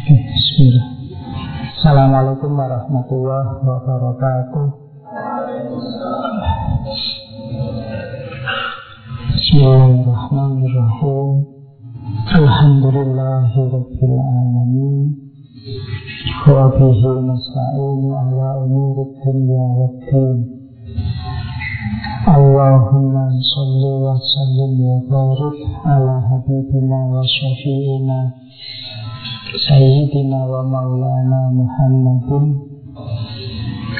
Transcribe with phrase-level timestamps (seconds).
[0.00, 4.64] Assalamualaikum warahmatullahi wabarakatuh.
[9.36, 11.44] Bismillahirrahmanirrahim.
[12.32, 15.20] Alhamdulillahi rabbil alamin.
[16.48, 20.64] Wa bihi nasta'inu ala umuri dunya waddin.
[22.24, 22.72] Wa
[24.16, 26.24] sallim wa barik ala
[29.50, 32.54] Sayyidina wa maulana Muhammadin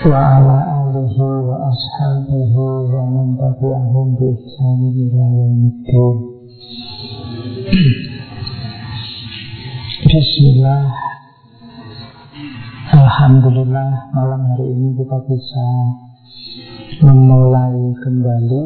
[0.07, 5.27] wa ala alihi wa ashabihi wa man tabi'ahum bi ihsanin ila.
[10.07, 10.83] Bismillah.
[12.95, 15.67] Alhamdulillah malam hari ini kita bisa
[17.03, 18.65] memulai kembali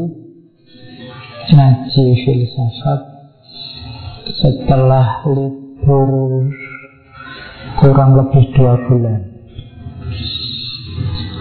[1.48, 3.00] ngaji filsafat
[4.36, 6.52] setelah libur
[7.84, 9.20] kurang lebih dua bulan.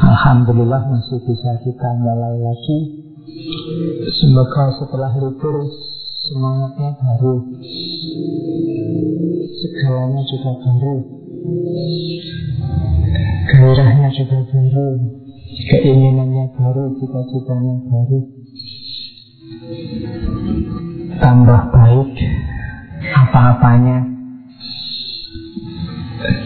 [0.03, 2.80] Alhamdulillah masih bisa kita mulai lagi.
[4.19, 5.64] Semoga setelah libur
[6.27, 7.47] semangatnya baru,
[9.55, 10.95] segalanya juga baru,
[13.47, 14.89] gairahnya juga baru,
[15.47, 18.19] keinginannya baru, cita-citanya baru.
[21.23, 22.11] Tambah baik
[23.16, 24.12] apa-apanya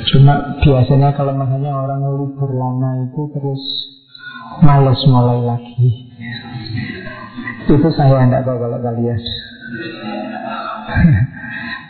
[0.08, 3.59] Cuma biasanya kalau makanya orang libur lama itu terus
[4.63, 6.08] males mulai lagi.
[7.67, 9.19] Itu saya tidak tahu kalau kalian.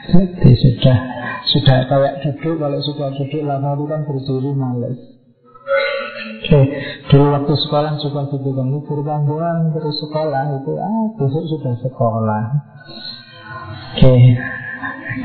[0.07, 0.97] Jadi sudah
[1.45, 4.97] sudah kayak duduk kalau sudah duduk lama itu kan berdiri males.
[6.37, 6.61] Oke,
[7.11, 12.43] dulu waktu sekolah juga gitu kan libur terus sekolah itu ah besok sudah sekolah.
[13.93, 14.15] Oke,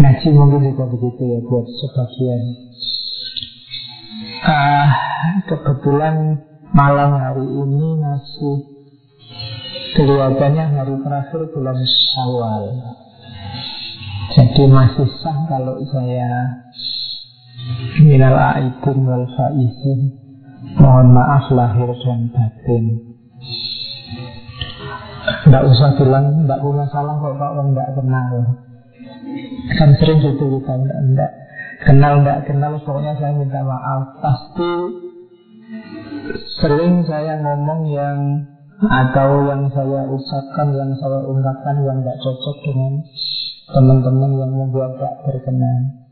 [0.03, 2.72] ngaji mungkin juga begitu ya buat sebagian.
[4.43, 4.91] Uh,
[5.47, 6.35] kebetulan
[6.75, 8.55] malam hari ini masih
[9.95, 12.75] kelihatannya hari terakhir bulan Syawal.
[14.35, 16.59] Jadi masih sah kalau saya
[18.03, 20.11] minal aidin wal faizin.
[20.75, 22.85] Mohon maaf lahir dan batin.
[25.47, 28.31] Tidak usah bilang tidak punya salah kok kalau tidak kenal.
[29.79, 31.31] Kan sering gitu kita tidak
[31.83, 34.23] Kenal tidak kenal pokoknya saya minta maaf.
[34.23, 34.73] Pasti
[36.63, 38.19] sering saya ngomong yang
[38.83, 42.93] Atau yang saya ucapkan, yang saya ungkapkan Yang tidak cocok dengan
[43.71, 46.03] teman-teman yang membuat tak berkenan.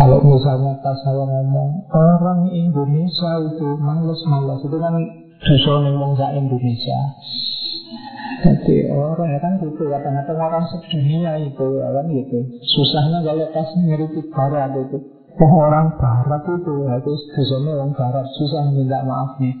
[0.00, 4.64] Kalau misalnya pas saya ngomong Orang Indonesia itu males-males.
[4.64, 4.96] Itu kan
[5.44, 7.00] dosa ngomong Indonesia
[8.44, 12.38] jadi orang ya kan gitu kadang-kadang orang sedunia itu kan gitu.
[12.64, 14.98] Susahnya kalau pas ngeritik barat itu.
[15.36, 19.52] Oh orang barat itu itu biasanya orang barat susah minta maafnya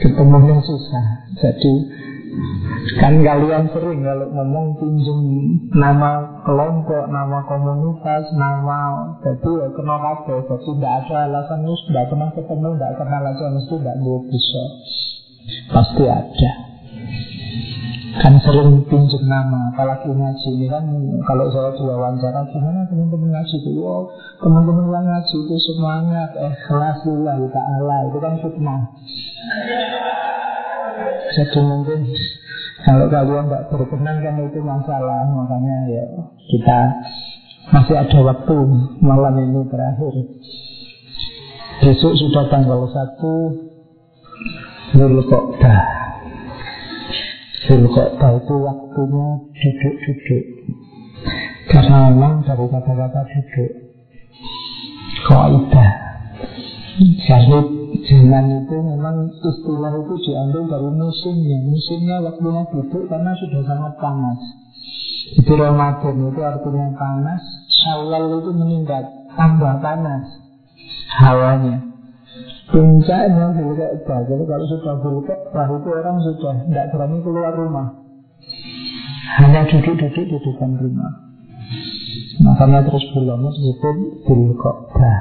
[0.00, 1.04] ketemunya susah.
[1.40, 1.74] Jadi
[3.00, 5.20] kan kalian sering kalau ngomong pinjam
[5.72, 8.80] nama kelompok nama komunitas nama
[9.24, 13.74] jadi ya kena kabel jadi tidak ada alasan tidak pernah ketemu tidak kenal aja mesti
[13.80, 13.96] tidak
[14.28, 14.64] bisa.
[15.70, 16.65] Pasti ada
[18.16, 20.84] kan sering pinjam nama apalagi ngaji ini kan
[21.28, 24.08] kalau saya diwawancara gimana teman-teman ngaji itu wow
[24.40, 28.80] teman-teman yang ngaji itu semangat ikhlas lillahi ta'ala itu kan fitnah
[31.36, 32.00] jadi mungkin
[32.86, 36.04] kalau kalian tidak berkenan kan itu masalah makanya ya
[36.48, 36.78] kita
[37.74, 38.56] masih ada waktu
[39.02, 40.14] malam ini terakhir.
[41.82, 46.05] Besok sudah tanggal 1 Zulqa'dah
[47.66, 50.44] Zulqa'dah itu waktunya duduk-duduk.
[51.66, 53.70] Karena memang dari kata-kata duduk.
[55.26, 55.90] Kaidah
[56.96, 57.58] Jadi
[58.06, 61.58] zaman itu memang istilah itu diambil dari musimnya.
[61.66, 64.38] Musimnya waktunya duduk karena sudah sangat panas.
[65.26, 69.04] Jadi Ramadan itu artinya panas Syawal itu meningkat
[69.34, 70.22] Tambah panas
[71.18, 71.95] Hawanya
[72.66, 77.86] Puncaknya Zulkaidah Jadi kalau sudah Zulkaidah itu orang sudah tidak berani keluar rumah.
[79.38, 81.12] Hanya duduk-duduk di depan rumah.
[82.42, 83.96] Makanya terus bulannya disebut
[84.26, 85.18] Zulkaidah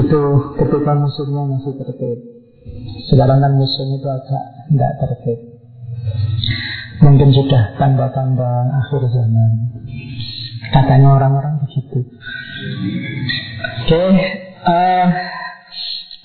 [0.00, 0.22] Itu
[0.56, 2.18] ketika musimnya masih tertib.
[3.12, 5.38] Sekarang kan musim itu agak tidak tertib.
[7.04, 9.50] Mungkin sudah tanda-tanda akhir zaman.
[10.72, 12.00] Katanya orang-orang begitu.
[13.86, 14.08] Oke okay,
[14.66, 15.35] uh,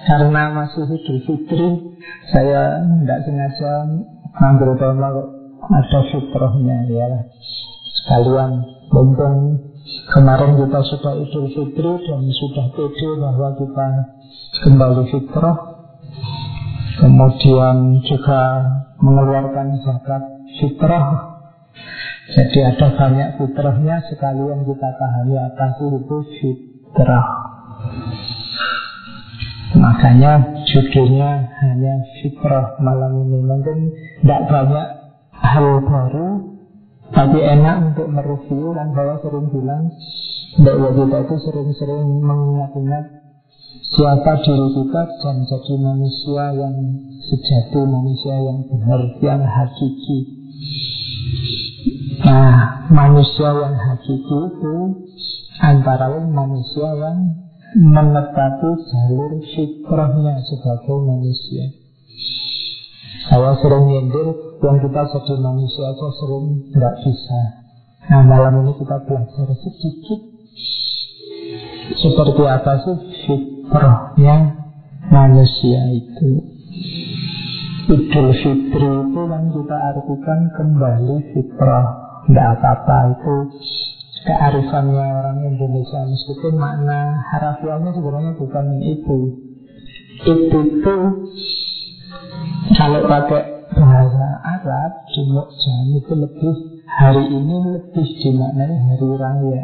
[0.08, 1.70] karena masih Idul Fitri
[2.34, 3.72] Saya tidak sengaja
[4.32, 5.10] Ngambil tema
[5.62, 7.08] Ada fitrahnya ya
[8.02, 8.52] Sekalian
[8.92, 9.72] Mumpung
[10.12, 13.88] kemarin kita sudah Idul Fitri dan sudah pede bahwa kita
[14.64, 15.58] kembali fitrah.
[17.02, 18.42] Kemudian juga
[19.02, 20.24] mengeluarkan zakat
[20.60, 21.06] fitrah.
[22.32, 27.28] Jadi ada banyak fitrahnya sekalian kita pahami apa itu fitrah.
[29.72, 33.40] Makanya judulnya hanya fitrah malam ini.
[33.40, 33.78] Mungkin
[34.20, 34.88] tidak banyak
[35.42, 36.30] hal baru
[37.12, 39.84] Tapi enak untuk mereview Dan saya sering bilang
[40.62, 43.06] Bahwa kita itu sering-sering mengingat-ingat
[43.92, 46.76] Siapa diri kita dan jadi manusia yang
[47.24, 50.20] sejati Manusia yang benar, yang hakiki.
[52.24, 54.76] Nah, manusia yang hakiki itu
[55.60, 61.66] Antara lain manusia yang menepati jalur fitrahnya sebagai manusia.
[63.32, 64.28] Saya sering nyindir
[64.60, 67.42] yang kita jadi manusia aja sering nggak bisa.
[68.12, 70.20] Nah malam ini kita belajar sedikit
[71.96, 74.36] seperti apa sih fitrahnya
[75.08, 76.52] manusia itu.
[77.92, 81.88] Idul Fitri itu kan kita artikan kembali fitrah.
[82.24, 83.36] Tidak apa-apa itu
[84.26, 89.20] kearifannya orang Indonesia meskipun makna harafiahnya sebenarnya bukan itu.
[90.22, 91.04] Itu tuh
[92.78, 99.64] kalau pakai bahasa Arab di Mokjan itu lebih hari ini lebih dimaknai hari raya.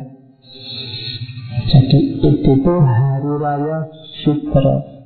[1.67, 3.77] Jadi itu tuh hari raya
[4.23, 4.97] fitrah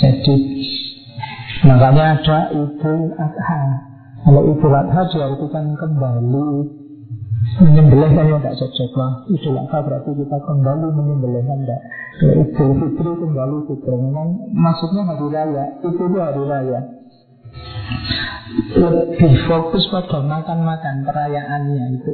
[0.00, 0.36] jadi
[1.68, 3.60] makanya ada Idul Adha.
[4.24, 6.48] Kalau Idul Adha diartikan kembali
[7.60, 11.80] Menyembelih kan ya tidak cocok lah Idul Adha berarti kita kembali menyembelih tidak
[12.20, 15.64] Idul Fitri kembali fitri Memang maksudnya hari raya.
[15.76, 16.80] Itu itu hari raya.
[18.80, 22.12] Lebih fokus pada makan-makan Perayaannya itu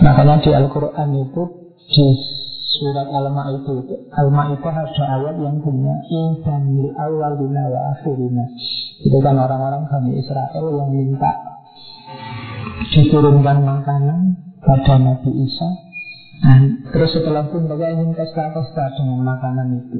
[0.00, 1.42] Makanya di Al-Quran itu
[1.88, 2.06] Di
[2.78, 8.44] surat Al-Ma'idah itu Al-Ma'idah ada ayat yang punya Insan li awalina wa akhirina.
[9.02, 11.47] Itu kan orang-orang Bani Israel yang minta
[12.94, 14.20] diturunkan makanan
[14.64, 15.88] pada Nabi Isa
[16.38, 16.58] Nah,
[16.94, 19.98] terus setelah itu mereka ingin pesta-pesta dengan makanan itu.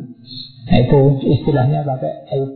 [0.70, 1.00] Nah, itu
[1.34, 2.50] istilahnya pakai aib.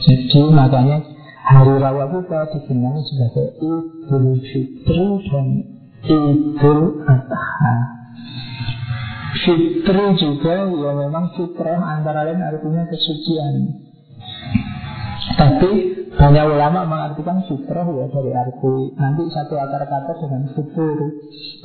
[0.00, 1.04] Jadi makanya
[1.44, 5.46] hari raya kita dikenal sebagai Idul Fitri dan
[6.08, 7.74] Idul Adha.
[9.44, 13.84] Fitri juga ya memang fitrah antara lain artinya kesucian.
[15.38, 15.70] Tapi
[16.10, 20.98] banyak ulama mengartikan fitrah ya dari arti nanti satu akar kata dengan fitur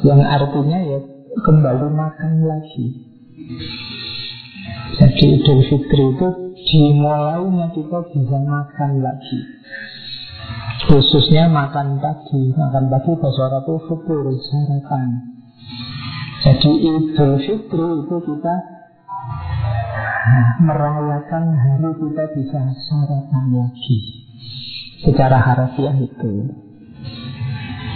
[0.05, 0.99] yang artinya ya
[1.41, 2.85] kembali makan lagi.
[4.95, 9.39] Jadi Idul Fitri itu dimulainya kita bisa makan lagi.
[10.85, 15.09] Khususnya makan pagi, makan pagi bahasa Arab itu fitur, sarapan.
[16.45, 18.55] Jadi Idul Fitri itu kita
[20.61, 23.97] merayakan hari kita bisa sarapan lagi
[25.05, 26.33] secara harfiah itu.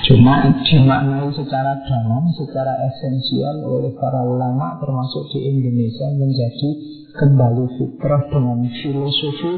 [0.09, 6.69] Cuma dimaknai secara dalam secara esensial oleh para ulama termasuk di Indonesia menjadi
[7.13, 9.53] kembali fitrah dengan filosofi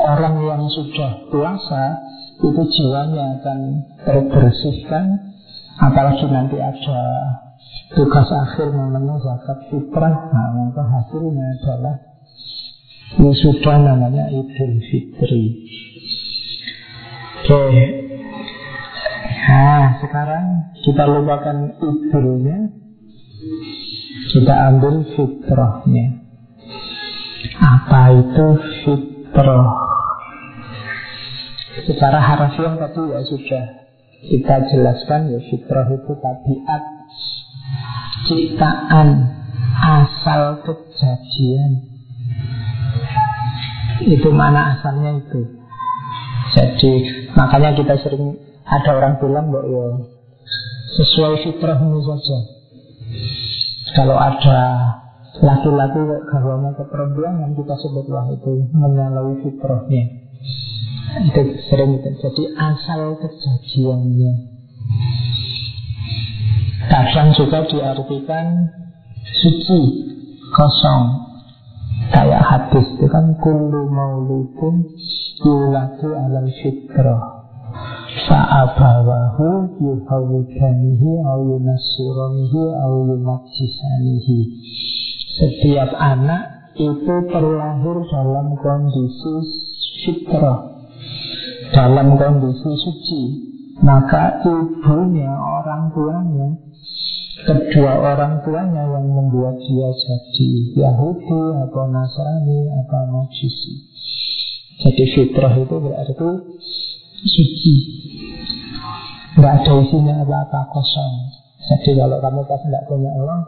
[0.00, 1.98] orang yang sudah puasa
[2.40, 3.58] itu jiwanya akan
[4.06, 5.04] terbersihkan
[5.82, 7.00] apalagi nanti ada
[7.92, 10.14] tugas akhir namanya zakat fitrah.
[10.32, 11.96] Nah maka hasilnya adalah
[13.20, 15.44] wisuda namanya Idul Fitri.
[17.42, 17.86] Oke.
[19.48, 20.44] Nah sekarang
[20.80, 22.58] kita lupakan idulnya.
[24.32, 26.06] Kita ambil fitrahnya.
[27.60, 28.46] Apa itu
[28.86, 29.68] fitrah?
[31.82, 33.64] Secara harfiah tadi ya sudah
[34.22, 36.82] kita jelaskan ya fitrah itu tabiat
[38.26, 39.08] ciptaan
[39.82, 41.70] asal kejadian.
[44.02, 45.40] Itu mana asalnya itu?
[46.52, 46.92] Jadi
[47.32, 48.36] makanya kita sering
[48.66, 49.84] ada orang bilang bahwa ya
[50.92, 52.38] sesuai fitrahmu saja.
[53.96, 54.60] Kalau ada
[55.40, 60.04] laki-laki gawanya ke perempuan yang kita sebutlah itu menyalahi fitrahnya.
[61.32, 64.52] Itu sering itu jadi asal kejadiannya
[66.90, 68.46] Kadang juga diartikan
[69.22, 69.80] suci,
[70.50, 71.04] kosong.
[72.12, 74.84] Kayak hadis itu kan kullu mauludin
[75.40, 77.22] yuladu alal fitrah.
[78.28, 83.08] Fa'abawahu yuhawidanihi au yunasironihi au.
[85.32, 89.34] Setiap anak itu terlahir dalam kondisi
[90.04, 90.60] fitrah,
[91.72, 93.22] dalam kondisi suci.
[93.82, 96.48] Maka ibunya, orang tuanya
[97.42, 103.74] Kedua orang tuanya yang membuat dia jadi Yahudi atau Nasrani atau Majusi
[104.78, 106.14] Jadi fitrah itu berarti
[107.26, 107.74] suci.
[109.34, 111.14] Tidak ada isinya apa-apa kosong.
[111.66, 113.42] Jadi kalau kamu pas tidak punya uang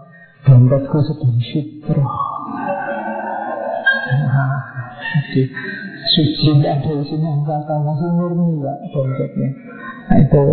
[0.45, 2.11] Dompetku sedang fitrah.
[4.11, 4.59] Nah,
[5.07, 5.43] Jadi
[6.11, 9.49] suci tidak ada isinya apa-apa Masih murni ya dompetnya.
[10.11, 10.45] Nah itu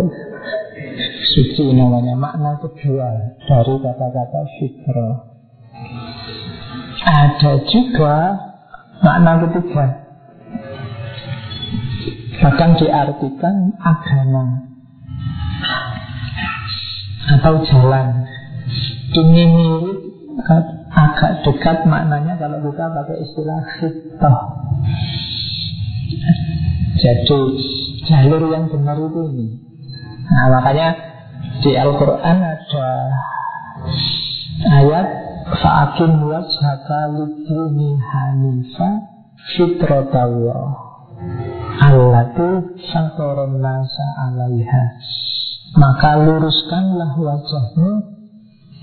[1.32, 2.14] suci namanya.
[2.14, 3.08] Makna kedua
[3.48, 5.32] dari kata-kata fitrah
[7.02, 8.16] ada juga
[9.02, 9.86] makna ketiga.
[12.42, 14.66] Bahkan diartikan agama.
[17.38, 18.26] Atau jalan.
[19.12, 19.98] Ini mirip
[20.92, 24.40] agak dekat maknanya kalau kita pakai istilah fitrah
[26.96, 27.40] Jadi
[28.08, 29.46] jalur yang benar itu ini.
[30.32, 31.11] Nah makanya
[31.62, 32.88] di Al-Quran ada
[34.66, 35.08] ayat
[35.42, 38.88] Fa'akin wajhaka lidini hanifa
[39.52, 40.70] fitratallah
[41.82, 44.84] Allati syakaron nasa alaiha.
[45.74, 47.90] Maka luruskanlah wajahmu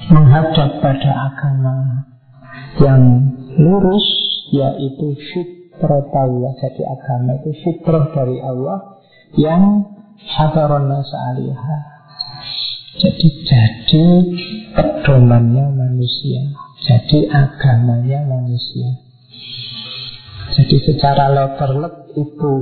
[0.09, 2.05] Menghadap pada agama
[2.79, 3.03] Yang
[3.55, 4.07] lurus
[4.51, 9.00] Yaitu fitratallah Jadi agama itu fitrah dari Allah
[9.38, 9.63] Yang
[10.19, 11.99] Hadaron alaiha
[13.00, 14.08] Jadi jadi
[14.75, 16.51] pedomannya manusia
[16.84, 18.91] Jadi agamanya manusia.
[20.51, 22.56] Jadi secara letterlet itu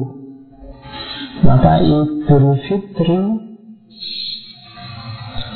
[1.41, 3.22] Maka Idul Fitri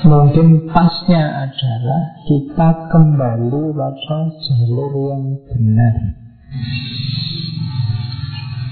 [0.01, 5.95] Mungkin pasnya adalah kita kembali pada jalur yang benar.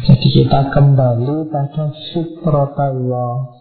[0.10, 3.59] Jadi kita kembali pada fitrotullah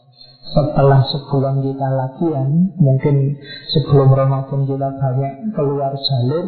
[0.49, 2.49] setelah sebulan kita latihan,
[2.81, 3.37] mungkin
[3.69, 6.47] sebelum Ramadan kita banyak keluar jalur,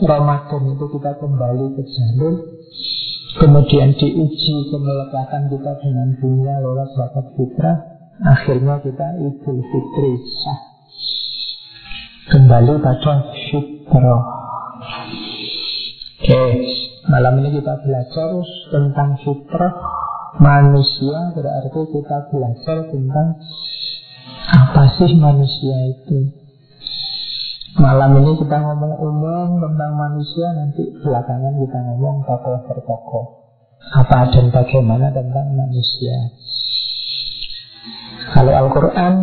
[0.00, 2.34] Ramadan itu kita kembali ke jalur,
[3.36, 7.76] kemudian diuji kemelekatan kita dengan dunia lewat bakat fitrah,
[8.24, 10.60] akhirnya kita idul fitri sah.
[12.30, 13.14] Kembali pada
[13.50, 14.22] fitrah.
[16.20, 16.52] Oke, okay.
[17.10, 18.38] Malam ini kita belajar
[18.70, 19.72] tentang fitrah
[20.38, 23.28] manusia Berarti kita belajar tentang
[24.50, 26.30] Apa sih manusia itu.
[27.78, 33.26] Malam ini kita ngomong umum tentang manusia Nanti belakangan kita ngomong tokoh per tokoh.
[33.80, 36.16] Apa dan bagaimana tentang manusia.
[38.30, 39.14] Kalau Al-Quran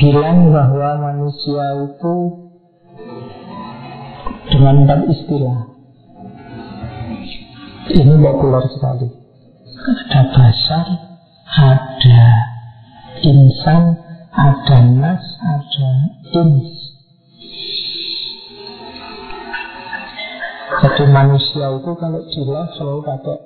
[0.00, 2.16] Bilang bahwa manusia itu
[4.50, 5.58] Dengan empat istilah.
[7.90, 9.19] Ini populer sekali.
[9.80, 10.86] Ada basar,
[11.56, 12.24] ada
[13.24, 13.96] insan,
[14.28, 15.90] ada nas, ada
[16.36, 16.68] ins.
[20.84, 23.38] Jadi manusia itu kalau di level pakai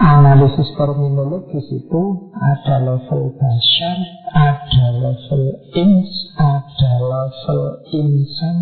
[0.00, 3.98] analisis terminologis itu ada level basar,
[4.32, 5.44] ada level
[5.76, 7.60] ins, ada level
[7.92, 8.56] insan,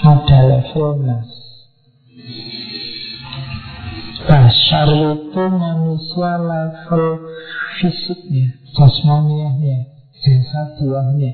[0.00, 1.39] ada level nas.
[4.28, 7.04] Basar itu manusia level
[7.80, 8.46] fisiknya,
[8.76, 9.78] jasmaniahnya,
[10.20, 11.32] jasadiahnya.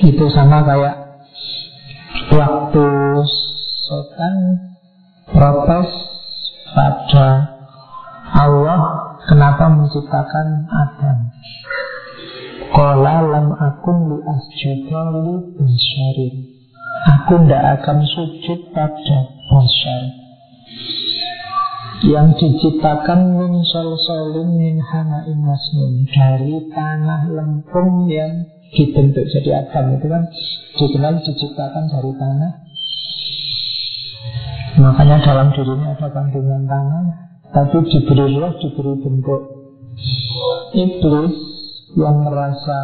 [0.00, 0.96] Itu sama kayak
[2.32, 2.86] waktu
[3.86, 4.36] setan
[5.28, 5.88] protes
[6.72, 7.28] pada
[8.36, 8.80] Allah
[9.28, 11.18] kenapa menciptakan Adam.
[12.72, 16.55] Qala lam akun li asjuda li basyarin.
[17.06, 20.02] Aku tidak akan sujud pada bashar
[22.04, 28.44] yang diciptakan min sol-solin min hana'in masnun dari tanah lempung yang
[28.74, 30.22] dibentuk jadi Adam itu kan
[30.76, 32.52] dikenal diciptakan dari tanah.
[34.76, 37.04] Makanya dalam dirinya ada kandungan tanah
[37.54, 39.42] tapi diberi roh diberi bentuk.
[40.76, 41.36] Iblis
[41.96, 42.78] yang merasa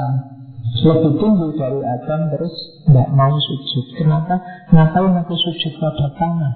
[0.83, 2.55] lebih tinggi dari Adam terus
[2.87, 3.85] tidak mau sujud.
[3.95, 4.35] Kenapa?
[4.75, 6.55] Ngapain aku sujud pada tanah?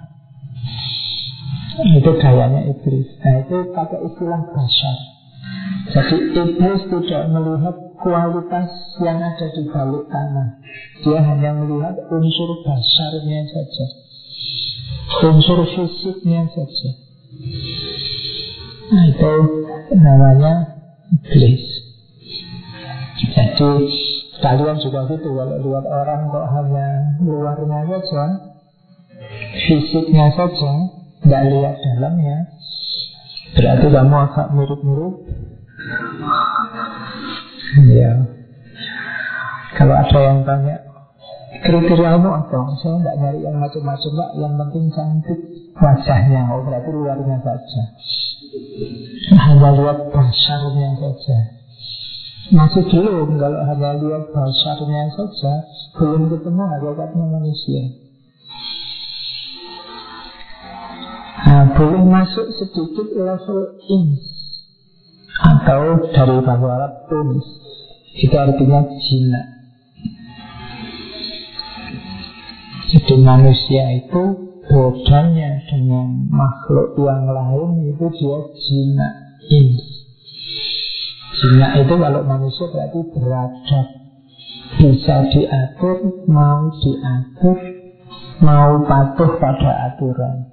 [1.94, 3.06] Itu gayanya iblis.
[3.22, 4.96] Nah itu pakai istilah dasar.
[5.86, 8.70] Jadi iblis tidak melihat kualitas
[9.04, 10.48] yang ada di balik tanah.
[11.04, 13.86] Dia hanya melihat unsur dasarnya saja.
[15.30, 16.90] Unsur fisiknya saja.
[18.90, 19.32] Nah itu
[19.94, 20.54] namanya
[21.12, 21.64] iblis.
[23.16, 24.05] Jadi
[24.40, 26.88] kalian juga gitu Kalau lihat orang kok hanya
[27.22, 28.24] luarnya saja
[29.66, 30.72] Fisiknya saja
[31.24, 32.38] Tidak lihat dalamnya
[33.56, 35.14] Berarti kamu agak mirip-mirip.
[37.88, 38.12] Ya
[39.80, 40.76] Kalau ada yang tanya
[41.56, 42.58] Kriteriamu apa?
[42.84, 45.40] Saya nggak nyari yang macam-macam Pak Yang penting cantik
[45.76, 46.52] wajahnya.
[46.52, 47.82] Oh berarti luarnya saja.
[49.36, 51.55] Hanya lihat basarnya saja
[52.54, 55.54] Masih belum Kalau hanya lihat basarnya saja
[55.98, 58.06] Belum ketemu hakikatnya manusia
[61.46, 64.24] Nah, boleh masuk sedikit level ins
[65.36, 67.46] atau dari bahasa Arab ins
[68.18, 69.46] itu artinya jinak.
[72.90, 74.22] Jadi manusia itu
[74.66, 79.12] bedanya dengan makhluk yang lain itu dia jinak
[79.46, 79.95] ins.
[81.36, 83.86] Jinak itu kalau manusia berarti beradab
[84.80, 87.58] bisa diatur, mau diatur,
[88.40, 90.48] mau patuh pada aturan.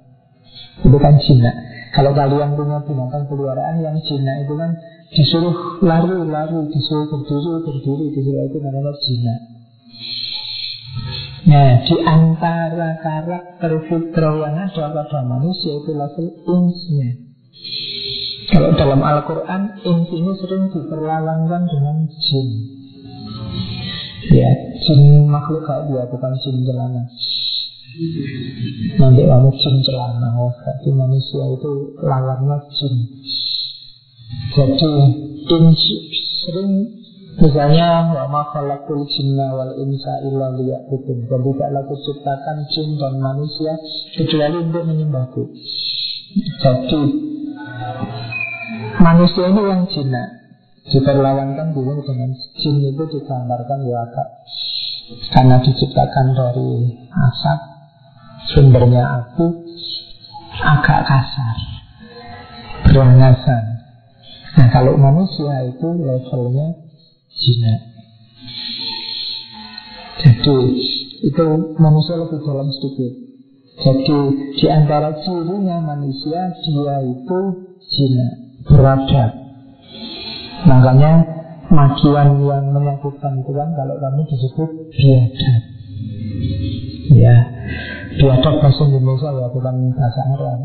[0.84, 1.54] Itu kan jinak.
[1.94, 4.70] Kalau kalian punya binatang peliharaan yang jinak itu kan
[5.14, 9.40] disuruh lari-lari, disuruh berdiri, berdiri, disuruh itu namanya jinak.
[11.44, 17.10] Nah, di antara karakter fitrah yang ada pada manusia itu level insnya.
[18.54, 22.48] Kalau dalam Al-Quran, ins ini sering diperlawankan dengan jin.
[24.30, 27.02] Ya, jin makhluk kayak dia, bukan jin celana.
[28.98, 32.94] Nanti kamu jin celana oh, Berarti manusia itu lawannya jin
[34.50, 34.90] Jadi
[35.46, 35.64] jin
[36.42, 36.70] sering
[37.34, 43.74] Misalnya wa ma khalaqul wal insa illa liya'budun Dan tidaklah kuciptakan jin dan manusia
[44.14, 45.42] kecuali untuk menyembahku.
[46.62, 47.02] Jadi
[49.04, 50.28] manusia ini yang jinak
[50.88, 54.28] diperlawankan dulu dengan jin itu digambarkan ya agak
[55.28, 56.72] karena diciptakan dari
[57.12, 57.60] asap
[58.56, 59.46] sumbernya api
[60.64, 61.56] agak kasar
[62.88, 63.64] berangasan
[64.56, 66.80] nah kalau manusia itu levelnya
[67.28, 67.80] jinak
[70.24, 70.56] jadi
[71.24, 71.46] itu
[71.80, 73.12] manusia lebih dalam sedikit.
[73.74, 74.20] Jadi
[74.54, 77.40] di antara cirinya manusia dia itu
[77.90, 79.30] jinak beradab
[80.64, 81.12] makanya
[81.72, 85.62] majuan yang menyakitkan itu kan kalau kami disebut biadab.
[87.12, 87.36] Ya
[88.14, 90.60] Biadab bahasa Indonesia ya bukan bahasa Arab.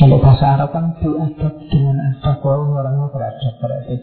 [0.00, 2.36] Kalau bahasa Arab kan biadab dengan adab.
[2.40, 3.96] Kalau orangnya beradab berarti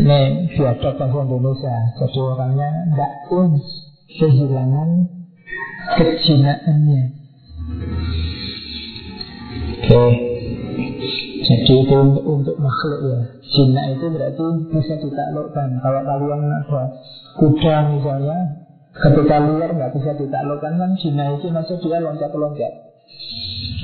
[0.00, 0.20] Ini
[0.54, 1.76] biadab bahasa Indonesia.
[1.98, 3.64] Jadi orangnya tidak uns
[4.14, 4.90] Kehilangan
[5.98, 7.02] kejinaannya.
[9.84, 10.33] Oke
[11.44, 13.20] Jadi itu untuk, makhluk ya.
[13.52, 15.68] Jina itu berarti bisa ditaklukkan.
[15.84, 16.82] Kalau kalian ada
[17.36, 18.38] kuda misalnya
[18.94, 22.72] Ketika liar nggak bisa ditaklukkan kan Jina itu masih dia loncat-loncat.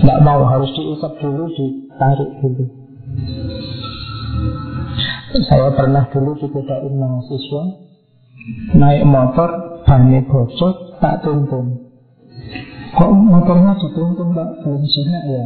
[0.06, 2.64] Nggak mau harus diikat dulu Ditarik dulu.
[5.30, 7.62] Saya pernah dulu dibedain mahasiswa
[8.74, 9.50] Naik motor
[9.86, 11.86] Bannya bocor Tak tuntun
[12.98, 15.42] Kok motornya dituntun Pak Belum Cina ya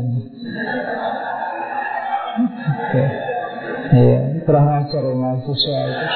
[3.95, 6.07] Iya, kurang ajar mahasiswa itu.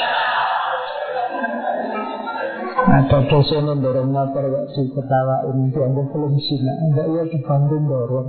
[2.88, 5.70] Ada dosen yang dorong motor gak diketawain.
[5.70, 8.28] Dianggap belum sina Enggak ya dibantu dorong.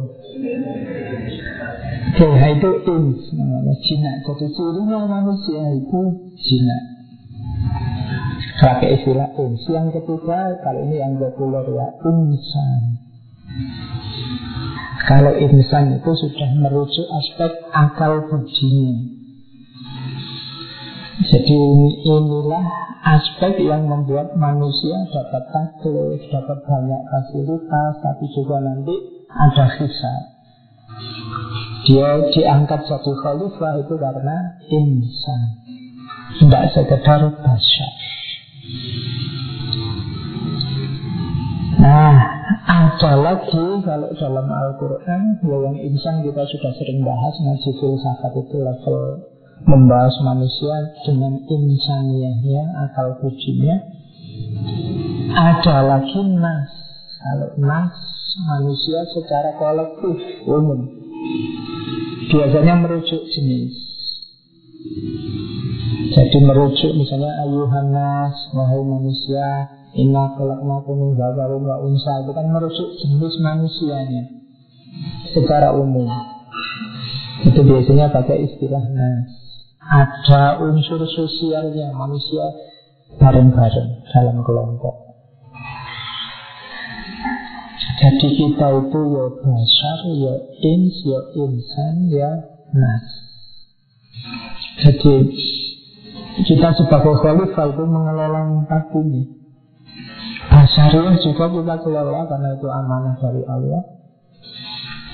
[2.09, 4.11] Oke, nah itu ins namanya Cina.
[4.27, 6.01] Jadi cirinya manusia itu
[6.35, 6.77] Cina.
[8.59, 12.99] Pakai istilah ins Yang ketiga, kalau ini yang populer ya Insan
[15.07, 18.91] Kalau insan itu sudah merujuk aspek akal budinya
[21.19, 21.59] Jadi
[22.03, 22.65] inilah
[23.03, 28.95] aspek yang membuat manusia dapat taklif, dapat banyak fasilitas, tapi juga nanti
[29.31, 30.23] ada hisab.
[31.87, 35.41] Dia diangkat satu khalifah itu karena insan,
[36.43, 38.08] tidak sekedar basyar.
[42.99, 48.59] Ada lagi kalau dalam Al-Quran ya Yang insan kita sudah sering bahas Ngaji filsafat itu
[48.59, 49.23] level
[49.67, 53.75] membahas manusia dengan insaniyahnya, akal budinya.
[55.35, 56.71] Ada lagi nas.
[57.19, 57.95] Kalau nas,
[58.47, 60.87] manusia secara kolektif, umum.
[62.31, 63.75] Biasanya merujuk jenis.
[66.15, 72.25] Jadi merujuk misalnya ayuhan nas, wahai manusia, inna kolaknakum babarum wa unsa.
[72.25, 74.23] Itu kan merujuk jenis manusianya
[75.33, 76.09] secara umum.
[77.45, 79.39] Itu biasanya pakai istilah nas
[79.89, 82.45] ada unsur sosialnya manusia
[83.17, 84.95] bareng-bareng dalam kelompok.
[87.99, 92.31] Jadi kita itu ya besar, ya ins, ya insan, ya
[92.71, 93.07] nas.
[94.79, 95.15] Jadi
[96.47, 99.38] kita sebagai khalifah itu mengelola empat ini.
[100.69, 103.81] Basariah juga kita kelola karena itu amanah dari Allah.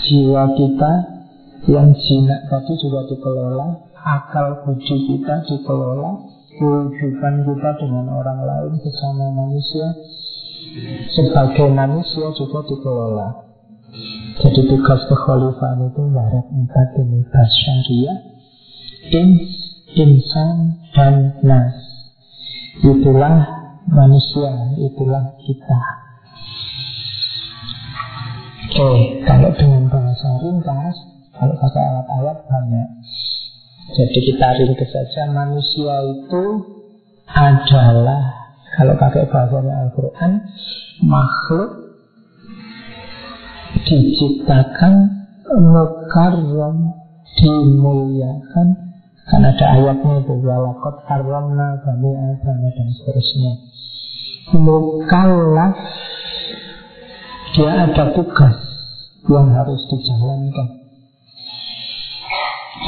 [0.03, 0.91] Jiwa kita
[1.71, 6.11] yang jinak tadi juga dikelola, akal budi kita dikelola,
[6.59, 9.95] kehidupan kita dengan orang lain sesama manusia
[11.15, 13.27] sebagai manusia juga dikelola.
[14.43, 18.19] Jadi tugas kekhalifahan itu garap empat ini Basyariah,
[19.07, 19.51] ins,
[19.95, 21.79] insan, dan nas
[22.83, 23.54] Itulah
[23.89, 26.05] manusia, itulah kita.
[28.65, 30.97] Oke, kalau dengan bahasa ringkas
[31.31, 32.89] Kalau pakai alat-alat banyak.
[33.93, 36.43] Jadi kita ringkas saja Manusia itu
[37.29, 38.19] adalah
[38.75, 40.31] kalau pakai bahasanya Al-Quran
[41.05, 41.71] Makhluk
[43.85, 44.93] Diciptakan
[45.55, 46.77] Mukarram
[47.37, 48.67] Dimuliakan.
[49.29, 53.74] Kan ada ayatnya itu Walakot haramna bani adam dan seterusnya
[54.53, 55.73] Mukallaf
[57.57, 58.57] Dia ada tugas
[59.25, 60.67] Yang harus dijalankan.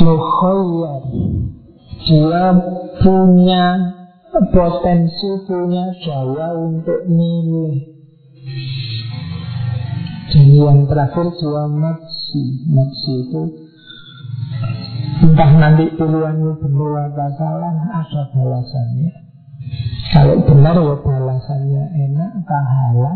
[0.05, 1.01] Mukhayyar
[2.05, 2.43] Dia
[3.01, 3.65] punya
[4.53, 7.97] potensi punya daya untuk milih.
[10.29, 13.43] Dan yang terakhir dua maksi maksi itu
[15.25, 19.26] entah nanti pilihanmu benar atau salah ada balasannya
[20.13, 23.13] kalau benar ya balasannya enak pahala.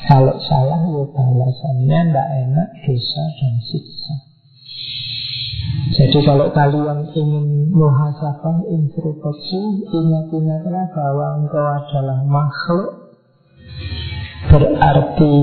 [0.00, 4.14] Kalau salah ya balasannya tidak enak dosa dan siksa.
[5.90, 12.90] Jadi kalau kalian ingin muhasabah introspeksi, ingat-ingatlah bahwa engkau adalah makhluk.
[14.50, 15.34] Berarti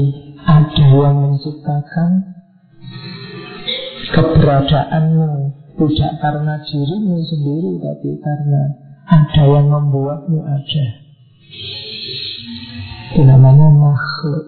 [0.43, 2.37] ada yang menciptakan
[4.07, 5.31] Keberadaanmu.
[5.77, 10.85] Tidak karena dirimu sendiri Tapi karena ada yang membuatmu ada.
[13.15, 14.45] Itu namanya makhluk.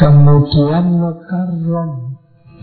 [0.00, 1.90] Kemudian mukarram.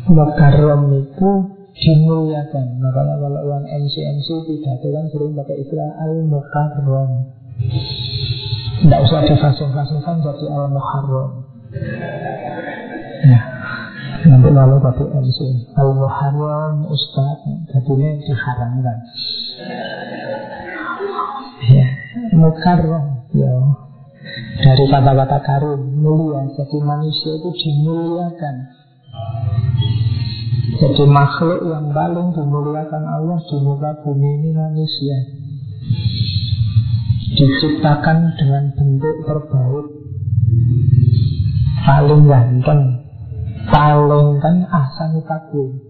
[0.10, 1.30] Mukarram itu
[1.78, 2.66] dimuliakan.
[2.82, 7.10] Makanya kalau yang MC-MC tidak kan sering pakai istilah al-mukarram.
[8.86, 11.48] Tidak usah difasung-fasungkan jadi al-muharram
[13.24, 13.55] Ya
[14.26, 15.40] Nanti lalu pakai MC
[15.78, 17.46] Al-muharram Ustaz.
[17.70, 18.98] Jadi ini diharamkan
[21.70, 21.86] Ya
[22.34, 23.54] Mukarram Ya.
[24.66, 26.50] Dari kata-kata karim mulia.
[26.58, 28.56] Jadi manusia itu dimuliakan.
[30.82, 35.18] Jadi makhluk yang paling dimuliakan Allah di muka bumi ini manusia.
[37.36, 39.88] Diciptakan dengan bentuk terbaik.
[41.86, 43.05] Paling ganteng
[43.76, 45.84] paling kan ahsan takwim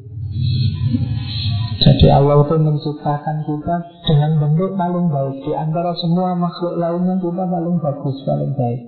[1.86, 3.76] jadi Allah itu menciptakan kita
[4.10, 5.43] dengan bentuk paling baik.
[5.43, 8.82] Di antara semua makhluk lainnya kita paling bagus, paling baik.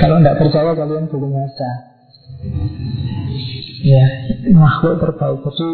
[0.00, 1.72] Kalau tidak percaya kalian boleh ngaca
[3.80, 4.04] Ya,
[4.56, 5.40] makhluk terbaik.
[5.46, 5.68] Jadi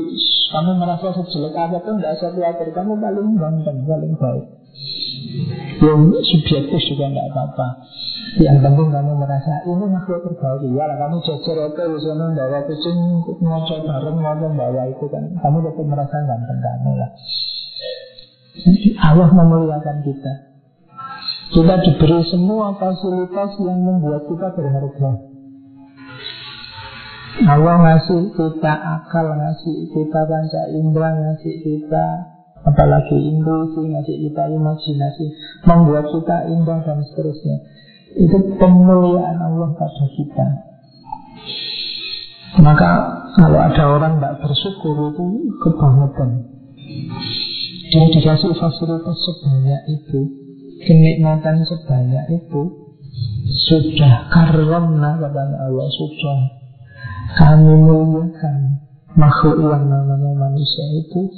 [0.52, 2.68] kamu merasa sejelek apa pun tidak usah khawatir.
[2.74, 4.46] Kamu paling ganteng, paling baik.
[5.80, 7.68] Yang subjektif juga tidak apa-apa
[8.36, 10.68] yang penting kamu merasa ini makhluk terbaik.
[10.68, 12.98] Ya lah kamu jajar oke Misalnya bawa kucing
[13.40, 15.24] Ngocok bareng Ngocok bawa itu kan.
[15.40, 17.10] Kamu tetap merasa ganteng kamu lah.
[19.08, 20.32] Allah memuliakan kita.
[21.48, 25.10] Kita diberi semua fasilitas Yang membuat kita berharga.
[27.36, 32.06] Allah ngasih kita akal Ngasih kita panca indera Ngasih kita
[32.68, 35.26] apalagi intuisi Ngasih kita imajinasi
[35.64, 37.75] Membuat kita indah dan seterusnya
[38.16, 40.46] itu pemuliaan Allah pada kita.
[42.64, 42.90] Maka
[43.36, 45.26] kalau ada orang tidak bersyukur itu
[45.60, 46.30] kebangetan.
[47.86, 50.20] Dia dikasih fasilitas sebanyak itu
[50.82, 52.62] Kenikmatan sebanyak itu
[53.70, 56.40] Sudah karena katanya Allah Sudah
[57.38, 58.82] kami muliakan
[59.14, 61.30] Makhluk yang namanya manusia itu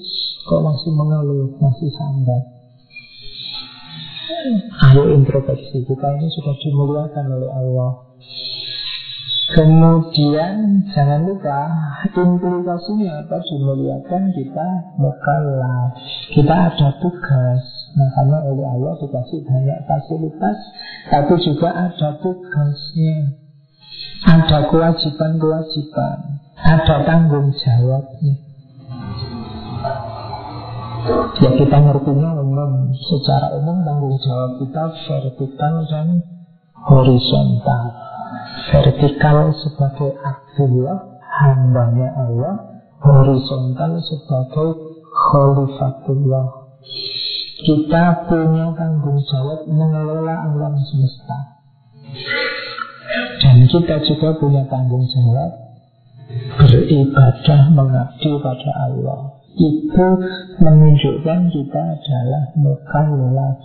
[0.48, 2.57] Kok masih mengeluh, masih sambat
[4.28, 7.90] Ayo introspeksi kita ini sudah dimuliakan oleh Allah
[9.48, 11.72] Kemudian jangan lupa
[12.12, 14.68] implikasinya apa dimuliakan kita
[15.00, 15.96] mukallaf.
[16.36, 17.64] Kita ada tugas.
[17.96, 20.58] Makanya oleh Allah dikasih banyak fasilitas,
[21.08, 23.40] tapi juga ada tugasnya.
[24.28, 26.18] Ada kewajiban-kewajiban,
[26.60, 28.47] ada tanggung jawabnya.
[31.38, 32.92] Ya kita ngertinya umum.
[32.92, 36.20] Secara umum tanggung jawab kita vertikal dan
[36.76, 37.84] horizontal.
[38.68, 42.54] Vertikal sebagai Abdullah Hambanya Allah.
[43.00, 44.68] Horizontal sebagai
[45.08, 46.46] Khalifatullah.
[47.58, 51.38] Kita punya tanggung jawab mengelola alam semesta.
[53.40, 55.68] Dan kita juga punya tanggung jawab
[56.60, 60.06] Beribadah mengabdi pada Allah itu
[60.62, 63.56] menunjukkan kita adalah mukallaf.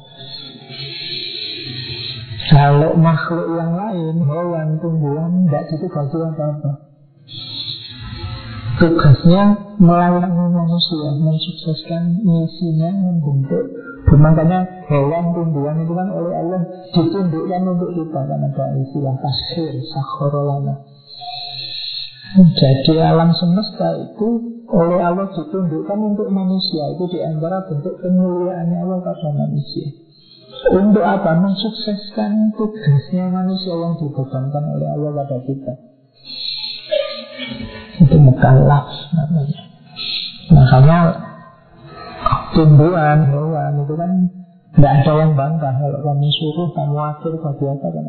[2.54, 6.72] Kalau makhluk yang lain, hewan, tumbuhan, tidak ditugasi apa-apa.
[8.78, 9.44] Tugasnya
[9.80, 13.66] melayani manusia, mensukseskan misinya membentuk.
[14.14, 16.62] Makanya hewan, tumbuhan itu kan oleh Allah
[16.94, 20.93] ditundukkan untuk kita karena ada istilah tasir, sakhorolana.
[22.34, 24.28] Jadi alam semesta itu
[24.66, 26.98] oleh Allah ditundukkan untuk manusia.
[26.98, 29.94] Itu di antara bentuk kemuliaan Allah pada manusia.
[30.74, 31.38] Untuk apa?
[31.38, 35.74] Mensukseskan tugasnya manusia yang dibebankan oleh Allah pada kita.
[38.02, 39.62] Itu mukallaf namanya.
[40.50, 41.00] Makanya
[42.58, 44.12] tumbuhan, hewan itu kan
[44.74, 48.06] tidak ada yang bangga Kalau kamu suruh, kamu atur, bagi apa kan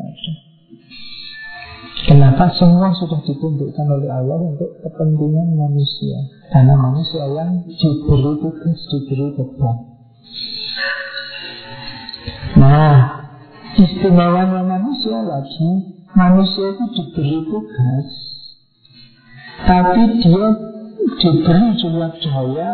[2.05, 6.29] Kenapa semua sudah ditundukkan oleh Allah untuk kepentingan manusia?
[6.53, 9.77] Karena manusia yang diberi tugas, diberi beban.
[12.61, 12.97] Nah,
[13.73, 18.09] istimewanya manusia lagi Manusia itu diberi tugas.
[19.67, 20.47] Tapi dia
[21.19, 22.71] diberi juga daya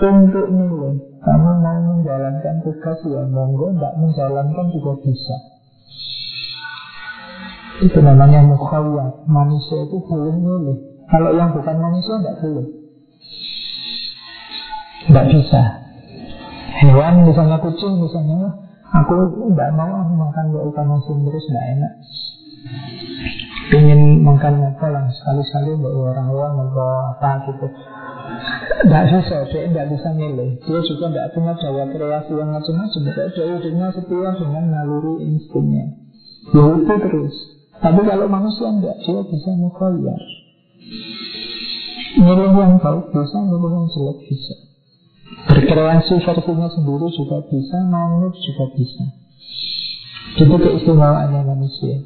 [0.00, 0.96] untuk milih.
[1.20, 5.59] Kamu mau menjalankan tugas ya monggo, tidak menjalankan juga bisa
[7.80, 9.24] itu namanya mukhawat.
[9.24, 10.78] Manusia itu boleh milih.
[11.08, 12.66] Kalau yang bukan manusia tidak boleh.
[15.08, 15.62] Tidak bisa.
[16.80, 19.14] Hewan misalnya kucing misalnya Aku
[19.54, 21.92] tidak mau makan ikan asin terus tidak enak.
[23.70, 27.66] Ingin makan apa lah Sekali-sekali orang orang atau apa gitu.
[28.82, 30.58] Tidak bisa, dia tidak bisa milih.
[30.66, 33.00] Dia juga tidak punya daya kreasi yang macam-macam.
[33.14, 35.86] Dia hidupnya setia dengan naluri instingnya.
[36.50, 37.34] Ya itu terus
[37.80, 40.22] tapi kalau manusia enggak, dia bisa mukhayyar.
[42.20, 44.54] Milih yang baik bisa, milih yang jelek bisa.
[45.48, 49.04] Berkreasi versinya sendiri juga bisa, manut juga bisa.
[50.36, 51.96] Itu keistimewaannya manusia.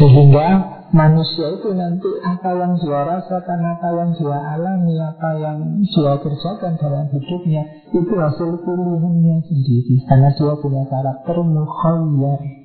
[0.00, 0.48] Sehingga
[0.96, 6.80] manusia itu nanti apa yang dia rasakan, apa yang dia alami, apa yang dia kerjakan
[6.80, 7.62] dalam hidupnya,
[7.92, 9.96] itu hasil pilihannya sendiri.
[10.08, 12.61] Karena dia punya karakter mukhayyar.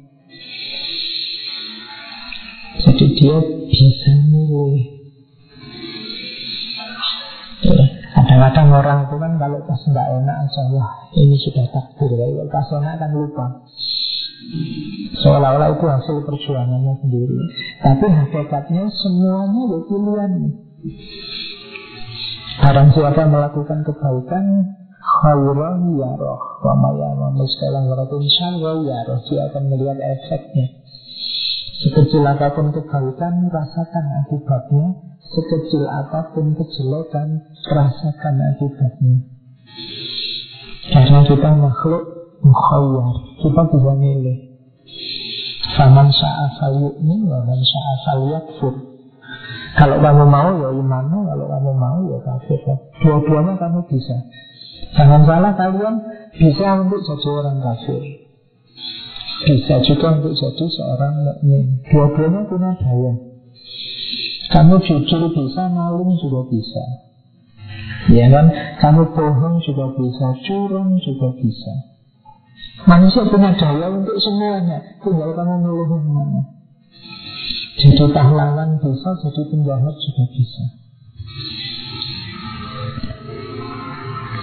[2.78, 3.38] Jadi dia
[3.68, 4.68] bisa ya,
[8.18, 12.70] Kadang-kadang orang itu kan kalau pas tidak enak aja Wah ini sudah takdir Kalau pas
[12.76, 13.46] enak kan lupa.
[15.18, 17.38] Seolah-olah itu hasil perjuangannya sendiri.
[17.82, 20.32] Tapi hakikatnya semuanya ya pilihan
[22.58, 24.46] Barang siapa melakukan kebaikan
[25.08, 30.78] Khairan yaroh Wa mayama muskalah waratun syarwa yaroh Dia akan melihat efeknya
[31.78, 34.98] Sekecil apa pun kebaikan, rasakan akibatnya.
[35.22, 39.18] Sekecil apa pun kejelekan, rasakan akibatnya.
[40.90, 42.04] Karena kita makhluk
[42.42, 43.14] mukhayyar,
[43.46, 44.38] kita bisa milih.
[45.78, 48.74] Faman sa'afal yu'min wa man sa'afal yakfur.
[49.78, 52.58] Kalau kamu mau ya iman, kalau kamu mau ya kafir.
[53.06, 54.18] Dua-duanya kamu bisa.
[54.96, 55.96] Jangan salah kalian
[56.38, 58.02] bisa untuk jadi orang kafir.
[59.38, 61.66] Bisa juga untuk jadi seorang mukmin.
[61.92, 63.14] Dua-duanya punya daya.
[64.48, 66.84] Kamu jujur bisa, maling juga bisa.
[68.08, 68.48] Ya kan?
[68.80, 71.74] Kamu bohong juga bisa, curang juga bisa.
[72.88, 74.80] Manusia punya daya untuk semuanya.
[75.04, 76.42] Tinggal kamu milih mana.
[77.78, 80.87] Jadi pahlawan bisa, jadi penjahat juga bisa.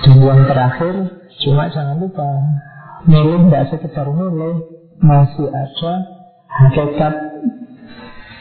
[0.05, 0.95] Yang terakhir,
[1.41, 2.29] cuma jangan lupa
[3.05, 4.65] Milih tidak sekedar milih
[5.05, 5.93] masih ada
[6.49, 7.15] hakikat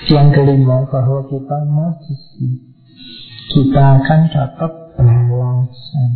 [0.07, 2.19] yang kelima bahwa kita masih
[3.51, 6.11] kita akan dapat balasan.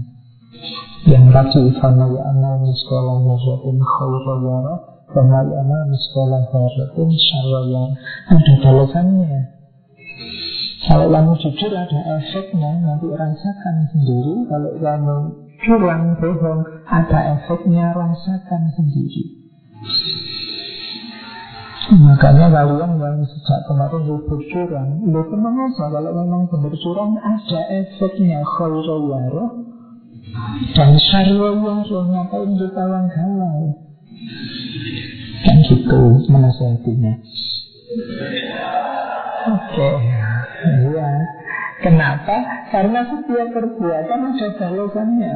[1.11, 4.75] Yang tadi fana ya amal miskola wajatin khawra
[5.11, 7.83] fana ya amal miskola wajatin syarwa
[8.31, 9.39] ada balasannya
[10.87, 14.47] kalau kamu jujur ada efeknya nanti rasakan sendiri.
[14.47, 15.17] Kalau kamu
[15.59, 19.23] curang bohong ada efeknya rasakan sendiri.
[21.87, 28.43] Makanya kalian yang sejak kemarin ribut curang Lu tenang kalau memang benar curang Ada efeknya.
[28.43, 29.47] Khairul
[30.75, 33.71] Dan syariah ngapain kita orang galau
[35.47, 37.13] Kan gitu menasihatinya.
[39.47, 39.89] Oke
[40.65, 41.09] Iya
[41.77, 42.35] Kenapa?
[42.73, 45.35] Karena setiap perbuatan ada balasannya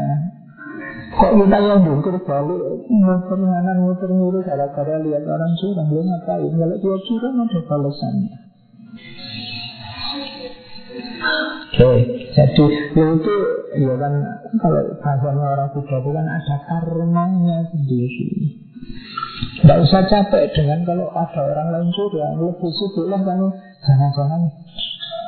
[1.12, 6.52] Kok kita yang jungkir balik Muter kanan, muter kiri Gara-gara lihat orang curang Dia ngapain?
[6.58, 8.38] Kalau dia curang ada balasannya
[11.72, 11.92] Oke,
[12.36, 13.36] jadi itu
[13.80, 14.14] ya kan
[14.60, 18.28] kalau bahasanya orang Buddha itu kan ada karmanya sendiri.
[19.62, 23.48] Tidak usah capek dengan kalau ada orang lain curang Lebih sibuk lah kamu
[23.82, 24.42] Jangan-jangan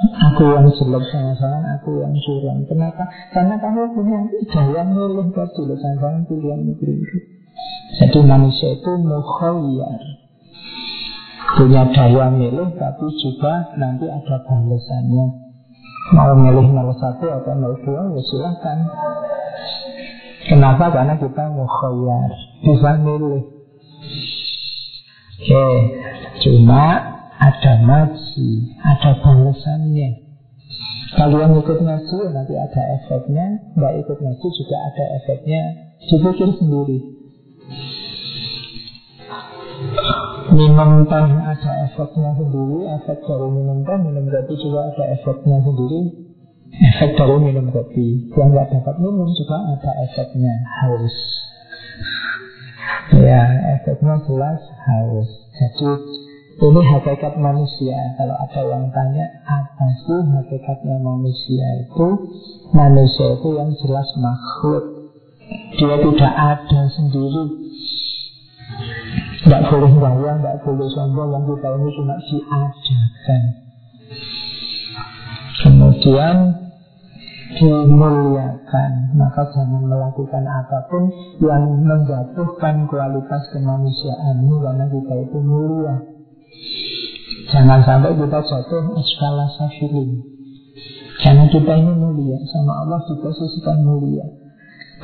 [0.04, 2.60] Aku yang jelek jangan-jangan aku yang curang.
[2.68, 3.04] Kenapa?
[3.32, 4.20] Karena kamu punya
[4.52, 6.86] daya milih tadi Jangan-jangan pilihan itu.
[8.02, 10.02] Jadi manusia itu mukhawiyar.
[11.54, 15.26] Punya daya milih Tapi juga nanti ada balasannya.
[16.12, 18.78] Mau milih 01 atau 02 ya silahkan
[20.44, 20.92] Kenapa?
[20.92, 22.32] Karena kita mukhawiyar.
[22.68, 23.44] Bisa milih.
[25.44, 25.68] Oke,
[26.44, 26.86] cuma
[27.44, 30.10] ada ngaji, ada balasannya.
[31.14, 35.62] Kalian ikut ngaji nanti ada efeknya, nggak ikut ngaji juga ada efeknya.
[36.08, 36.98] Dipikir sendiri.
[40.54, 46.02] Minum teh ada efeknya sendiri, efek dari minum teh, minum kopi juga ada efeknya sendiri.
[46.74, 51.14] Efek dari minum kopi Yang nggak dapat minum juga ada efeknya Haus
[53.14, 53.46] Ya,
[53.78, 55.30] efeknya jelas haus.
[55.54, 55.90] Jadi
[56.54, 57.98] ini hakikat manusia.
[58.14, 62.08] Kalau ada yang tanya apa sih hakikatnya manusia itu?
[62.70, 64.86] Manusia itu yang jelas makhluk.
[65.82, 67.44] Dia tidak ada sendiri.
[69.44, 71.30] Tidak boleh bayang, tidak boleh sombong.
[71.34, 73.42] Yang kita ini cuma diadakan.
[75.64, 76.36] Kemudian
[77.54, 81.06] dimuliakan Maka jangan melakukan apa pun
[81.38, 86.13] Yang menjatuhkan kualitas kemanusiaanmu Karena kita itu mulia
[87.54, 90.26] Jangan sampai kita jatuh Eskala safilin
[91.22, 94.26] Karena kita ini mulia Sama Allah diposisikan mulia.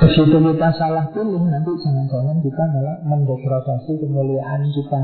[0.01, 5.01] Begitu kita salah pilih Nanti jangan-jangan kita malah mendegradasi kemuliaan kita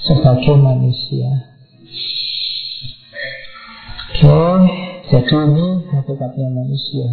[0.00, 1.28] Sebagai manusia.
[4.20, 4.90] Oke.
[5.10, 7.08] Jadi ini hakikatnya manusia.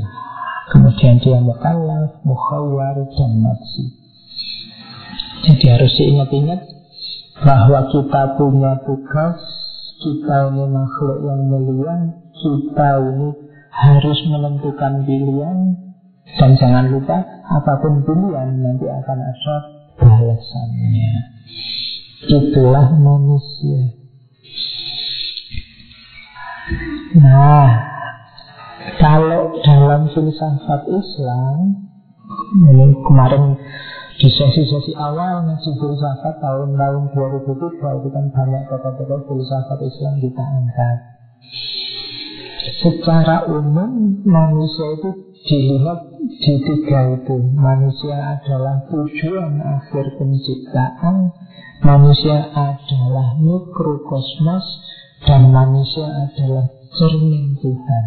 [0.70, 3.90] Kemudian dia mukallaf, mukhawar, dan nafsi.
[5.50, 6.77] Jadi harus diingat-ingat
[7.46, 9.38] Bahwa kita punya tugas
[9.98, 11.96] Kita ini makhluk yang mulia
[12.34, 13.30] Kita ini
[13.78, 15.58] harus menentukan pilihan.
[16.38, 21.14] Dan jangan lupa Apa pun pilihan nanti akan ada balasannya.
[22.28, 23.98] Itulah manusia.
[27.18, 27.70] Nah,
[29.00, 31.58] kalau dalam filsafat Islam,
[32.68, 33.56] ini kemarin
[34.18, 37.54] di sesi-sesi awal ngaji filsafat tahun-tahun 2003
[38.02, 40.98] itu kan banyak tokoh-tokoh filsafat Islam kita angkat.
[42.82, 45.10] Secara umum manusia itu
[45.46, 47.38] dilihat di tiga itu.
[47.54, 51.30] Manusia adalah tujuan akhir penciptaan,
[51.86, 54.66] manusia adalah mikrokosmos,
[55.30, 56.66] dan manusia adalah
[56.98, 58.06] cermin Tuhan.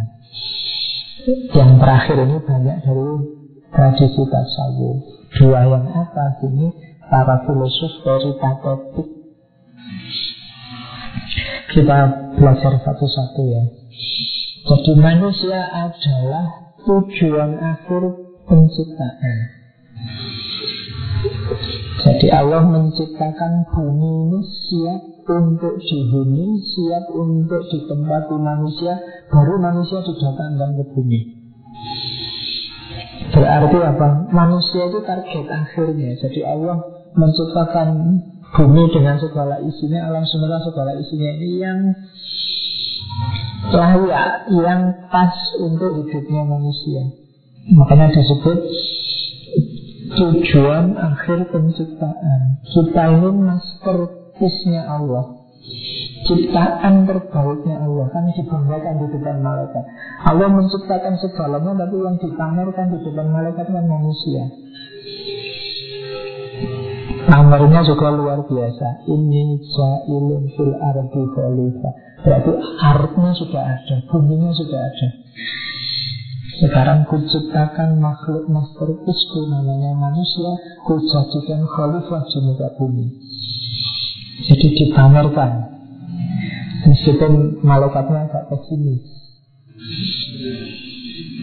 [1.55, 3.07] Yang terakhir ini banyak dari
[3.71, 5.20] tradisi tasawuf.
[5.39, 6.75] Dua yang atas ini
[7.07, 9.09] para filosof dari patetik.
[11.71, 11.99] Kita
[12.35, 13.63] belajar satu-satu ya.
[14.61, 18.03] Jadi manusia adalah tujuan akhir
[18.47, 19.39] penciptaan.
[22.01, 28.99] Jadi Allah menciptakan bumi ini siap untuk dihuni, siap untuk ditempati manusia,
[29.31, 31.40] baru manusia didatangkan ke bumi.
[33.31, 34.09] Berarti apa?
[34.35, 36.19] Manusia itu target akhirnya.
[36.19, 36.83] Jadi Allah
[37.15, 37.89] menciptakan
[38.51, 41.81] bumi dengan segala isinya, alam semesta segala isinya ini yang
[43.71, 47.03] layak, yang pas untuk hidupnya manusia.
[47.71, 48.59] Makanya disebut
[50.11, 52.41] tujuan akhir penciptaan.
[52.67, 53.97] Kita ini master
[54.41, 55.40] Pisnya Allah
[56.25, 58.07] Ciptaan terbaiknya Allah.
[58.09, 59.85] Kan dibanggakan di depan malaikat.
[60.25, 64.43] Allah menciptakan segalanya Tapi yang dipamerkan di depan malaikat kan manusia.
[67.29, 69.07] Pamernya juga luar biasa.
[69.07, 72.53] Ini ja'ilun fil ardi khalifah Berarti
[72.85, 75.09] artnya sudah ada Buminya sudah ada.
[76.61, 80.53] Sekarang kuciptakan makhluk masterpieceku namanya manusia
[80.85, 83.30] Kujadikan khalifah di muka bumi
[84.49, 85.71] jadi dipamerkan
[86.81, 89.05] Meskipun malaikatnya agak pesimis.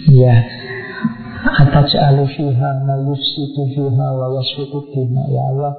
[0.09, 0.35] Ya.
[1.47, 4.81] Ataj'alu fiha ma yufsidu fiha wa yasfiku
[5.29, 5.73] Ya Allah.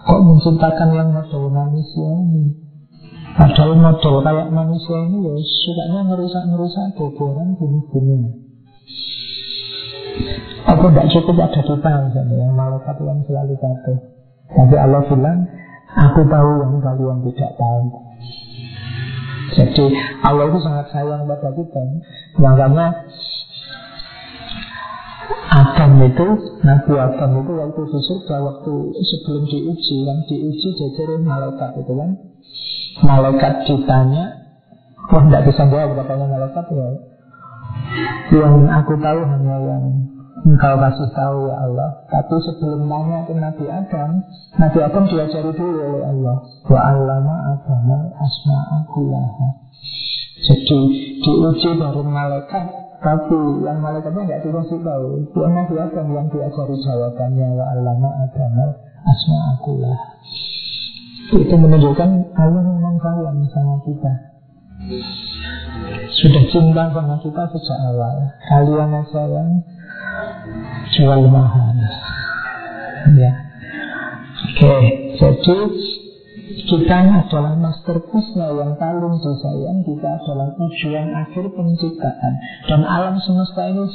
[0.00, 2.44] Kok menciptakan yang model manusia ini?
[3.30, 8.18] Padahal model kayak manusia ini ya Sukanya ngerusak-ngerusak gogoran bumi-bumi.
[10.66, 13.98] Apa tidak cukup ada kita misalnya Yang malaikat yang selalu patuh
[14.50, 15.38] Tapi Allah bilang
[15.90, 17.82] Aku tahu yang kalian tidak tahu
[19.50, 19.84] Jadi
[20.22, 21.82] Allah itu sangat sayang pada kita
[22.38, 22.86] Makanya
[25.50, 26.28] Adam itu,
[26.62, 32.10] Nabi Adam itu waktu di surga, waktu sebelum diuji, yang diuji jajarin malaikat itu kan.
[33.02, 34.24] Malaikat ditanya,
[35.10, 36.88] wah tidak bisa jawab katanya malaikat ya.
[38.30, 39.84] Yang aku tahu hanya yang
[40.44, 41.90] engkau kasih tahu ya Allah.
[42.08, 44.10] Tapi sebelum nanya ke Nabi Adam,
[44.56, 46.36] Nabi Adam diajari dulu oleh Allah.
[46.68, 49.00] Wa allama agama asma'aku
[50.40, 50.78] Jadi
[51.20, 52.64] diuji dari malaikat.
[53.00, 57.48] Tapi yang malaikatnya nggak dikasih tahu Dia Nabi Adam yang diajari jawabannya.
[57.56, 58.64] Wa alama agama
[59.00, 60.00] asma akulah
[61.32, 64.12] Itu menunjukkan Allah memang sayang sama kita.
[66.10, 68.16] Sudah cinta sama kita sejak awal.
[68.50, 69.06] Kalian yang
[70.90, 71.76] jual mahal
[73.10, 73.32] Ya.
[74.40, 74.76] Oke,
[75.18, 75.58] jadi
[76.68, 82.32] kita adalah masterpiece-nya yang paling disayang Kita adalah tujuan akhir penciptaan.
[82.68, 83.88] Dan alam semesta ini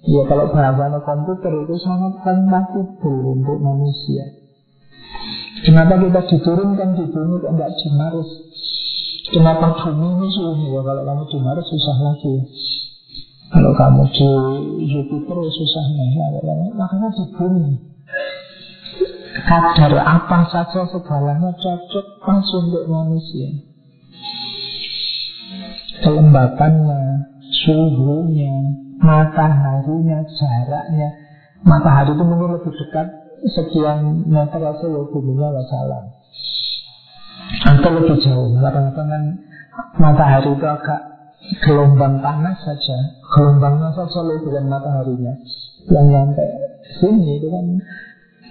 [0.00, 4.32] Ya kalau bahasa komputer itu sangat kompatibel untuk manusia.
[5.60, 8.30] Kenapa kita diturunkan di bumi kok enggak di Mars?
[9.28, 12.34] Kenapa bumi ini sulit ya Kalau kamu di Mars susah lagi
[13.50, 14.28] Kalau kamu di
[14.86, 16.14] Jupiter susah nih
[16.78, 17.90] Makanya di bumi
[19.30, 23.50] kadar apa saja segalanya cocok pas untuk manusia.
[26.00, 27.02] Kelembapannya,
[27.66, 28.54] suhunya,
[29.04, 31.08] mataharinya, jaraknya.
[31.60, 33.06] Matahari itu mungkin lebih dekat
[33.52, 36.02] sekian meter aja ya buminya salah.
[37.68, 38.56] Atau lebih jauh.
[38.56, 39.22] Kadang-kadang kan
[40.00, 41.09] matahari itu agak
[41.58, 42.98] gelombang panas saja.
[43.34, 45.34] Gelombangnya saja lebih dengan mataharinya.
[45.90, 46.46] Yang nyampe
[47.00, 47.66] sini itu kan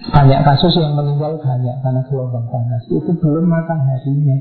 [0.00, 2.82] banyak kasus yang meninggal banyak karena gelombang panas.
[2.92, 4.36] Itu belum mataharinya.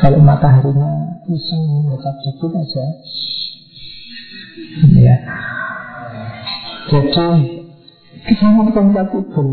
[0.00, 2.84] Kalau mataharinya iseng dekat dikit aja.
[4.96, 5.16] Ya.
[6.90, 9.48] Jadi sangat kompatibel.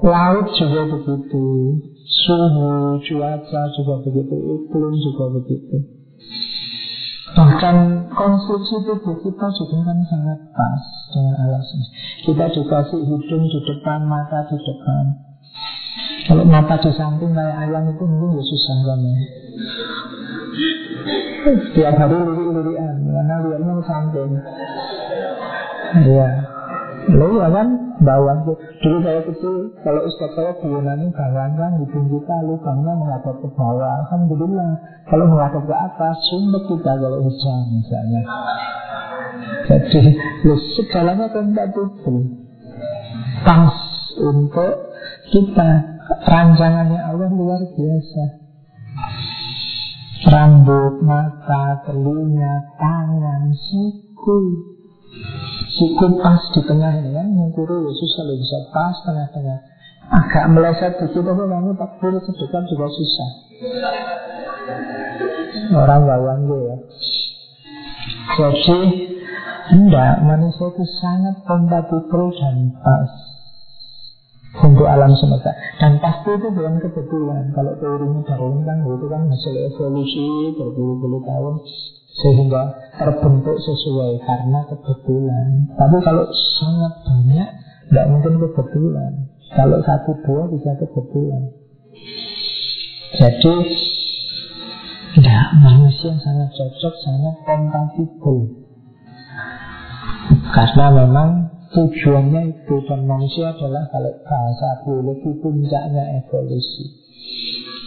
[0.00, 1.44] Laut juga begitu.
[2.10, 4.34] Suhu, cuaca juga begitu.
[4.34, 5.99] Iklim juga begitu.
[7.30, 7.76] Bahkan
[8.10, 10.82] konstruksi tubuh kita juga kan sangat pas
[11.14, 11.94] dengan semesta.
[12.26, 15.04] Kita dikasih hidung di depan, mata di depan.
[16.26, 19.18] Kalau mata di samping kayak ayam itu mungkin ya susah banget.
[21.74, 24.30] Tiap hari lirik-lirikan, karena lihatnya samping.
[25.90, 26.28] Iya.
[26.36, 26.59] Lalu
[27.08, 27.68] ya kan
[28.04, 28.44] bawang
[28.84, 34.04] Dulu saya kecil Kalau ustaz saya ini bawang kan Hidung kita lubangnya menghadap ke bawah.
[34.04, 34.70] Alhamdulillah.
[35.08, 38.20] Kalau menghadap ke atas Sumpah kita kalau hujan misalnya.
[39.64, 40.12] Jadi
[40.44, 41.86] ya, Segalanya kompatibel
[43.48, 43.76] Pas
[44.20, 44.72] untuk
[45.32, 48.24] kita Rancangannya Allah luar biasa.
[50.26, 54.36] Rambut, mata, telinga, tangan, siku
[55.70, 57.46] Cukup pas di tengah ini kan ya
[57.94, 59.58] susah loh bisa pas tengah-tengah.
[60.10, 63.30] Agak meleset dikit tapi kamu takbir sedekat juga susah.
[65.70, 66.76] Orang bawang ya.
[68.40, 69.10] Jadi
[69.70, 73.10] Enggak, manusia itu sangat kompatibel dan pas.
[74.66, 75.54] Untuk alam semesta.
[75.78, 77.54] Dan pasti itu bukan kebetulan.
[77.54, 81.54] Kalau teorinya Darwin kan itu kan hasil evolusi berpuluh-puluh tahun
[82.20, 82.62] sehingga
[83.00, 85.46] terbentuk sesuai karena kebetulan.
[85.72, 86.24] Tapi kalau
[86.60, 87.48] sangat banyak,
[87.88, 89.12] tidak mungkin kebetulan.
[89.50, 91.42] Kalau satu dua bisa kebetulan.
[93.10, 93.54] Jadi
[95.16, 98.38] tidak manusia sangat cocok, sangat kompatibel.
[100.54, 101.28] Karena memang
[101.74, 106.94] tujuannya itu dan manusia adalah kalau bahasa biologi puncaknya evolusi.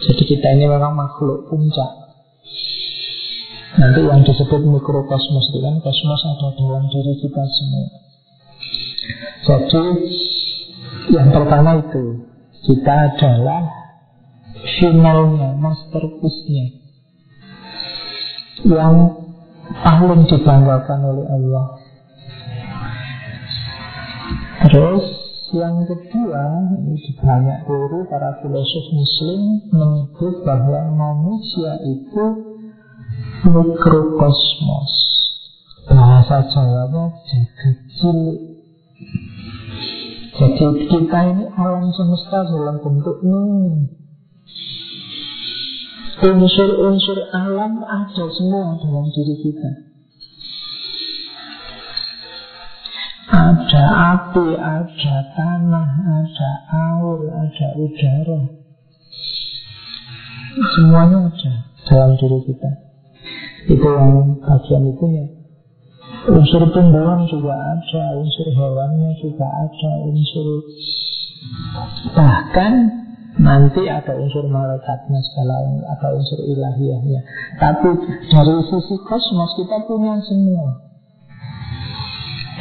[0.04, 2.03] Jadi kita ini memang makhluk puncak
[3.74, 7.86] Nanti yang disebut mikrokosmos itu kan kosmos ada dalam diri kita semua.
[9.44, 9.84] Jadi
[11.10, 12.22] yang pertama itu
[12.64, 13.66] kita adalah
[14.78, 16.66] finalnya, masterpiece-nya
[18.64, 18.94] yang
[19.82, 21.66] paling dibanggakan oleh Allah.
[24.64, 25.04] Terus
[25.52, 26.44] yang kedua,
[26.78, 32.53] ini banyak teori para filosof muslim menyebut bahwa manusia itu
[33.44, 34.92] mikrokosmos
[35.84, 38.40] bahasa Jawanya jagat cilik.
[40.34, 43.86] Jadi kita ini alam semesta dalam bentuk ini.
[46.24, 49.70] Unsur-unsur alam ada semua dalam diri kita.
[53.34, 53.84] Ada
[54.14, 58.40] api, ada tanah, ada air, ada udara.
[60.74, 61.52] Semuanya ada
[61.86, 62.93] dalam diri kita.
[63.64, 65.26] Itu yang bagian itu ya.
[66.24, 70.46] Unsur tumbuhan juga ada, unsur hewannya juga ada, unsur
[72.16, 72.72] bahkan
[73.36, 75.54] nanti ada unsur malaikatnya segala
[75.84, 77.20] ada unsur ilahiyahnya.
[77.60, 77.88] Tapi
[78.30, 80.84] dari sisi kosmos kita punya semua.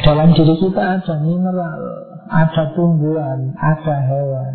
[0.04, 1.80] Dalam diri kita ada mineral,
[2.28, 4.54] ada tumbuhan, ada hewan.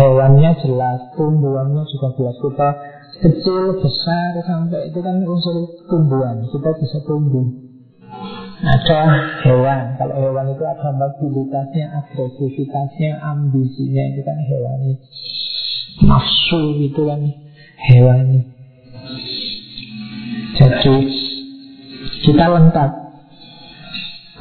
[0.00, 2.36] Hewannya jelas, tumbuhannya juga jelas.
[2.40, 2.68] Kita
[3.22, 5.56] kecil, besar, sampai itu kan unsur
[5.88, 6.44] tumbuhan.
[6.52, 7.66] Kita bisa tumbuh.
[8.56, 9.00] Ada
[9.44, 10.00] hewan.
[10.00, 14.04] Kalau hewan itu ada mobilitasnya, agresivitasnya, ambisinya.
[14.16, 14.92] Itu kan hewani.
[16.04, 17.20] Nafsu itu kan
[17.92, 18.40] hewani.
[20.56, 20.96] Jadi
[22.24, 22.90] kita lengkap.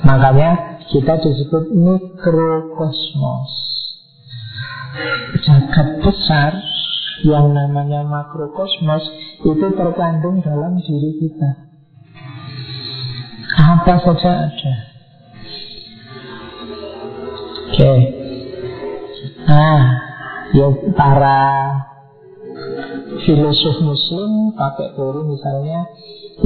[0.08, 3.52] Makanya kita disebut mikrokosmos.
[5.44, 6.75] Jagat besar
[7.26, 9.02] yang namanya makrokosmos
[9.42, 11.50] itu terkandung dalam diri kita.
[13.56, 14.74] Apa saja ada.
[17.66, 17.82] Oke.
[17.82, 17.98] Okay.
[19.46, 19.82] Nah,
[20.54, 21.42] ya para
[23.26, 25.80] filosof muslim pakai teori misalnya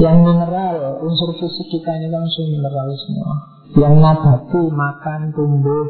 [0.00, 3.34] yang mineral, unsur fisik kita ini unsur mineral semua.
[3.74, 5.86] Yang nabati, makan, tumbuh,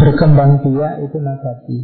[0.00, 1.78] berkembang biak itu nabati.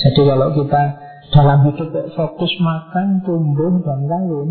[0.00, 0.82] Jadi kalau kita
[1.30, 4.50] dalam hidup fokus makan, tumbuh, dan kawin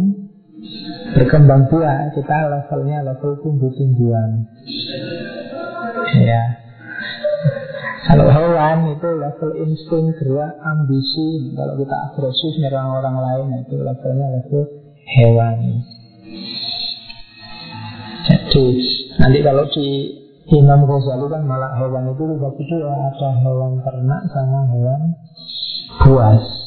[1.15, 4.43] Berkembang biak Kita levelnya level tumbuh-tumbuhan.
[6.19, 6.43] Ya.
[8.09, 11.53] Kalau hewan itu level insting, gerak, ambisi.
[11.55, 14.63] Kalau kita agresif menyerang orang lain Itu levelnya level
[15.07, 15.57] hewan.
[18.29, 18.65] Jadi
[19.15, 19.87] nanti kalau di
[20.49, 25.01] Imam Ghazali kan malah hewan itu dibagi dua Ada hewan ternak sama hewan
[26.05, 26.58] buas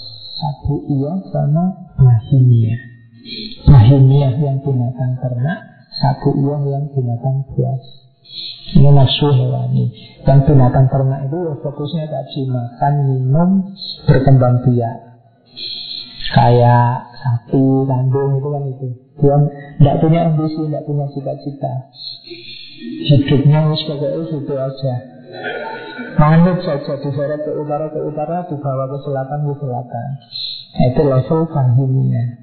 [0.42, 2.74] satu iya sama bahimia.
[3.62, 5.58] Bahimia yang binatang ternak,
[6.02, 7.82] satu iya yang binatang buas.
[8.74, 9.94] Ini nafsu hewani.
[10.26, 13.50] Yang binatang ternak itu ya fokusnya tadi makan, minum,
[14.10, 14.96] berkembang biak.
[16.32, 18.88] Kayak sapi, kambing itu kan itu.
[19.20, 19.36] Dia
[19.78, 21.74] tidak punya ambisi, tidak punya cita-cita.
[22.82, 24.94] Hidupnya sebagai itu aja.
[26.16, 30.08] Manut saja diseret ke utara ke utara Dibawa ke selatan ke selatan
[30.72, 32.42] Itu level bahimnya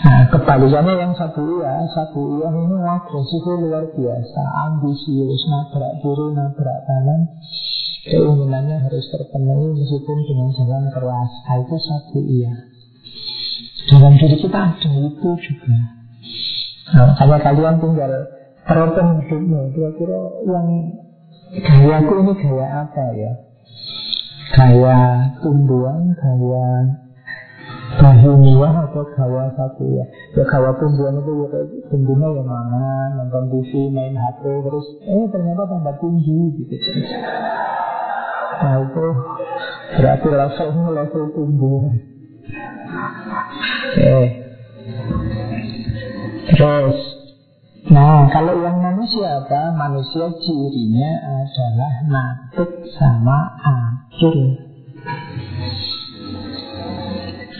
[0.00, 1.84] Nah kebalikannya yang satu ya.
[1.92, 4.42] Satu ya ini agresifnya luar biasa.
[4.64, 7.20] Ambisius Nabrak kiri nabrak kanan.
[8.00, 11.30] Keinginannya harus terpenuhi Meskipun dengan jalan keras.
[11.44, 12.52] Nah, Itu satu iya
[13.92, 15.76] Dalam diri kita ada itu juga.
[16.96, 18.12] Nah, kalau kalian tinggal
[18.64, 19.60] teropong hidupnya.
[19.76, 20.66] Kira-kira yang
[21.50, 23.32] Gayaku ini gaya apa ya?
[24.50, 26.66] Gaya tumbuhan, gaya
[28.00, 33.90] bahimia atau gaya satu ya Ya gaya tumbuhan itu ya tumbuhnya ya mana Nonton TV,
[33.90, 36.74] main HP Terus eh ternyata tambah tinggi gitu
[38.60, 39.06] Nah itu
[40.00, 41.80] berarti levelnya level tumbuh
[43.94, 44.28] okay.
[46.54, 46.98] Terus
[47.90, 49.72] Nah, kalau yang manusia apa?
[49.72, 51.10] Manusia cirinya
[51.42, 53.50] adalah natik sama
[54.20, 54.36] akil.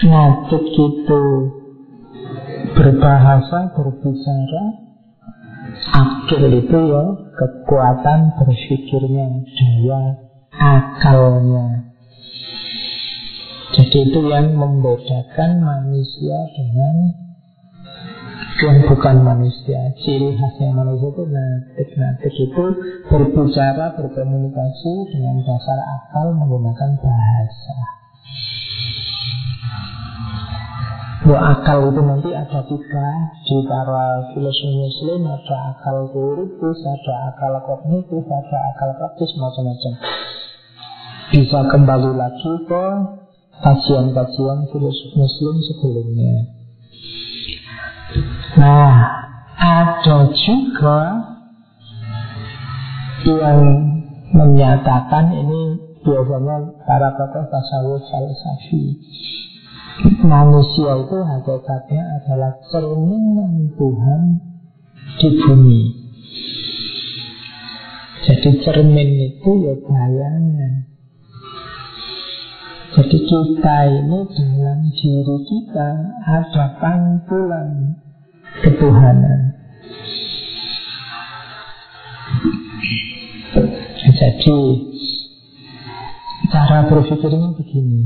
[0.01, 1.23] Natik itu
[2.77, 4.65] berbahasa, berbicara.
[5.81, 7.05] Akil itu ya
[7.41, 10.01] kekuatan berpikirnya, daya
[10.61, 11.89] akalnya.
[13.71, 16.95] Jadi itu yang membedakan manusia dengan
[18.61, 19.93] yang bukan manusia.
[20.05, 22.65] Ciri khasnya manusia itu natik Natik itu
[23.09, 27.79] berbicara, berkomunikasi dengan dasar akal menggunakan bahasa.
[31.21, 33.09] Bahwa akal itu nanti ada tiga
[33.45, 39.95] Di para filosofi muslim Ada akal teoritis, ada akal kognitif, ada akal praktis Macam-macam.
[41.31, 42.85] Bisa kembali lagi ke
[43.61, 46.61] kajian-kajian filosofi muslim sebelumnya
[48.59, 48.93] Nah,
[49.61, 51.01] ada juga
[53.23, 53.61] yang
[54.33, 55.63] menyatakan ini
[56.01, 56.57] biasanya
[56.89, 58.97] para tokoh tasawuf falsafi
[60.25, 64.23] manusia itu hakikatnya adalah cerminan Tuhan
[65.21, 65.83] di bumi.
[68.21, 70.75] Jadi cermin itu ya bayangan.
[72.91, 75.91] Jadi kita ini dalam diri kita
[76.27, 77.97] ada pantulan
[78.61, 79.41] ketuhanan.
[84.21, 84.61] Jadi
[86.53, 88.03] cara berpikirnya begini.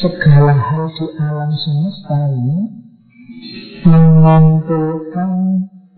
[0.00, 2.58] Segala hal di alam semesta ini
[3.84, 5.30] mengumpulkan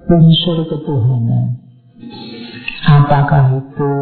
[0.07, 1.63] unsur ketuhanan.
[2.87, 3.93] Apakah itu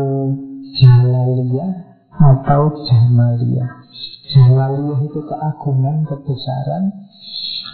[0.81, 1.73] jalaliyah
[2.13, 3.71] atau jamaliyah?
[4.33, 7.04] Jalaliyah itu keagungan, kebesaran,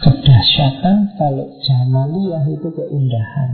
[0.01, 1.15] kedahsyatan.
[1.15, 3.49] Kalau jamaliyah itu keindahan.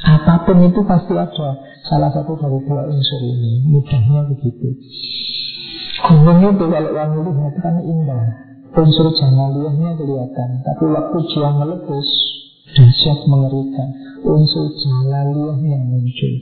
[0.00, 3.68] Apa pun itu pasti ada salah satu dari dua unsur ini.
[3.68, 4.68] Mudahnya begitu.
[6.00, 8.24] Gunung itu kalau yang melihat kan indah.
[8.70, 10.48] Unsur jamaliyahnya kelihatan.
[10.64, 12.08] Tapi waktu dia meletus,
[12.72, 13.88] dahsyat mengerikan.
[14.24, 16.34] Unsur jalaliyah yang muncul.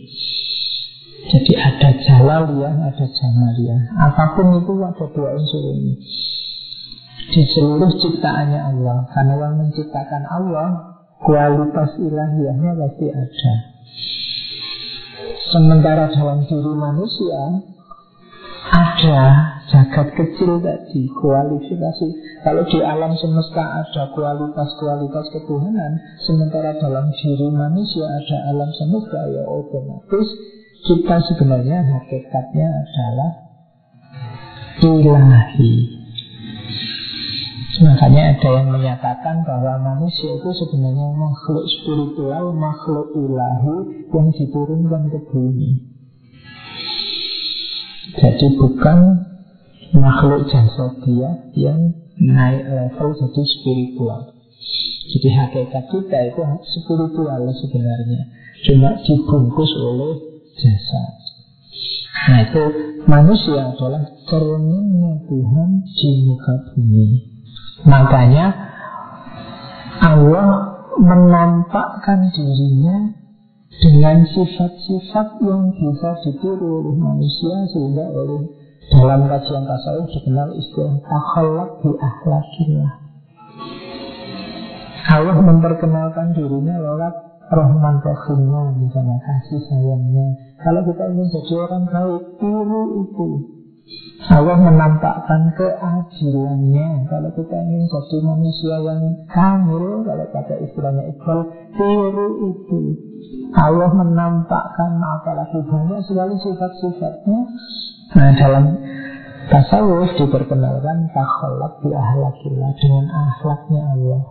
[1.29, 3.81] Jadi ada jalaliyah, ada jamaliyah.
[3.99, 5.99] Apa pun itu ada dua unsur ini.
[7.39, 9.07] Di seluruh ciptaannya Allah.
[9.15, 13.55] Karena yang menciptakan Allah kualitas ilahiyahnya pasti ada.
[15.55, 17.63] Sementara dalam diri manusia
[18.75, 19.23] ada
[19.71, 22.09] jagat kecil tadi kualifikasi.
[22.43, 25.95] Kalau di alam semesta ada kualitas-kualitas ketuhanan,
[26.27, 30.27] sementara dalam diri manusia ada alam semesta ya otomatis
[30.91, 33.31] kita sebenarnya hakikatnya adalah
[34.83, 35.99] ilahi.
[37.79, 43.77] Makanya ada yang menyatakan bahwa manusia itu sebenarnya makhluk spiritual, makhluk ilahi
[44.11, 45.71] yang diturunkan ke bumi.
[48.19, 48.99] Jadi bukan
[49.95, 50.51] makhluk
[51.07, 54.35] dia yang naik level jadi spiritual.
[55.09, 58.23] Jadi hakikat kita itu spiritual sebenarnya.
[58.67, 60.19] Cuma dibungkus oleh
[60.59, 61.05] jasa.
[62.27, 62.65] Nah itu
[63.07, 67.28] manusia adalah cerminnya Tuhan di muka bumi.
[67.87, 68.47] Makanya
[70.03, 70.49] Allah
[70.99, 73.15] menampakkan dirinya
[73.79, 78.43] dengan sifat-sifat yang bisa ditiru oleh manusia sehingga oleh
[78.89, 82.93] dalam kajian tasawuf dikenal istilah akhlak di akhlakillah.
[85.09, 87.15] Allah memperkenalkan dirinya lewat
[87.49, 90.27] rahman rahimnya misalnya kasih sayangnya.
[90.61, 93.29] Kalau kita ingin jadi orang baik, tiru itu.
[94.29, 101.41] Allah menampakkan keadilannya Kalau kita ingin jadi manusia yang kamil Kalau pakai istilahnya Iqbal
[101.79, 102.81] Tiru itu.
[103.57, 107.41] Allah menampakkan apalagi banyak sekali sifat-sifatnya.
[108.19, 108.65] Nah dalam
[109.49, 114.23] tasawuf diperkenalkan Takholak di ahlakillah Dengan ahlaknya Allah.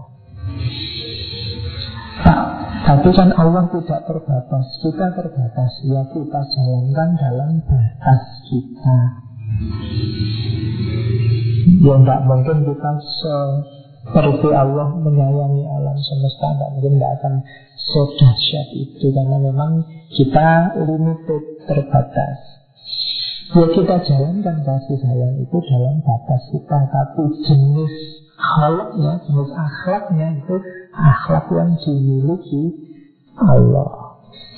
[2.17, 2.43] Nah,
[2.85, 5.71] tapi kan Allah tidak terbatas Kita terbatas.
[5.87, 9.26] Ya kita jalankan dalam batas kita
[11.77, 17.33] Ya enggak mungkin kita seperti Allah menyayangi alam semesta Enggak mungkin enggak akan
[17.75, 19.81] sedahsyat itu Karena memang
[20.13, 22.37] kita limited, terbatas.
[23.57, 27.93] Ya kita jalankan kasih sayang itu dalam batas kita Tapi jenis
[28.37, 30.55] halaknya, jenis akhlaknya itu
[30.93, 32.63] akhlak yang dimiliki
[33.37, 34.06] Allah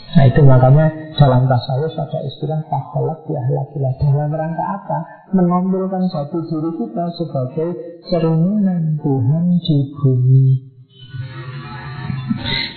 [0.10, 0.90] Nah itu makanya
[1.22, 4.98] dalam tasawuf ada istilah taholak di ahlakilah Dalam rangka apa?
[5.38, 7.70] Menampilkan satu diri kita sebagai
[8.10, 10.48] cerminan Tuhan di bumi.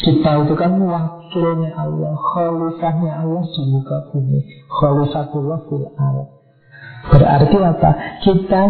[0.02, 4.40] Kita itu kan wakilnya Allah Khalifahnya Allah di muka bumi.
[4.68, 5.88] Khalifatullah fil
[7.16, 7.90] Berarti apa?
[8.20, 8.62] Kita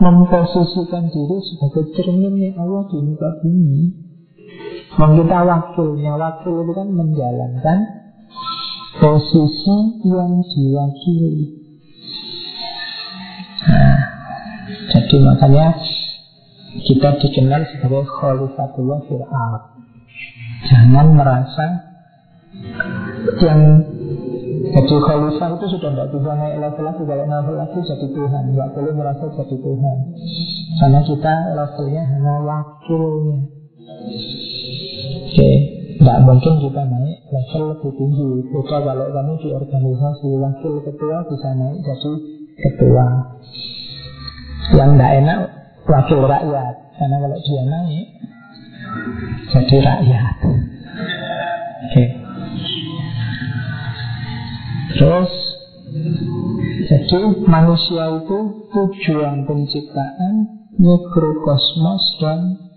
[0.00, 4.07] memposisikan diri sebagai cerminnya Allah di muka bumi
[4.98, 7.78] kita wakilnya Wakil itu kan menjalankan
[8.98, 9.76] Posisi
[10.10, 11.54] yang diwakili.
[13.62, 14.00] Nah
[14.90, 15.66] Jadi makanya
[16.82, 19.54] Kita dikenal sebagai Khalifatullah fir'al
[20.66, 21.66] Jangan merasa
[23.38, 23.60] Yang
[24.68, 28.42] jadi khalifah itu sudah tidak bisa naik level lagi Kalau level lagi jadi Tuhan.
[28.52, 29.96] Tidak boleh merasa jadi Tuhan.
[30.76, 33.38] Karena kita levelnya hanya wakilnya
[35.38, 35.54] Oke,
[36.02, 38.30] tidak mungkin kita naik level lebih tinggi.
[38.50, 42.12] Coba kalau kamu di organisasi wakil ketua bisa naik jadi
[42.58, 43.06] ketua.
[44.74, 45.40] Yang tidak enak
[45.86, 48.06] wakil rakyat, karena kalau dia naik
[49.54, 50.34] jadi rakyat.
[51.86, 52.04] Oke.
[54.98, 55.32] Terus
[56.82, 58.38] jadi manusia itu
[58.74, 60.34] tujuan penciptaan
[60.74, 62.67] mikrokosmos dan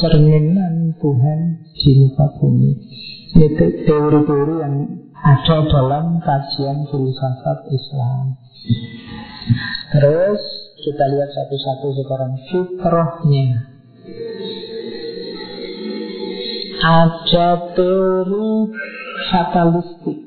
[0.00, 1.40] cerminan Tuhan
[1.72, 2.70] di muka bumi.
[3.36, 4.74] Itu teori-teori yang
[5.16, 8.36] ada dalam kajian filsafat Islam.
[9.92, 10.40] Terus
[10.84, 13.48] kita lihat satu-satu sekarang fitrahnya.
[16.76, 18.50] Ada teori
[19.32, 20.18] fatalistik.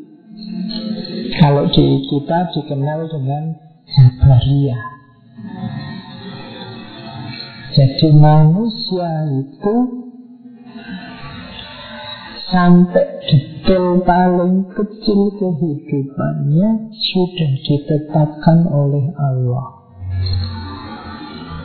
[1.40, 3.44] Kalau di kita dikenal dengan
[3.88, 4.84] Jabariyah.
[7.70, 9.12] Jadi manusia
[9.46, 9.76] itu
[12.50, 19.68] sampai detail paling kecil kehidupannya sudah ditetapkan oleh Allah.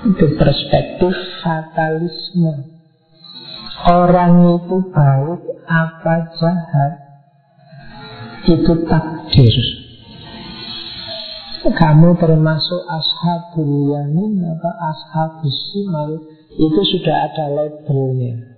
[0.05, 2.77] Itu perspektif fatalisme.
[3.89, 6.93] Orang itu baik apa jahat
[8.45, 9.84] itu takdir.
[11.65, 16.21] Kamu termasuk ashabul yamin atau ashabus shimal
[16.53, 18.53] itu sudah ada labelnya.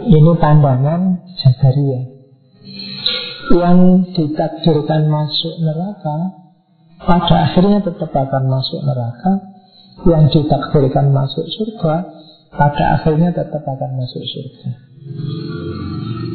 [0.00, 2.04] Ini pandangan Jabariyah
[3.52, 3.80] Yang
[4.16, 6.36] ditakdirkan masuk neraka
[7.00, 9.32] Pada akhirnya tetap akan masuk neraka.
[10.04, 12.12] Yang ditakdirkan masuk surga
[12.52, 14.68] Pada akhirnya tetap akan masuk surga.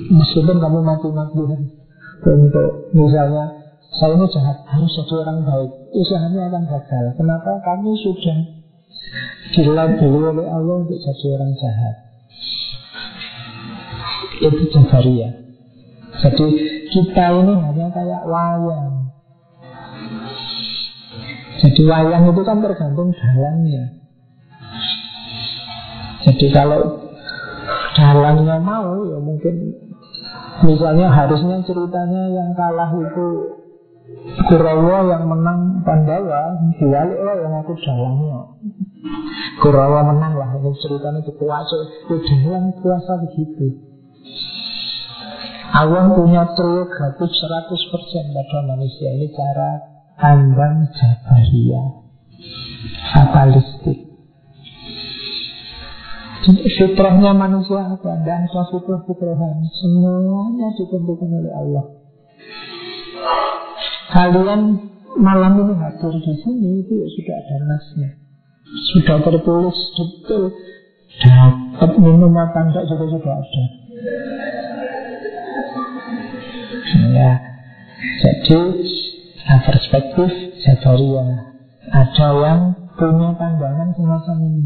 [0.10, 1.62] Meskipun kamu mati-matian.
[2.26, 3.65] Untuk misalnya
[3.96, 5.72] Saya ini jahat, harus jadi orang baik.
[5.96, 7.06] Usahanya akan gagal.
[7.16, 7.52] Kenapa?
[7.64, 8.38] Kamu sudah
[9.56, 11.96] dilabeli oleh Allah untuk jadi orang jahat.
[14.36, 15.32] Itu Jabariyah
[16.20, 16.48] Jadi
[16.92, 19.16] kita ini hanya kayak wayang.
[21.64, 23.84] Jadi wayang itu kan tergantung jalannya
[26.28, 27.00] Jadi kalau
[27.96, 29.56] jalannya mau ya mungkin
[30.68, 33.55] Misalnya harusnya ceritanya yang kalah itu
[34.46, 38.40] Kurawa yang menang Pandawa Diwalik lah yang aku jalannya
[39.60, 43.66] Kurawa menang lah Ini ceritanya itu kuasa Itu jalan kuasa begitu.
[45.76, 49.70] Allah punya prerogatif 100% pada manusia Ini cara
[50.16, 51.88] pandang Jabariyah.
[53.12, 54.00] Fatalistik.
[56.46, 58.22] Fitrahnya manusia apa?
[58.22, 62.05] Dan fitrah-fitrahan Semuanya ditentukan oleh Allah
[64.14, 64.62] Kalian
[65.16, 68.10] malam ini hadir di sini Itu ya sudah ada nasnya
[68.94, 70.44] Sudah tertulis betul
[71.16, 73.64] Dapat minum apa enggak juga sudah ada
[77.16, 77.32] Ya.
[78.22, 78.60] Jadi
[79.48, 80.30] nah, perspektif
[80.62, 81.30] Jabariyah
[81.90, 82.62] ada yang
[82.98, 84.66] punya pandangan semacam ini.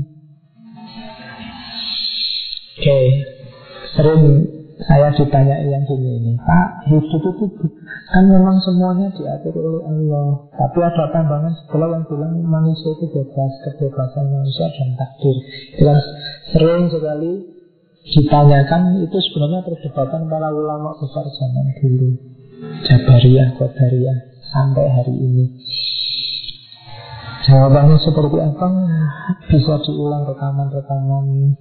[2.79, 2.99] Oke,
[3.93, 4.23] sering
[4.79, 7.67] saya ditanya yang gini ini, Pak, hidup itu
[8.07, 10.47] kan memang semuanya diatur oleh Allah.
[10.55, 15.35] Tapi ada pandangan sebelah yang bilang manusia itu bebas, kebebasan manusia dan takdir.
[15.75, 16.03] Jelas
[16.55, 17.31] sering sekali
[18.07, 22.09] ditanyakan itu sebenarnya perdebatan para ulama besar zaman dulu.
[22.87, 24.17] Jabariyah, Qadariyah
[24.47, 25.45] sampai hari ini.
[27.51, 28.67] Jawabannya seperti apa?
[29.51, 31.55] Bisa diulang rekaman-rekaman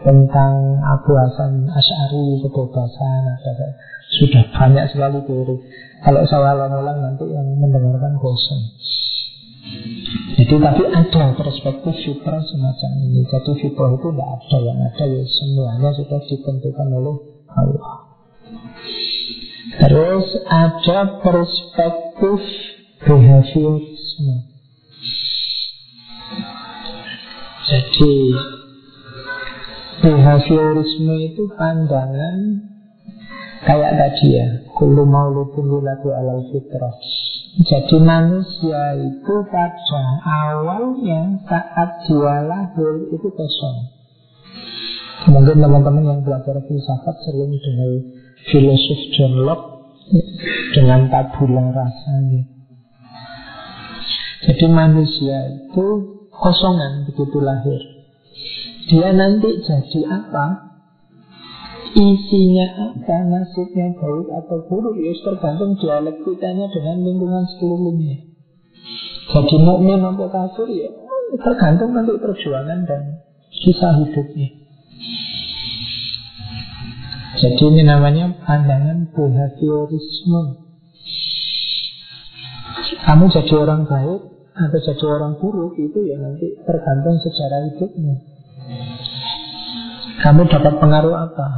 [0.00, 3.66] tentang Abu Hasan Ash'ari kebebasan ada
[4.10, 5.56] sudah banyak sekali teori.
[6.02, 8.60] Kalau saya ulang-ulang nanti yang mendengarkan bosan.
[10.40, 13.22] Jadi tapi ada perspektif fitrah semacam ini.
[13.28, 17.16] Jadi fitrah itu tidak ada yang ada ya semuanya sudah ditentukan oleh
[17.54, 17.96] Allah.
[19.78, 22.40] Terus ada perspektif
[23.04, 24.36] behaviorisme.
[27.70, 28.14] Jadi
[30.00, 32.36] behaviorisme itu pandangan
[33.64, 36.96] kayak tadi ya, kullu mauludin yuladu alal fitrah.
[37.60, 43.76] Jadi manusia itu pada awalnya saat dia lahir itu kosong.
[45.28, 47.90] Mungkin teman-teman yang belajar filsafat sering dengar
[48.48, 49.68] filosof John Locke
[50.72, 52.48] dengan tabula rasanya.
[54.40, 55.86] Jadi manusia itu
[56.32, 57.99] kosongan begitu lahir.
[58.90, 60.46] Dia nanti jadi apa?
[61.94, 63.16] Isinya apa?
[63.22, 64.98] Nasibnya baik atau buruk?
[64.98, 68.26] Ya tergantung dialektikanya dengan lingkungan sekelilingnya.
[69.30, 70.90] Jadi mukmin atau kafir ya
[71.38, 73.22] tergantung nanti perjuangan dan
[73.54, 74.48] kisah hidupnya.
[77.38, 80.42] Jadi ini namanya pandangan behaviorisme.
[83.06, 84.20] Kamu jadi orang baik
[84.50, 88.39] atau jadi orang buruk itu ya nanti tergantung sejarah hidupmu.
[90.20, 91.48] Kamu dapat pengaruh apa?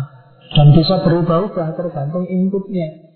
[0.52, 3.12] Dan bisa berubah-ubah tergantung inputnya.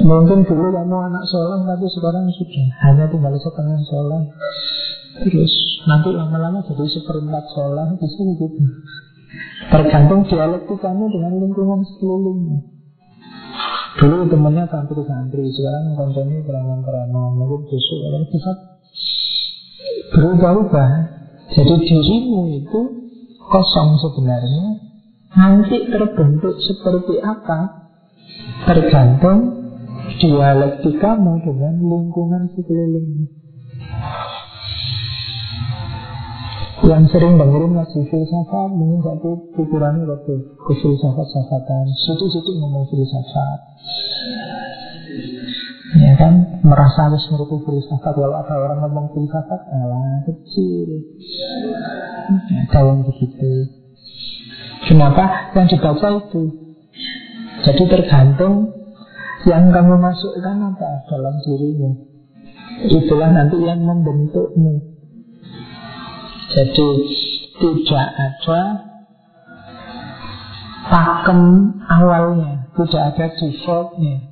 [0.00, 4.22] Mungkin dulu kamu anak soleh tapi sekarang sudah hanya tinggal setengah soleh.
[5.26, 5.52] Terus
[5.90, 8.64] nanti lama-lama jadi seperempat soleh bisa begitu.
[9.70, 12.58] Tergantung dialektikamu dengan lingkungan sekelilingnya.
[14.00, 18.52] Dulu temennya santri-santri, sekarang kontennya keramang-keramang, mungkin besok akan bisa
[20.14, 20.90] berubah-ubah.
[21.50, 22.80] Jadi dirimu itu
[23.50, 24.66] kosong sebenarnya,
[25.34, 27.90] nanti terbentuk seperti apa?
[28.70, 29.38] Tergantung
[30.22, 33.26] dialektikamu dengan lingkungan sekelilingnya.
[36.80, 43.58] Yang sering dengerin ngaji filsafat Mungkin satu pikirannya waktu ke filsafat-safatan Situ-situ ngomong filsafat
[46.00, 46.64] Ya kan?
[46.64, 50.88] Merasa harus ngerti filsafat Kalau ada orang ngomong filsafat Alah kecil.
[52.68, 53.52] Ada yang begitu.
[54.88, 55.52] Kenapa?
[55.52, 56.42] Yang dibaca itu.
[57.60, 58.72] Jadi tergantung
[59.44, 61.90] Yang kamu masukkan apa dalam dirimu.
[62.80, 64.80] Itulah nanti yang membentukmu.
[66.50, 66.88] Jadi
[67.60, 68.90] tidak ada
[70.90, 71.40] pakem
[71.86, 74.29] awalnya, tidak ada defaultnya.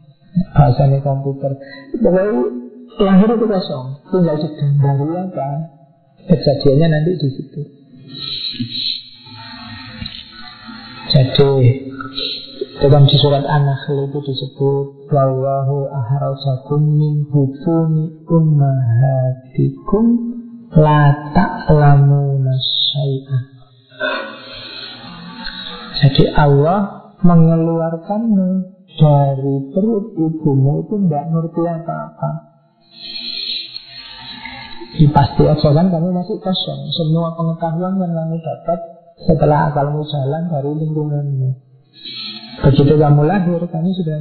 [0.54, 1.52] Bahasanya komputer.
[1.98, 2.42] Pokoknya
[2.98, 5.48] lahir itu kosong, tinggal digambari apa
[6.28, 7.62] kejadiannya nanti di situ.
[11.08, 11.52] Jadi
[12.78, 20.04] dalam surat An-Nahl itu disebut Wallahu ahrajakum min butuni ummahatikum
[20.76, 23.42] La ta'lamuna syai'ah
[25.96, 32.30] Jadi Allah mengeluarkanmu dari perut ibumu itu tidak ngerti apa-apa.
[34.98, 36.80] Ya, pasti aja kan kamu masih kosong.
[36.90, 38.78] Semua pengetahuan yang kamu dapat
[39.18, 41.50] Setelah akalmu jalan dari lingkunganmu.
[42.58, 44.18] Begitu kamu lahir Kamu sudah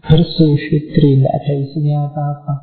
[0.00, 2.54] bersih fitri Tidak ada isinya apa-apa.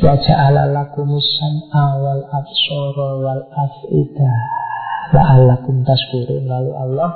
[0.00, 4.36] Wa ja'ala lakumus sam'a wal absara wal af'idah
[5.16, 7.10] La'allakum tashkurun Lalu Allah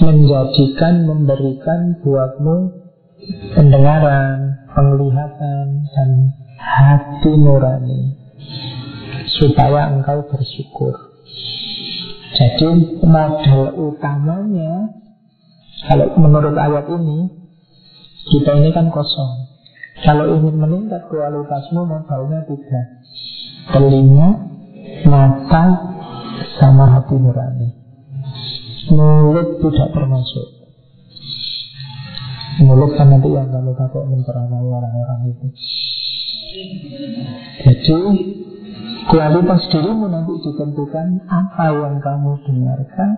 [0.00, 2.56] menjadikan, memberikan buatmu
[3.52, 6.10] pendengaran, penglihatan, dan
[6.56, 8.16] hati nurani
[9.36, 10.94] supaya engkau bersyukur.
[12.32, 14.88] Jadi modal utamanya
[15.84, 17.28] kalau menurut ayat ini
[18.32, 19.52] kita ini kan kosong.
[20.02, 22.82] Kalau ingin meningkat kualitasmu modalnya tiga
[23.70, 24.28] Telinga,
[25.06, 25.64] mata,
[26.58, 27.81] sama hati nurani
[28.90, 30.46] Mulut tidak termasuk.
[32.66, 35.46] Mulut kan nanti yang kamu pakai memperamai orang-orang itu.
[37.62, 37.98] Jadi
[39.08, 43.10] kualitas dirimu nanti ditentukan apa yang kamu dengarkan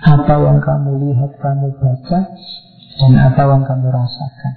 [0.00, 2.20] Apa yang kamu lihat, kamu baca
[3.00, 4.54] Dan apa yang kamu rasakan.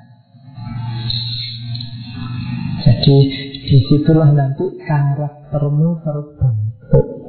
[2.84, 3.18] Jadi
[3.64, 7.23] di situlah nanti karaktermu terbentuk.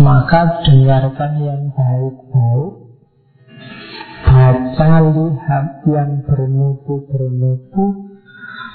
[0.00, 2.74] Maka dengarkan yang baik-baik,
[4.24, 7.84] baca lihat yang bermutu-bermutu,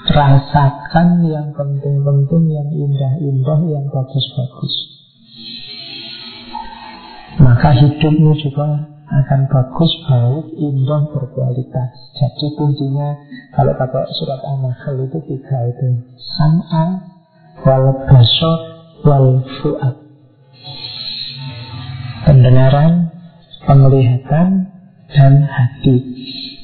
[0.06, 4.74] rasakan yang penting-penting, yang indah-indah, yang bagus-bagus.
[7.42, 11.90] Maka hidupmu juga akan bagus, baik, indah, berkualitas.
[12.22, 13.18] Jadi kuncinya
[13.50, 16.06] kalau pakai surat An-Nahl itu tiga itu.
[16.38, 17.02] Sam'a,
[17.66, 18.58] wal basar,
[19.02, 20.05] wal fu'ad.
[22.26, 23.14] Pendengaran,
[23.62, 24.48] penglihatan,
[25.14, 25.96] dan hati.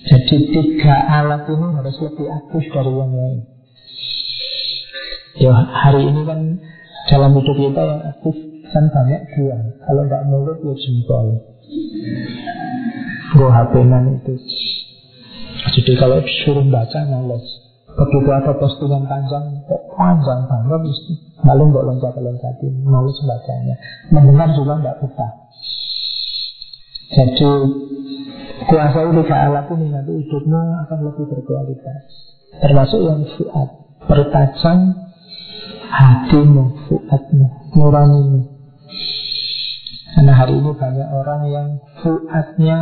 [0.02, 3.40] Jadi tiga alat ini harus lebih aktif dari yang lain.
[5.38, 6.40] Ya hari ini kan
[7.06, 8.34] dalam hidup kita yang aktif
[8.74, 9.58] kan banyak dua.
[9.86, 11.26] Kalau nggak mulut ya jempol.
[13.32, 14.34] Gue hp itu
[15.72, 17.46] Jadi kalau disuruh baca males
[17.88, 23.76] Begitu ada postingan panjang Kok panjang banget mesti Lalu nggak loncat-loncatin Males bacanya
[24.12, 25.41] Mendengar juga nggak betah
[27.12, 27.52] Jadi
[28.62, 32.02] Kuasa tiga alat ini nanti hidupmu akan lebih berkualitas
[32.62, 33.68] Termasuk yang fuad
[34.02, 34.98] Pertajam
[35.92, 37.46] hatimu, fuadmu,
[37.76, 38.52] nuranimu
[40.12, 41.68] karena hari ini banyak orang yang
[42.04, 42.78] fuadnya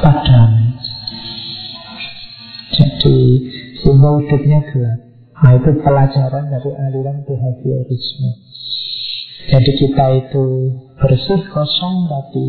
[0.00, 0.52] padam.
[2.72, 3.18] Jadi
[3.84, 5.00] semua hidupnya gelap.
[5.38, 8.30] Nah itu pelajaran dari aliran behaviorisme.
[9.52, 10.46] Jadi kita itu
[10.98, 12.46] bersih kosong tapi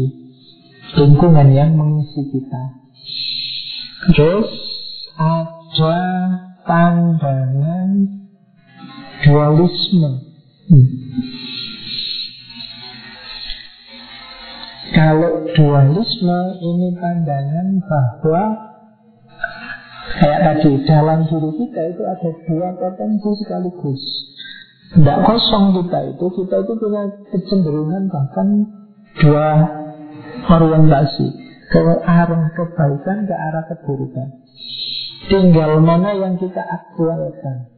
[0.98, 2.64] lingkungan yang mengisi kita.
[4.16, 4.50] Terus
[5.20, 5.98] ada
[6.66, 7.90] pandangan
[9.26, 10.12] dualisme.
[10.70, 10.88] Hmm.
[14.90, 18.70] Kalau dualisme ini pandangan bahwa
[20.20, 24.02] Kayak tadi, dalam diri kita itu ada dua potensi sekaligus
[24.98, 28.48] Tidak kosong kita itu, kita itu punya kecenderungan bahkan
[29.22, 29.48] dua
[30.50, 31.28] orientasi
[31.70, 34.28] ke arah kebaikan, ke arah keburukan.
[35.30, 37.70] Tinggal mana yang kita aktualkan.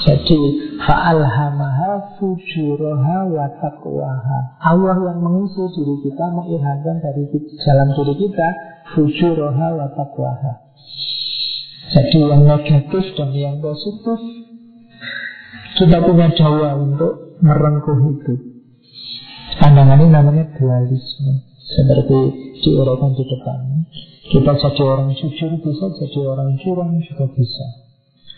[0.00, 0.40] Jadi
[0.80, 4.38] fa'alhamaha fujuraha wa taqwaha.
[4.64, 7.28] Allah yang mengisi diri kita mengilhamkan dari
[7.60, 8.48] dalam diri kita
[8.96, 10.52] fujuraha wa taqwaha.
[11.90, 14.18] Jadi yang negatif dan yang positif
[15.76, 18.34] kita punya daya untuk merengkuh itu.
[19.60, 21.44] Pandangan ini namanya dualisme.
[21.60, 22.18] Seperti
[22.64, 23.84] diuraikan di depan.
[24.30, 27.66] Kita jadi orang jujur bisa, jadi orang curang juga bisa.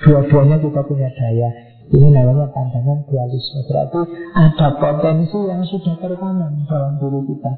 [0.02, 1.50] Dua-duanya kita punya daya.
[1.94, 3.60] Ini namanya pandangan dualisme.
[3.70, 4.00] Berarti
[4.34, 7.52] ada potensi yang sudah tertanam dalam diri kita.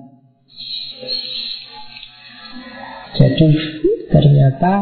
[3.15, 3.49] Jadi
[4.11, 4.73] ternyata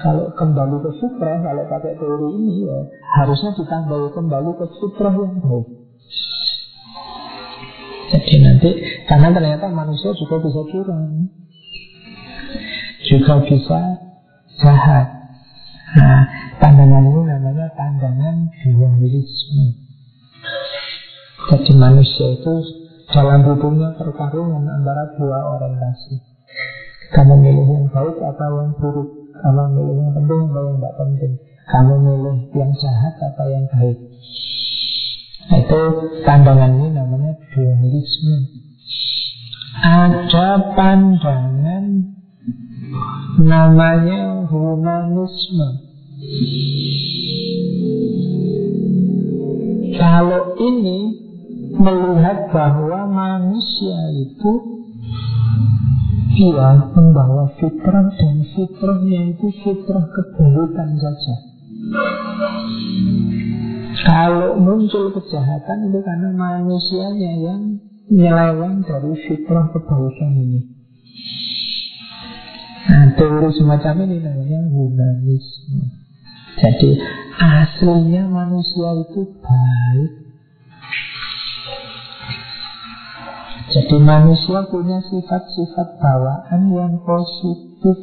[0.00, 2.78] kalau kembali ke fitrah, kalau pakai teori ini ya
[3.20, 5.79] harusnya ditambah kembali ke fitrah yang baik.
[8.10, 8.70] Jadi nanti
[9.06, 11.30] karena ternyata manusia juga bisa curang
[13.10, 13.80] juga bisa
[14.62, 15.06] jahat.
[15.90, 16.22] Nah,
[16.62, 19.66] pandangan ini namanya pandangan dualisme.
[21.50, 22.54] Jadi manusia itu
[23.10, 26.22] dalam hidupnya pertarungan antara dua orientasi.
[27.10, 29.10] Kamu milih yang baik atau yang buruk?
[29.34, 31.32] Kamu milih yang penting atau yang tidak penting?
[31.66, 33.98] Kamu milih yang jahat atau yang baik?
[35.50, 35.80] Itu
[36.22, 38.36] pandangan ini namanya dualisme.
[39.80, 41.84] Ada pandangan
[43.40, 45.68] Namanya humanisme
[49.96, 51.00] Kalau ini
[51.80, 54.52] melihat bahwa manusia itu
[56.36, 61.36] dia membawa fitrah dan fitrahnya itu fitrah kebaikan saja.
[64.00, 67.60] Kalau muncul kejahatan itu karena manusianya yang
[68.10, 70.60] nyeleweng dari fitrah kebaikan ini.
[72.90, 75.94] Nah, teori semacam ini namanya humanisme.
[76.58, 76.90] Jadi
[77.38, 80.12] aslinya manusia itu baik.
[83.70, 87.96] Jadi manusia punya sifat-sifat bawaan yang positif.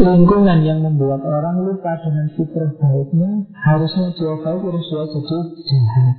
[0.00, 5.38] Lingkungan yang membuat orang lupa dengan fitrah baiknya harusnya dia tahu harus dia jadi
[5.68, 6.16] jahat.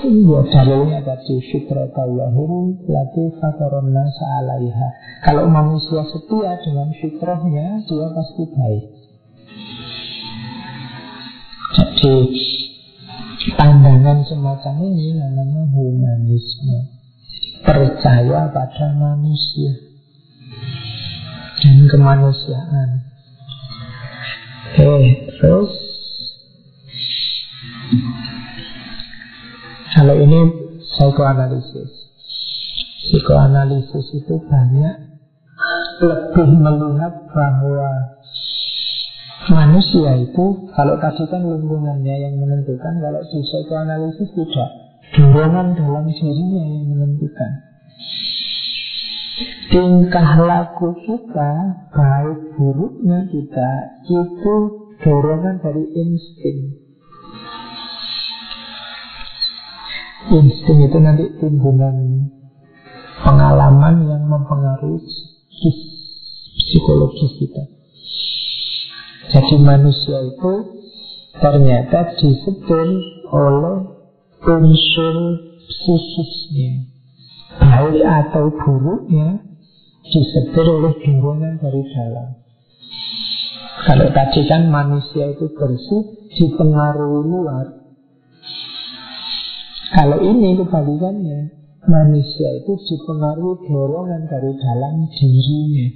[0.00, 2.48] Iya dalilnya tadi fitratallahi
[2.88, 4.88] lati fataronna sa'alaiha
[5.28, 8.84] Kalau manusia setia dengan fitrahnya Dia pasti baik.
[11.76, 12.16] Jadi
[13.40, 16.80] Pandangan semacam ini namanya humanisme.
[17.60, 19.89] Percaya pada manusia
[21.70, 22.88] Dan kemanusiaan.
[24.74, 24.90] Oke,
[25.38, 25.70] terus?
[29.94, 30.50] Kalau ini
[30.82, 32.10] psikoanalisis.
[33.06, 35.14] Psikoanalisis itu banyak
[36.02, 38.18] lebih melihat bahwa
[39.46, 44.70] manusia itu kalau tadi kan lingkungannya yang menentukan kalau di psikoanalisis tidak.
[45.14, 47.69] Dorongan dalam dirinya yang menentukan
[49.70, 51.52] tingkah laku kita
[51.94, 53.70] baik buruknya kita
[54.08, 54.54] itu
[55.00, 56.90] dorongan dari insting
[60.30, 61.96] Insting itu nanti timbulan
[63.24, 65.02] pengalaman yang mempengaruhi
[66.54, 67.64] psikologis kita.
[69.32, 70.52] Jadi manusia itu
[71.40, 72.88] ternyata disetir
[73.32, 73.76] oleh
[74.44, 75.16] unsur
[75.66, 76.89] psikisnya.
[77.70, 79.46] Baik atau buruknya
[80.02, 82.28] disetir oleh dorongan dari dalam.
[83.86, 86.02] Kalau tadi kan manusia itu bersih
[86.34, 87.66] dipengaruhi luar,
[89.90, 91.50] kalau ini kebalikannya,
[91.86, 95.88] manusia itu dipengaruhi dorongan dari dalam dirinya.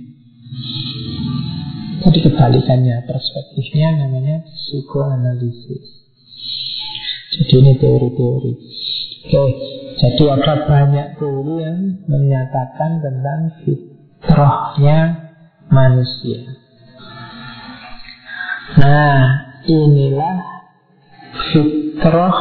[2.03, 5.87] Jadi kebalikannya, perspektifnya namanya psikoanalisis.
[7.35, 8.53] Jadi ini teori-teori.
[9.25, 11.79] Oke, jadi ada banyak teori yang
[12.11, 14.99] menyatakan tentang fitrahnya
[15.71, 16.43] manusia.
[18.75, 19.23] Nah,
[19.71, 20.37] inilah
[21.53, 22.39] fitrah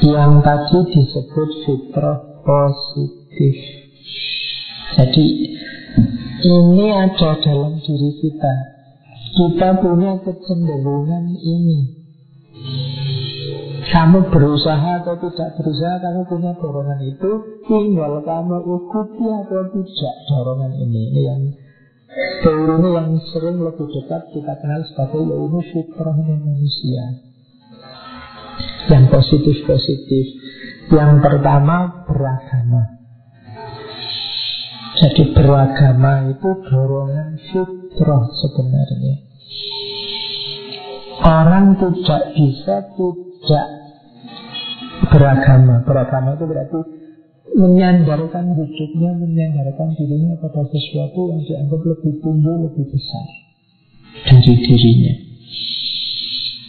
[0.00, 3.56] yang tadi disebut fitrah positif.
[4.96, 5.26] Jadi
[6.48, 8.54] ini ada dalam diri kita.
[9.36, 11.80] Kita punya kecenderungan ini.
[13.88, 17.30] Kamu berusaha atau tidak berusaha, kamu punya dorongan itu.
[17.64, 21.02] Tinggal kamu ikuti atau tidak dorongan ini.
[21.08, 21.42] Ini yang
[22.08, 27.04] Teori ini yang sering lebih dekat kita kenal sebagai ilmu fitrahnya manusia
[28.88, 30.26] Yang positif-positif
[30.88, 32.96] Yang pertama beragama
[34.96, 39.16] Jadi beragama itu dorongan fitrah sebenarnya
[41.28, 43.27] Orang tidak bisa tidak
[45.08, 46.80] beragama Beragama itu berarti
[47.58, 53.26] menyandarkan hidupnya, menyandarkan dirinya pada sesuatu yang dianggap lebih tinggi, lebih besar
[54.30, 55.14] dari dirinya.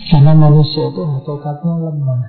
[0.09, 2.21] Karena manusia itu hakikatnya lemah.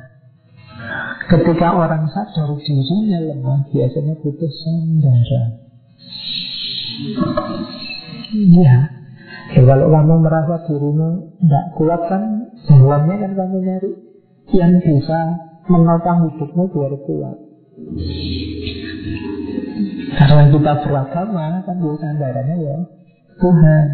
[1.33, 5.51] Ketika orang sadar dirinya lemah, biasanya butuh sandaran.
[8.31, 8.77] Ya,
[9.57, 12.23] ya kalau kamu merasa dirimu tidak kuat kan,
[12.69, 14.10] jalannya kan kamu nyari
[14.55, 15.21] yang bisa
[15.71, 17.37] menopang hidupmu biar kuat.
[20.11, 22.77] Karena kita beragama kan dia sandarannya ya.
[23.41, 23.87] Tuhan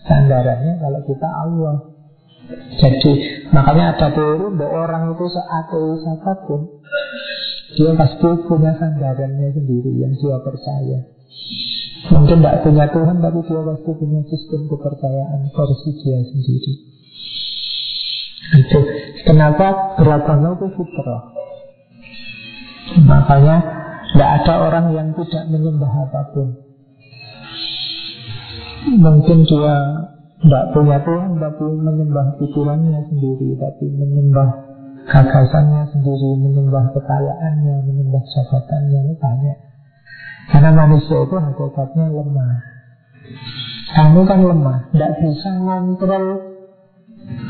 [0.00, 1.76] Sandarannya kalau kita Allah.
[2.80, 3.12] Jadi
[3.54, 6.60] makanya ada teori bahwa orang itu seateis apa pun
[7.78, 10.98] Dia pasti punya sandarannya sendiri yang dia percaya.
[12.10, 16.72] Mungkin tidak punya Tuhan tapi dia pasti punya sistem kepercayaan versi dia sendiri
[18.50, 18.78] Itu.
[19.30, 19.94] Kenapa?
[20.00, 21.22] Beragama itu fitrah
[23.06, 23.56] Makanya
[24.10, 26.48] tidak ada orang yang tidak menyembah apa pun.
[28.98, 29.76] Mungkin dia
[30.40, 34.48] tidak punya Tuhan Tapi menyembah pikirannya sendiri Tapi menyembah
[35.04, 39.58] gagasannya sendiri Menyembah kekayaannya Menyembah jabatannya banyak.
[40.50, 42.52] Karena manusia itu hakikatnya lemah.
[43.94, 46.49] Kamu kan lemah Tidak bisa ngontrol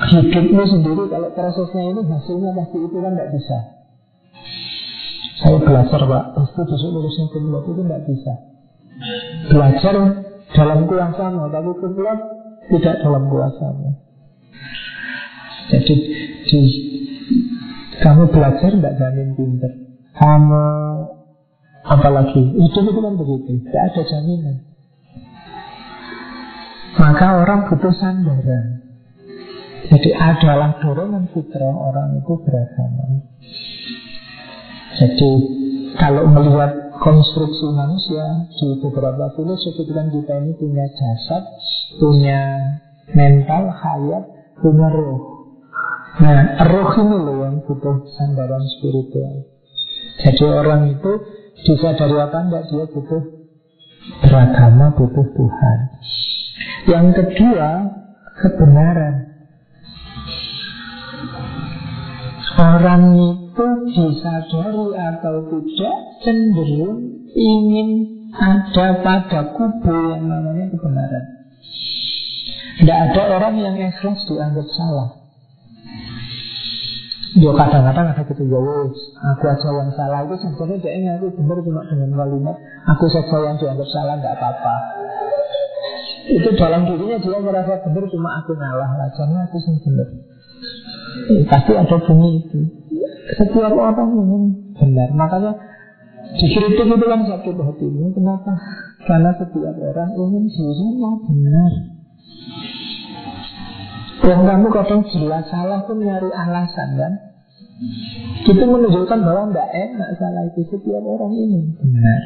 [0.01, 3.59] hidupmu sendiri Kalau prosesnya ini hasilnya pasti itu kan tidak bisa
[5.41, 8.35] saya belajar pak, pasti besok lulusnya kumlot itu tidak bisa.
[9.49, 9.95] Belajar
[10.53, 12.21] dalam kuasamu, tapi kumlot
[12.69, 13.89] tidak dalam kuasamu.
[15.73, 15.95] Jadi
[16.45, 16.61] di,
[18.05, 19.73] kamu belajar tidak jamin pinter.
[20.21, 20.67] Kamu
[21.89, 24.57] apalagi itu itu kan begitu, tidak ada jaminan.
[27.01, 28.80] Maka orang butuh sandaran.
[29.89, 33.05] Jadi adalah dorongan fitrah orang itu beragama.
[35.01, 35.31] Jadi
[35.97, 41.43] kalau melihat konstruksi manusia di beberapa filosofi kan kita ini punya jasad,
[41.97, 42.41] punya
[43.17, 44.25] mental, hayat,
[44.61, 45.21] punya roh.
[46.21, 49.49] Nah, roh ini loh yang butuh sandaran spiritual.
[50.21, 51.13] Jadi orang itu
[51.65, 53.23] bisa dari apa enggak dia butuh
[54.29, 55.79] beragama, butuh Tuhan.
[56.89, 57.69] Yang kedua,
[58.41, 59.30] kebenaran.
[62.59, 65.97] Orang itu disadari atau tidak
[66.27, 67.89] cenderung ingin
[68.35, 71.25] ada pada kubu yang namanya kebenaran.
[72.81, 75.21] Tidak ada orang yang ikhlas dianggap salah.
[77.39, 81.87] Yo kadang-kadang ada gitu ya aku aja yang salah itu sebenarnya dia ngaku benar cuma
[81.87, 82.57] dengan kalimat
[82.91, 84.75] aku saja yang dianggap salah nggak apa-apa.
[86.27, 90.30] Itu dalam dirinya dia merasa benar cuma aku ngalah aja aku sih benar.
[91.47, 92.59] Pasti ada bunyi itu.
[93.39, 94.43] Setiap orang ingin
[94.75, 95.09] benar.
[95.15, 95.53] Makanya
[96.37, 98.11] dikritik itu kan sakit hati ini.
[98.15, 98.53] Kenapa?
[99.07, 101.73] Karena setiap orang ingin dirinya benar.
[104.21, 107.13] Yang kamu kadang jelas salah pun nyari alasan kan
[108.45, 112.23] Itu menunjukkan bahwa tidak enak salah itu Setiap orang ini benar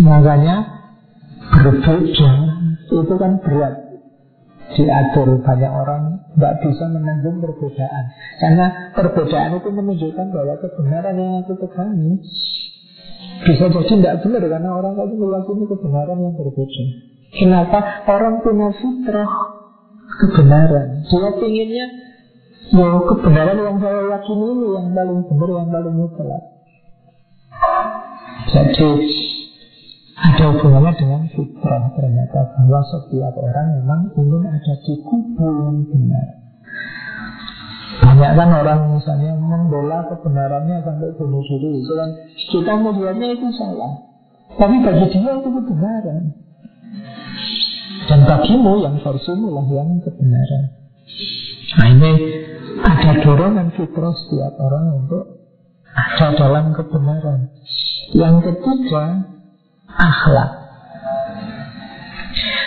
[0.00, 0.56] Makanya
[1.52, 2.32] berbeda
[2.88, 3.85] Itu kan berat
[4.74, 8.04] diatur banyak orang tidak bisa menanggung perbedaan.
[8.42, 8.66] Karena
[8.96, 12.18] perbedaan itu menunjukkan bahwa kebenaran yang aku pegangi
[13.46, 16.84] bisa jadi tidak benar karena orang tadi meyakini kebenaran yang berbeda.
[17.36, 17.78] Kenapa?
[18.10, 19.30] Orang punya fitrah
[20.24, 21.04] kebenaran.
[21.06, 21.86] Dia inginnya
[22.74, 26.42] ya kebenaran yang saya yakini ini yang paling benar yang paling mutlak.
[28.46, 28.90] Jadi
[30.16, 36.28] ada hubungannya dengan fitrah ternyata bahwa setiap orang memang ingin ada di kubu yang benar.
[37.96, 41.84] Banyak kan orang misalnya membela kebenarannya sampai bunuh diri.
[41.84, 43.92] Itu kan kita melihatnya itu salah.
[44.56, 46.22] Tapi bagi dia itu kebenaran.
[48.06, 50.64] Dan bagimu yang versimu lah yang kebenaran.
[51.76, 52.12] Nah ini
[52.80, 55.24] ada dorongan fitrah setiap orang untuk
[55.92, 57.52] ada dalam kebenaran.
[58.16, 59.35] Yang ketiga,
[59.96, 60.50] akhlak.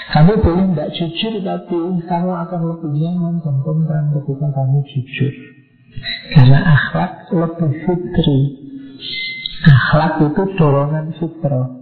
[0.10, 1.78] Kamu boleh tidak jujur tapi
[2.10, 5.34] kamu akan lebih nyaman dan tentram ketika kamu jujur.
[6.34, 8.40] Karena akhlak lebih fitri.
[9.70, 11.78] Akhlak itu dorongan fitrah.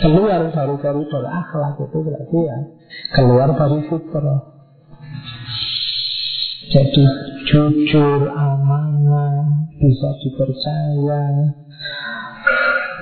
[0.00, 2.58] keluar dari koridor akhlak itu berarti ya
[3.12, 4.40] keluar dari fitrah.
[6.70, 7.04] Jadi
[7.50, 11.50] jujur, amanah, bisa dipercaya,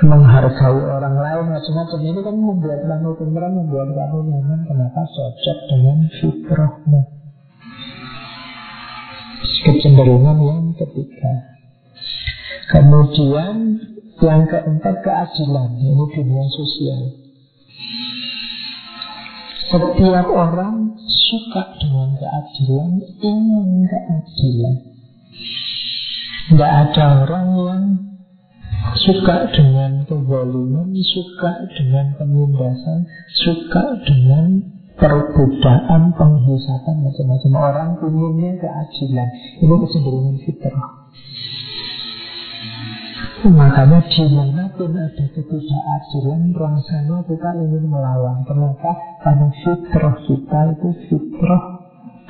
[0.04, 4.60] menghargai orang lain macam-macam ini kan membuat kamu tenang, membuat kamu nyaman.
[4.70, 7.00] Kenapa cocok dengan fitrahmu?
[9.58, 11.34] Kecenderungan yang ketiga.
[12.68, 13.54] Kemudian
[14.22, 17.02] yang keempat keadilan, ini dunia sosial.
[19.68, 24.76] Setiap orang suka dengan keadilan, ingin keadilan.
[26.48, 27.84] Tidak ada orang yang
[29.04, 33.06] suka dengan kezaliman, suka dengan penindasan,
[33.38, 34.46] suka dengan
[34.98, 37.50] perbudakan, penghisapan macam-macam.
[37.54, 39.28] Orang inginnya keadilan.
[39.62, 40.88] Ini kecenderungan fitrah.
[43.38, 48.98] Makanya di mana pun ada ketidakadilan Rasanya kita ingin melawan Kenapa?
[49.22, 51.62] Karena fitrah kita itu fitrah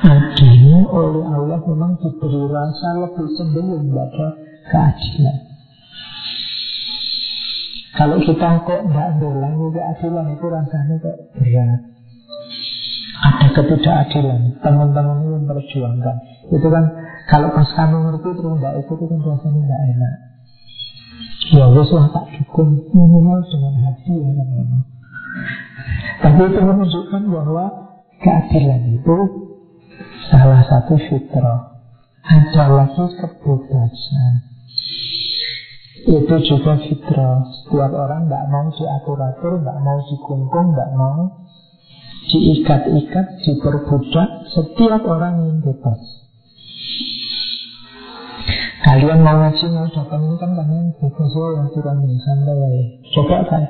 [0.04, 4.36] Adilnya oleh Allah memang diberi rasa lebih cenderung pada
[4.68, 5.47] keadilan
[7.96, 11.80] Kalau kita kok tidak dolangi keadilan itu rasanya kok berat.
[13.18, 16.16] Ada ketidakadilan Teman-teman yang memperjuangkan.
[16.52, 16.84] Itu kan
[17.26, 20.14] kalau pas kamu ngerti terus tidak itu kan rasanya tidak enak.
[21.48, 22.70] Ya wes lah tak dukung.
[22.92, 24.48] Minimal dengan hati ya kan
[26.18, 27.64] Tapi itu menunjukkan bahwa
[28.20, 29.16] keadilan itu
[30.28, 31.80] salah satu fitrah.
[32.28, 34.47] Ada lagi kebebasan.
[36.06, 37.42] Itu juga fitrah.
[37.48, 41.20] Setiap orang tidak mau diatur-atur, tidak mau dikungkung, tidak mau
[42.28, 44.28] diikat-ikat, diperbudak.
[44.54, 46.00] Setiap orang yang bebas.
[48.78, 52.82] Kalian mau ngaji mau datang ini kan kalian bebas ya yang kurang santai ya.
[53.10, 53.62] Coba kan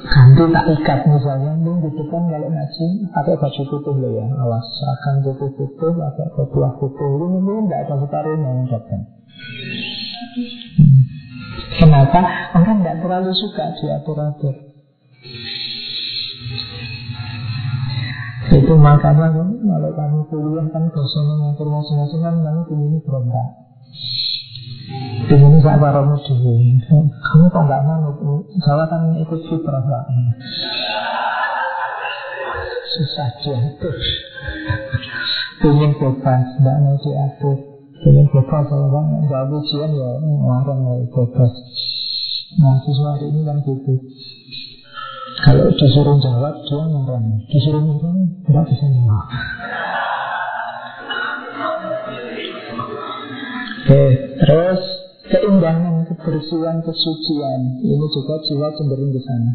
[0.00, 5.14] ganti tak ikat misalnya minggu depan kalau ngaji pakai baju putih lo ya awas akan
[5.24, 9.02] putih putih pakai baju putih ini mungkin tidak ada separuhnya yang datang.
[11.78, 12.20] Kenapa?
[12.58, 14.54] Orang tidak terlalu suka diatur-atur.
[18.50, 23.48] Itu makanya kalau kamu kuliah kan dosennya ngatur masing-masing kan kamu ini berontak.
[25.30, 26.58] Ini saya paramu dulu
[26.90, 28.18] Kamu kok gak manut
[28.58, 30.04] Saya kan ikut fitrah Pak.
[32.90, 33.94] Susah diatur.
[35.62, 37.69] Pengen bebas Tidak mau diatur
[38.00, 41.52] Pengen bebas kan gak ujian ya Ngarang ya bebas.
[42.56, 43.94] Nah sesuatu ini kan gitu.
[45.44, 49.26] Kalau disuruh jawab Dia ngarang Disuruh ngarang Tidak bisa jawab.
[53.90, 54.06] Oke,
[54.38, 54.82] terus
[55.26, 57.60] keindahan, kebersihan, kesucian.
[57.82, 59.52] Ini juga jiwa cenderung ke sana.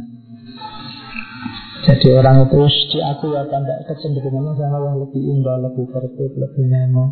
[1.87, 7.09] Jadi orang itu diakui akan tidak kecenderungannya sama yang lebih indah, lebih tertib, lebih nyaman.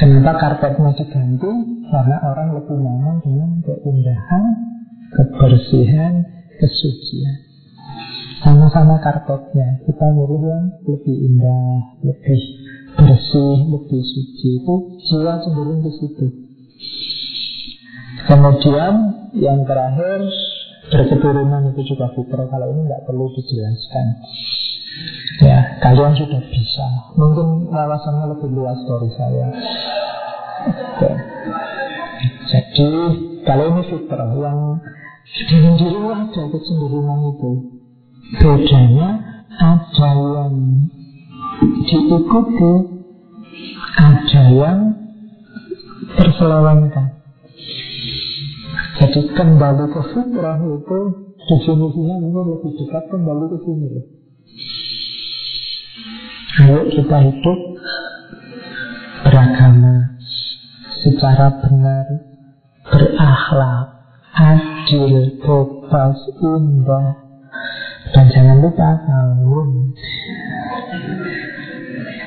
[0.00, 1.52] Kenapa karpetnya diganti?
[1.90, 4.44] Karena orang lebih nyaman dengan keindahan,
[5.12, 6.12] kebersihan,
[6.56, 7.36] kesucian.
[8.40, 12.40] Sama-sama karpetnya, kita milih yang lebih indah, lebih
[12.96, 14.74] bersih, lebih suci itu
[15.04, 16.26] jiwa cenderung ke situ.
[18.24, 18.94] Kemudian
[19.36, 20.24] yang terakhir
[20.88, 22.48] berketurunan itu juga fitrah.
[22.48, 24.06] Kalau ini nggak perlu dijelaskan.
[25.40, 26.86] Ya, kalian sudah bisa.
[27.16, 29.46] Mungkin wawasannya lebih luas dari saya.
[30.68, 31.10] Oke.
[32.50, 32.92] Jadi
[33.48, 34.58] kalau ini fitrah yang
[35.48, 37.52] dalam diri ada kecenderungan itu.
[38.36, 39.08] Bedanya
[39.56, 40.54] ada yang
[41.88, 42.74] diikuti
[43.96, 44.80] ada yang
[46.20, 47.06] terselewengkan.
[49.00, 50.98] Jadi kembali ke fitrah itu
[51.48, 54.19] definisinya mungkin lebih dekat kembali ke sini.
[56.50, 57.58] Ayo kita hidup
[59.22, 60.18] beragama
[60.98, 62.06] secara benar,
[62.82, 63.86] berakhlak,
[64.34, 67.08] adil, bebas, indah,
[68.10, 69.94] dan jangan lupa kawin.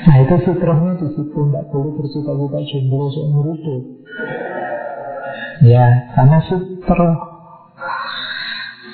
[0.08, 1.28] Nah itu fitrahnya di situ.
[1.28, 3.76] Tidak boleh bercita-cita jomblo seumur hidup
[5.68, 7.18] Ya karena fitrah.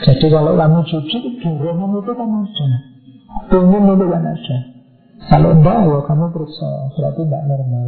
[0.09, 2.79] Jadi kalau kamu jujur Dorongan itu kan ada.
[3.45, 4.57] Pengen itu kan ada
[5.27, 7.87] Kalau enggak ya kamu periksa Berarti tidak normal.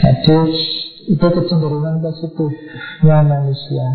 [0.00, 0.38] Jadi
[1.10, 2.46] itu kecenderungan ke situ
[3.06, 3.86] Ya manusia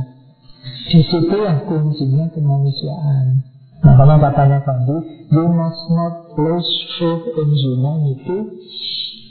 [0.87, 3.55] Di situ yang kuncinya kemanusiaan
[3.85, 4.97] Nah, karena katanya tadi,
[5.29, 8.37] you must not lose faith in humanity.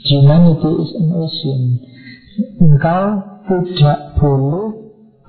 [0.07, 1.61] Humanity is an ocean.
[2.63, 3.03] Engkau
[3.51, 4.84] tidak boleh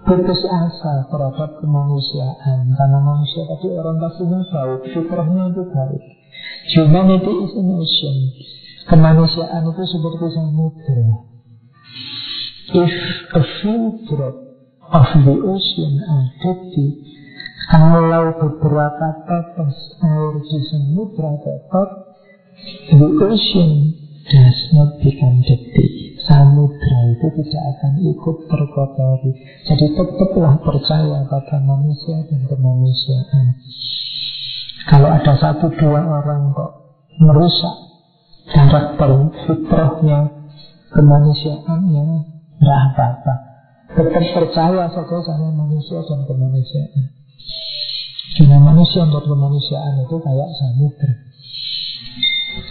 [0.07, 6.03] putus asa terhadap kemanusiaan karena manusia tadi orientasinya baik, fitrahnya itu baik.
[6.79, 8.17] Humanity is an ocean.
[8.87, 11.11] Kemanusiaan itu seperti samudra.
[12.67, 12.95] If
[13.35, 14.37] a few drop
[14.95, 16.87] of the ocean are dirty,
[17.67, 21.89] kalau beberapa tetes air di samudra kotor,
[22.95, 23.71] the ocean
[24.31, 26.06] does not become dirty.
[26.27, 29.31] Samudra itu tidak akan ikut terkotori.
[29.63, 33.47] Jadi tetaplah percaya pada manusia dan kemanusiaan.
[34.91, 36.73] Kalau ada satu dua orang kok
[37.23, 37.75] merusak
[38.51, 39.11] karakter
[39.47, 40.19] fitrahnya,
[40.95, 42.07] kemanusiaannya,
[42.59, 43.35] tidak apa-apa.
[43.95, 47.05] Tetap percaya saja sama manusia dan kemanusiaan.
[48.37, 51.13] Karena manusia dan kemanusiaan itu kayak samudra.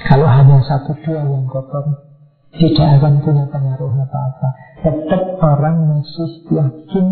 [0.06, 2.15] Kalau hanya satu dua yang kotor,
[2.56, 4.50] tidak akan punya pengaruh apa-apa.
[4.80, 7.08] Tetap orang masih yakin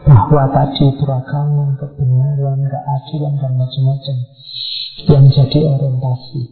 [0.00, 4.16] bahwa tadi beragama, kebenaran, keadilan, dan macam-macam
[5.04, 6.42] yang jadi orientasi.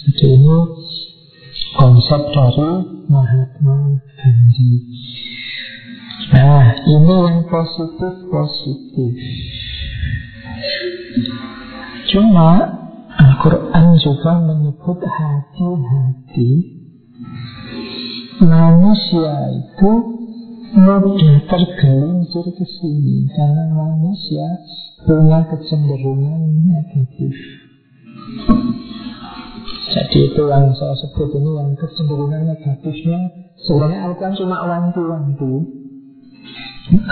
[0.00, 0.58] Jadi ini
[1.78, 2.70] konsep dari
[3.06, 3.78] Mahatma
[4.18, 4.74] Gandhi.
[6.30, 9.14] Nah, ini yang positif-positif.
[12.10, 12.50] Cuma
[13.14, 16.79] Al-Quran juga menyebut hati-hati
[18.40, 19.92] Manusia itu
[20.72, 24.64] mudah tergelincir ke sini Karena manusia
[25.04, 27.36] punya kecenderungan negatif.
[29.92, 33.28] Jadi itu yang saya sebut ini yang kecenderungan negatifnya.
[33.60, 35.52] Sebenarnya Al-Quran cuma wanti-wanti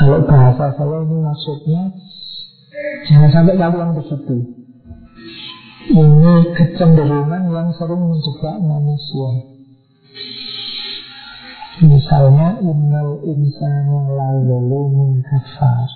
[0.00, 1.82] Kalau bahasa saya ini maksudnya
[3.05, 4.36] Jangan sampai kamu yang begitu
[5.92, 9.57] Ini kecenderungan yang sering menjebak manusia
[11.78, 15.86] Misalnya Innal insana lazalumun kafar.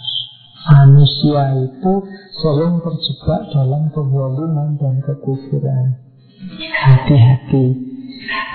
[0.63, 1.93] Manusia itu
[2.39, 5.99] sering terjebak dalam kezaliman dan kekufuran.
[6.87, 7.67] Hati-hati.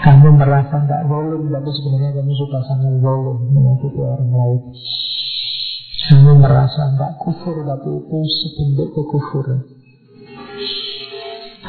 [0.07, 4.61] Kamu merasa tidak zalim Tapi sebenarnya kamu sudah sangat zalim Menyakiti orang lain.
[6.07, 9.59] Kamu merasa tidak kufur Tapi itu sebentuk kekufuran.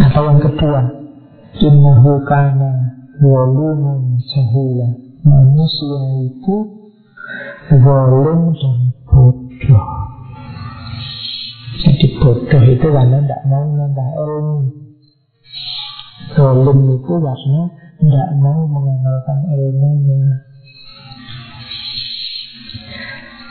[0.07, 0.81] Atau yang kedua
[1.59, 6.01] Innahu kana zaluman jahula Manusia
[6.31, 6.57] itu
[7.69, 9.89] zalim dan bodoh.
[11.79, 14.57] Jadi bodoh itu karena tidak mau nambah ilmu.
[16.39, 17.63] Zalim itu karena
[17.99, 20.23] tidak mau mengenalkan ilmunya.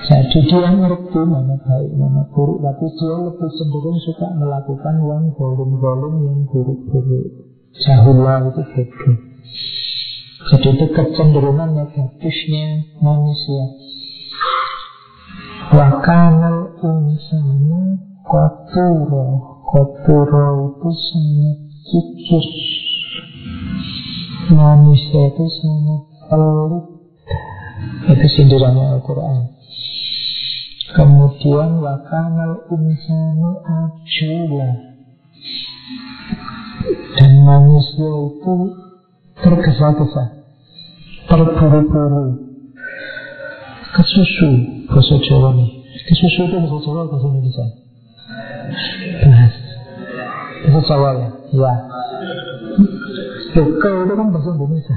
[0.08, 6.14] Jadi dia ngerti mana baik, mana buruk Tapi dia lebih cenderung suka melakukan yang zalim-zalim,
[6.24, 7.28] yang buruk-buruk.
[7.76, 9.27] Jahullah itu bodoh
[10.48, 13.64] Jadi itu kecenderungan negatifnya manusia.
[15.76, 22.46] Wakanal insanu koturo Koturo itu sangat kikir
[24.56, 26.02] Manusia itu sangat
[26.32, 26.86] pelit.
[28.08, 29.52] Itu sindirannya Al-Quran.
[30.96, 34.72] Kemudian wakanal insanu ajula.
[37.20, 38.56] Dan manusia itu
[39.44, 40.37] tergesa-gesa
[41.28, 42.26] Terburu-buru
[43.96, 44.50] Kesusu
[44.88, 45.70] Bahasa Jawa nih
[46.08, 47.66] Kesusu itu bahasa Jawa bahasa Indonesia
[49.24, 49.54] Bahas
[50.68, 51.74] Bahasa Jawa ya Ya
[53.54, 54.96] Bekel itu kan bahasa Indonesia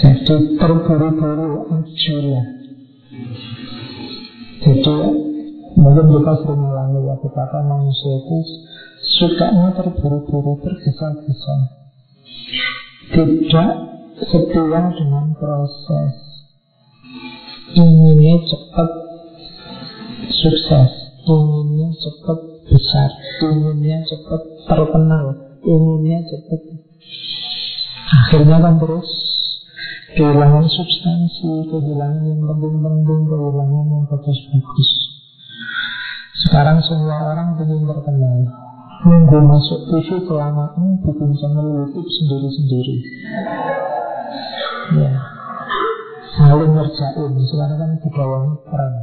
[0.00, 2.42] Jadi terburu-buru Ajula
[4.60, 4.96] jadi
[5.80, 8.38] mungkin kita sering mengalami ya betapa manusia itu
[9.16, 11.56] sukanya terburu-buru tergesa-gesa
[13.10, 13.70] tidak
[14.20, 16.14] setia dengan proses
[17.74, 18.90] inginnya cepat
[20.30, 20.92] sukses
[21.26, 22.38] inginnya cepat
[22.70, 23.10] besar
[23.50, 25.26] inginnya cepat terkenal
[25.62, 26.60] inginnya cepat
[28.10, 29.30] akhirnya kan terus
[30.10, 34.90] kehilangan substansi, kehilangan yang penting-penting, kehilangan yang bagus-bagus.
[36.46, 38.69] Sekarang semua orang ingin terkenal.
[39.00, 42.96] Nunggu masuk TV kelamaan bikin channel YouTube sendiri-sendiri.
[45.00, 45.12] Ya,
[46.36, 47.32] saling ngerjain.
[47.48, 48.94] Sekarang kan budaya perang.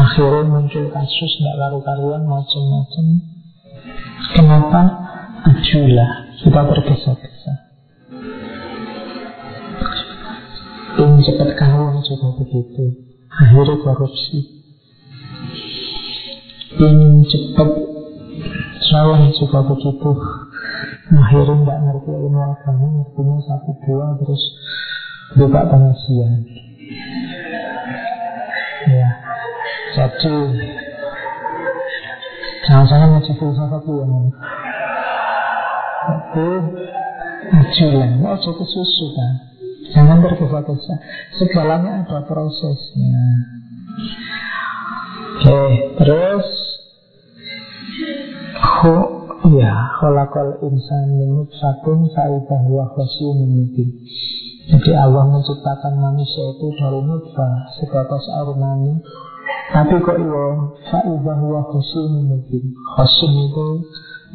[0.00, 3.06] Akhirnya muncul kasus tidak karu-karuan macam-macam.
[4.32, 4.82] Kenapa?
[5.44, 7.54] Ajulah kita tergesa-gesa.
[11.04, 12.84] Ingin cepat kawin juga begitu
[13.34, 14.53] Akhirnya korupsi
[16.80, 17.70] Ingin cepat
[18.90, 20.10] Salah juga begitu
[21.14, 24.42] Akhirnya nggak ngerti ilmu agama Ngertinya satu dua Terus
[25.32, 26.32] buka pengajian.
[28.84, 29.08] Ya,
[29.96, 30.36] jadi
[32.68, 34.12] jangan-jangan ngaji filsafat yang
[36.04, 36.48] itu
[37.48, 39.32] ajulah, mau cukup susu kan.
[39.96, 40.94] Jangan tergesa-gesa.
[41.40, 43.24] Segalanya ada prosesnya.
[45.44, 45.60] Oke,
[46.00, 46.48] terus
[48.84, 49.00] Ho,
[49.48, 53.88] ya, kholakol insan minut satun sa'idah wa mubin.
[54.68, 59.00] Jadi Allah menciptakan manusia itu dari nutfah sebatas air mani.
[59.72, 60.44] Tapi kok iya,
[60.92, 62.76] sa'idah wa khosyumin mubin.
[62.92, 63.66] Khosyum itu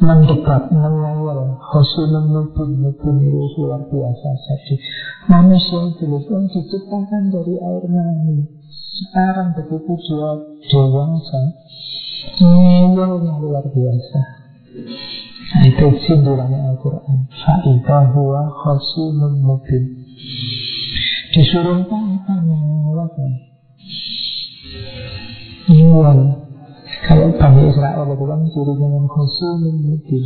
[0.02, 1.54] mendebat, mengawal.
[1.70, 4.28] Khosyumin mubin, mubin itu luar biasa.
[4.34, 4.74] Jadi
[5.30, 8.50] manusia itu yang diciptakan dari air mani.
[8.98, 10.30] Sekarang begitu dia
[10.74, 11.42] dewasa,
[12.42, 14.39] ngeyelnya luar biasa.
[15.50, 17.26] Nah, itu sindirannya Al-Quran.
[17.42, 20.06] Fa'idha huwa khosimun mubin.
[21.34, 21.98] Disuruh apa?
[22.38, 23.14] Menguat.
[25.70, 26.20] Nyuwal.
[27.06, 30.24] Kalau Bani Israel itu kan cirinya yang khosimun mubin.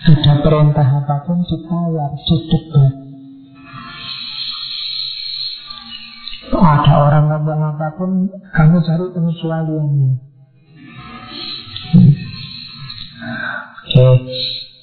[0.00, 2.94] Ada perintah apa pun ditawar, didebat.
[6.50, 8.10] Ada orang ngomong apa pun,
[8.50, 10.29] kamu cari pengecualiannya.
[13.90, 14.06] Oke,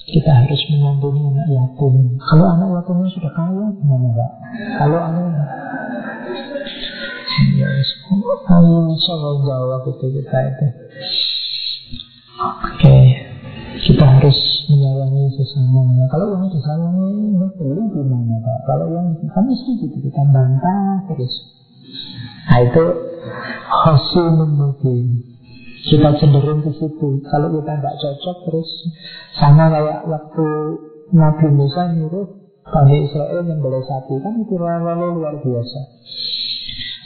[0.04, 2.20] kita harus mengampuni anak yatim.
[2.20, 4.32] Kalau anak yatimnya sudah kaya, gimana Pak?
[4.84, 5.26] Kalau anak
[7.56, 7.88] Yes,
[8.52, 10.68] ayo coba jawab itu kita itu.
[12.36, 12.98] Oke,
[13.88, 15.88] kita harus menyayangi sesama.
[16.12, 18.60] Kalau yang disayangi, beli gimana Pak?
[18.68, 21.32] Kalau yang kami setuju kita bantah terus.
[22.52, 22.86] Nah itu
[23.72, 25.37] khosyumun mubin
[25.88, 27.24] kita cenderung ke situ.
[27.24, 28.70] Kalau kita tidak cocok terus
[29.40, 30.48] sama kayak waktu
[31.16, 32.28] Nabi Musa nyuruh
[32.68, 35.80] Bani Israel yang boleh sapi kan itu lalu luar biasa.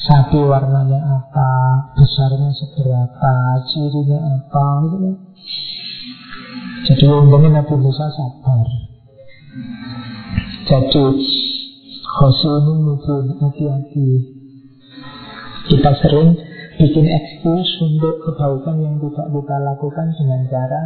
[0.01, 1.49] Sapi warnanya apa,
[1.93, 3.33] besarnya seberapa,
[3.69, 5.15] cirinya apa, gitu kan.
[6.89, 8.65] Jadi untungnya Nabi Musa sabar.
[10.65, 14.09] Jadi ini mungkin hati-hati.
[15.69, 16.33] Kita sering
[16.81, 20.81] bikin ekskul untuk kebaikan yang tidak kita lakukan dengan cara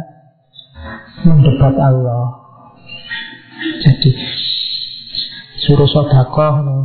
[1.24, 2.26] mendebat Allah.
[3.80, 4.10] Jadi
[5.64, 6.78] suruh sodakoh, no.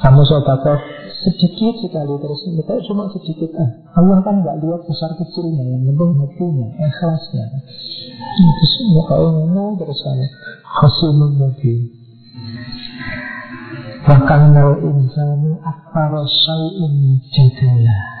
[0.00, 0.80] kamu sodakoh
[1.26, 3.70] sedikit sekali terus kita cuma sedikit ah.
[3.98, 7.46] Allah kan nggak lihat besar kecilnya yang penting hatinya ikhlasnya
[8.78, 10.18] semua kalau ngomong terus kan
[10.62, 11.78] hasilnya mungkin
[14.06, 18.15] bahkan nal insanu akbar syai'in jadalah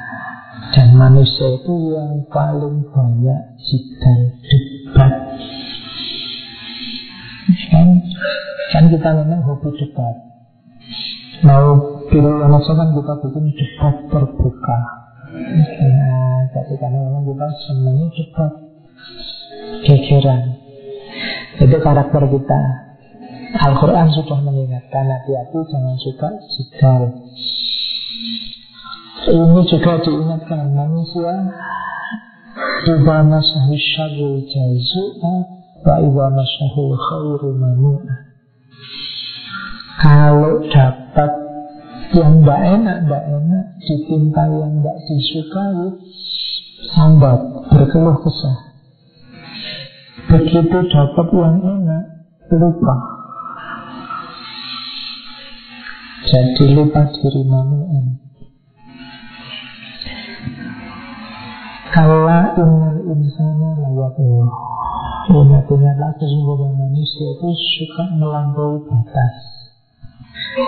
[0.74, 5.12] dan manusia itu yang paling banyak jidal debat.
[7.70, 7.88] Kan,
[8.74, 10.14] kan kita memang hobi debat.
[11.46, 11.66] Mau
[12.10, 14.78] pilih yang kan kita bikin debat terbuka.
[15.84, 18.52] Nah, jadi karena memang kita semuanya debat
[19.86, 20.42] Gegeran
[21.56, 22.60] Itu karakter kita.
[23.56, 27.02] Al-Quran sudah mengingatkan hati-hati jangan suka jidal
[29.32, 31.34] ini juga diingatkan manusia
[32.86, 35.34] Iba masahu syarru jazu'a
[35.82, 38.14] Wa iba masahu khairu manu'a
[39.98, 41.30] Kalau dapat
[42.14, 45.86] yang tidak enak, tidak enak Ditimpa yang tidak disukai
[46.86, 47.40] Sambat,
[47.72, 48.58] berkeluh kesah.
[50.28, 52.04] Begitu dapat yang enak
[52.46, 52.96] Lupa.
[56.26, 58.25] Jadi lupa diri manusia
[61.96, 64.52] Kala innal insana layatullah
[65.32, 69.36] Ingat-ingatlah sesungguhnya manusia itu suka melampaui batas.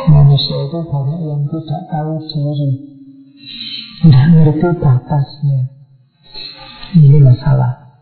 [0.08, 2.70] Manusia itu banyak yang tidak tahu diri.
[4.08, 5.60] Tidak ngerti batasnya.
[6.96, 7.92] Ini masalah.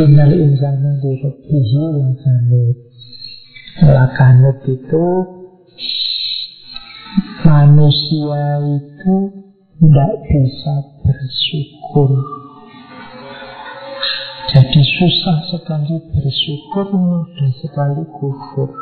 [0.00, 2.76] Innal insana di rabbihi lakanut
[3.84, 5.06] Lakanut itu
[7.44, 9.47] Manusia itu
[9.78, 10.74] tidak bisa
[11.06, 12.10] bersyukur.
[14.48, 18.74] Jadi susah sekali bersyukur, mudah sekali kufur.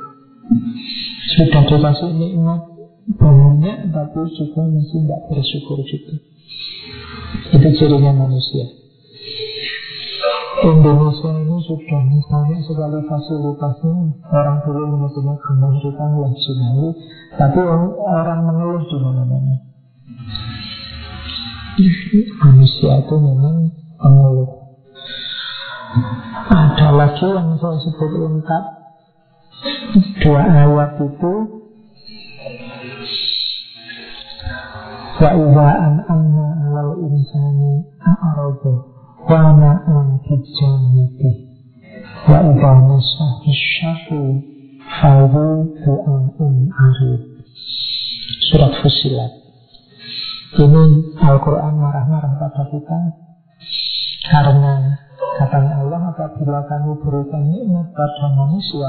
[1.37, 2.65] Sudah dikasih nikmat
[3.13, 6.15] banyak, tapi juga masih tidak bersyukur juga.
[7.53, 8.87] Itu cirinya manusia.
[10.57, 13.93] Indonesia ini sudah misalnya sekali fasilitasnya
[14.33, 16.89] orang dulu menyebutnya kementerian lagi
[17.37, 19.57] tapi orang mengeluh di mana-mana
[22.41, 23.69] manusia itu memang
[24.01, 24.51] pengeluh.
[26.49, 28.65] Ada lagi yang saya sebut lengkap.
[30.21, 31.35] Dua ayat itu
[35.17, 38.85] Wa iza an'amna alal insani a'radu
[39.25, 41.33] wa na'a bijanibi
[42.29, 44.21] Wa iza nasahi syahu
[45.01, 47.23] Fahu du'a'un arif
[48.53, 49.46] Surat Fusilat
[50.57, 50.85] Ini
[51.21, 52.99] Al-Quran marah-marah pada kita.
[54.25, 54.97] Karena
[55.37, 58.89] katanya Allah apabila kami berikan nikmat pada manusia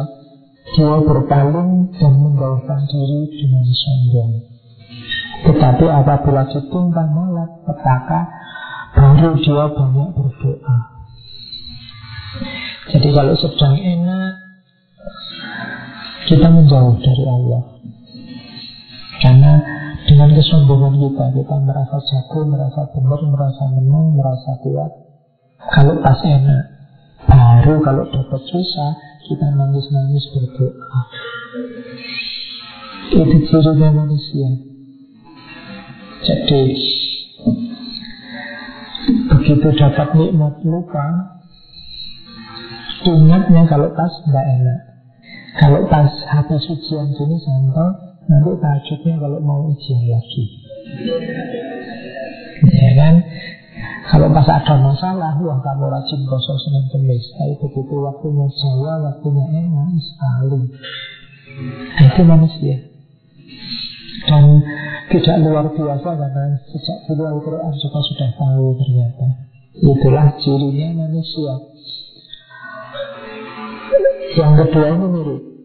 [0.73, 4.31] Dia berpaling dan menjauhkan diri dengan sombong.
[5.43, 8.19] Tetapi apabila ditimpa malak petaka
[8.95, 10.77] Baru dia banyak berdoa.
[12.95, 14.31] Jadi kalau sedang enak
[16.31, 17.63] Kita menjauh dari Allah.
[19.19, 19.76] Karena
[20.07, 24.91] dengan kesombongan kita Kita merasa jago, merasa benar, merasa menang, merasa kuat.
[25.75, 26.63] Kalau pas enak
[27.27, 28.91] Baru kalau dapat susah
[29.27, 31.01] Kita nangis-nangis berdoa.
[33.11, 34.49] Itu cirinya manusia.
[36.23, 36.63] Jadi
[39.07, 41.35] Begitu dapat nikmat lupa
[43.07, 44.79] Ingatnya kalau pas tidak enak.
[45.63, 50.43] Kalau pas hati sucian sini santai Nanti tahajudnya kalau mau ujian lagi.
[52.67, 53.15] Ya kan?
[54.07, 59.43] Kalau pas ada masalah Wah kamu rajin poso Senin Kemis Tapi begitu waktunya Jawa Waktunya
[59.51, 60.61] enak sekali.
[62.07, 62.77] Itu manusia.
[64.27, 64.63] Dan
[65.11, 69.27] tidak luar biasa Karena sejak dulu Al-Quran juga sudah tahu ternyata.
[69.77, 71.53] Itulah cirinya manusia.
[74.37, 75.56] Yang kedua ini mirip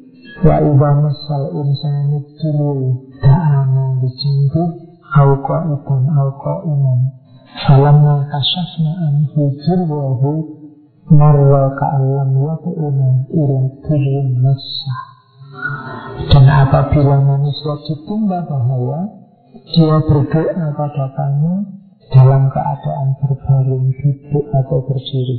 [0.43, 4.65] Wa idha masal insani dulu Da'ana bijimbi
[5.15, 7.01] Au qa'idan au qa'iman
[7.63, 9.55] Falamma kasafna anhu
[11.15, 14.97] Marwa ka'alam yatu'una ila turun masa
[16.27, 19.01] Dan apabila manusia ditimpa bahaya
[19.71, 21.55] Dia berdoa pada kamu
[22.11, 25.39] Dalam keadaan berbaring duduk atau berdiri.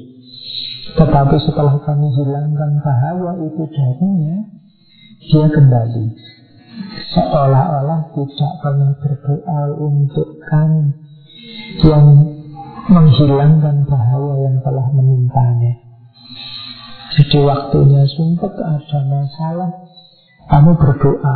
[0.98, 4.63] Tetapi setelah kami hilangkan bahaya itu darinya
[5.24, 6.06] Dia kembali.
[7.16, 10.90] Seolah-olah tidak pernah berdoa untuk kami
[11.86, 12.08] Yang
[12.90, 15.80] menghilangkan bahaya yang telah menimpanya.
[17.14, 19.72] Jadi waktunya sumpah ada masalah.
[20.52, 21.36] Kamu berdoa.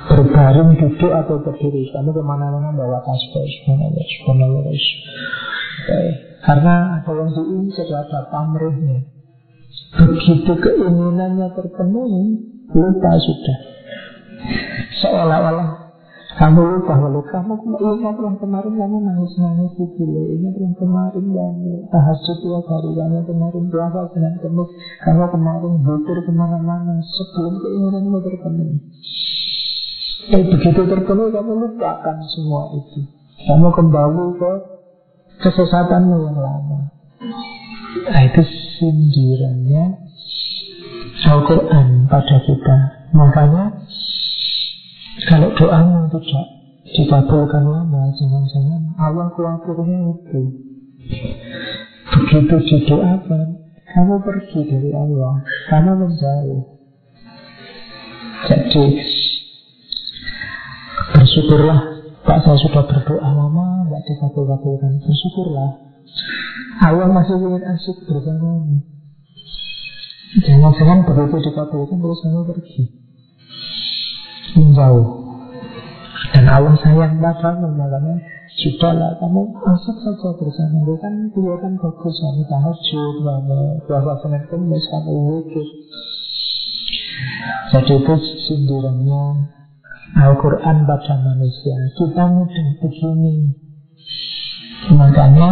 [0.00, 1.90] Berbaring duduk atau berdiri.
[1.90, 4.64] Kamu ke mana-mana bawa tasbih Subhanallah, subhanallah
[6.40, 9.19] Karena ada yang diincar Ada pamrihnya
[9.90, 12.24] Begitu keinginannya terpenuhi
[12.70, 13.58] Lupa sudah.
[15.02, 15.90] Seolah-olah
[16.40, 21.90] kamu lupa kalau kamu ingat yang kemarin kamu nangis-nangis itu loh Ingat yang kemarin kamu
[21.90, 24.68] tahajud tiap hari Kamu kemarin puasa dengan penuh
[25.04, 28.76] Kamu kemarin butir ke mana-mana Sebelum keinginanmu terpenuhi.
[30.30, 33.00] Eh begitu terpenuhi kamu lupakan semua itu.
[33.50, 34.52] Kamu kembali ke
[35.42, 36.99] kesesatanmu yang lama
[38.08, 38.42] Nah itu
[38.78, 39.84] sindirannya
[41.20, 43.74] Al-Quran pada kita Makanya
[45.26, 46.46] kalau doamu tidak
[46.94, 50.42] dikabulkan lama, jangan-jangan Allah khawatirnya itu.
[52.10, 53.46] Begitu didoakan,
[53.90, 56.62] kamu pergi dari Allah, kamu menjauh.
[58.46, 58.84] Jadi
[61.18, 61.80] bersyukurlah,
[62.24, 65.02] Pak saya sudah berdoa lama, tidak dikabul-kabulkan.
[65.02, 65.70] Bersyukurlah,
[66.80, 68.80] Allah masih ingin asik bersamamu.
[70.46, 72.82] Jangan-jangan begitu dikabulkan terus kamu pergi.
[74.56, 75.20] Menjauh
[76.30, 78.14] dan Allah sayang padamu makanya
[78.54, 84.84] sudahlah kamu asik saja bersama dia kan kelihatan bagus kamu tahajud kamu puasa senin kemis
[84.88, 85.68] kamu wujud.
[87.70, 88.14] Jadi itu
[88.46, 89.24] sindirannya
[90.10, 91.76] Al-Quran pada manusia.
[91.94, 93.36] Kita mudah begini.
[94.96, 95.48] Makanya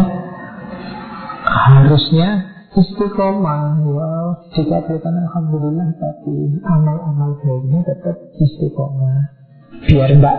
[1.49, 2.29] harusnya
[2.77, 3.81] istiqomah.
[3.81, 4.19] Wow
[4.53, 9.37] dikatakan alhamdulillah tapi amal-amal baiknya tetap istiqomah.
[9.85, 10.37] Biar mbak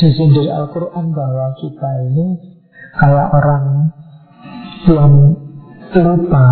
[0.00, 2.26] disindir Al-Quran bahwa kita ini
[2.96, 3.92] kayak orang
[4.88, 5.14] yang
[5.92, 6.46] lupa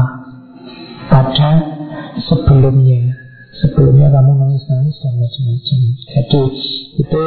[1.08, 1.50] pada
[2.28, 3.16] sebelumnya.
[3.54, 5.80] Sebelumnya kamu nangis-nangis dan macam-macam.
[6.10, 6.42] Jadi
[7.00, 7.24] itu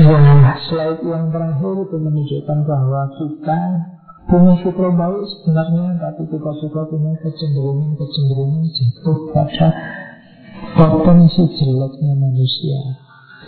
[0.00, 0.18] dua
[0.66, 3.60] slide yang terakhir itu menunjukkan bahwa kita
[4.30, 9.68] fitrah baik sebenarnya tapi kita juga punya kecenderungan kecenderungan jatuh pada
[10.78, 12.78] potensi jeleknya manusia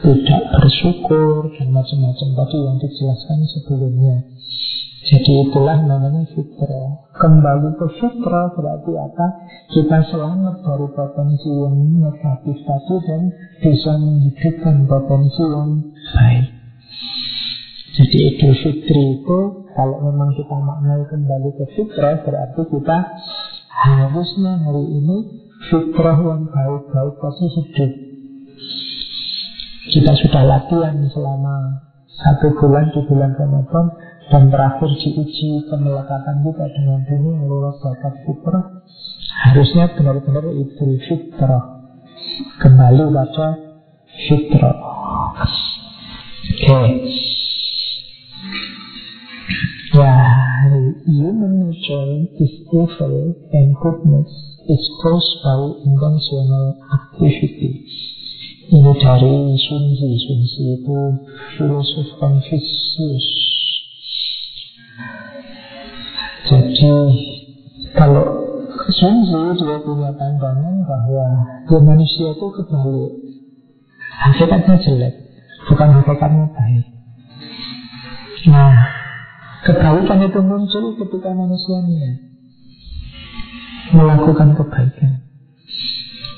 [0.02, 4.16] tidak bersyukur dan macam-macam tadi yang dijelaskan sebelumnya
[5.02, 7.10] Jadi itulah namanya fitrah.
[7.10, 9.26] Kembali ke fitrah berarti apa?
[9.74, 13.22] Kita selamat dari potensi yang negatif tadi dan
[13.58, 15.70] bisa menghidupkan potensi yang
[16.14, 16.61] baik.
[17.92, 19.38] Jadi Idul Fitri itu
[19.76, 22.98] kalau memang kita maknai kembali ke fitrah berarti kita
[23.68, 25.16] harusnya hari ini
[25.68, 27.92] fitrah yang baik-baik pasti hidup.
[29.92, 31.56] Kita sudah latihan selama
[32.08, 33.86] satu bulan di bulan Ramadan
[34.32, 38.64] dan terakhir diuji kemelekatan kita dengan dunia lewat zakat fitrah
[39.52, 41.82] harusnya benar-benar itu fitrah
[42.62, 43.48] kembali pada
[44.28, 45.44] fitrah oke
[46.56, 47.31] okay.
[51.32, 54.28] Human nature is evil and goodness
[54.68, 55.56] is caused by
[55.88, 57.88] intentional activity
[58.72, 60.96] ini dari Sunzi Sunzi itu
[61.56, 63.26] filosof Confucius.
[66.48, 66.92] Jadi
[67.92, 68.24] kalau
[68.96, 71.26] Sunzi dia punya pandangan bahwa
[71.68, 73.12] ya manusia itu kebalik.
[74.12, 75.14] Hakikatnya jelek
[75.68, 76.86] Bukan hakikatnya baik.
[78.48, 79.01] Nah
[79.62, 82.16] Kebaikan itu muncul ketika manusia niat
[83.94, 85.22] Melakukan kebaikan.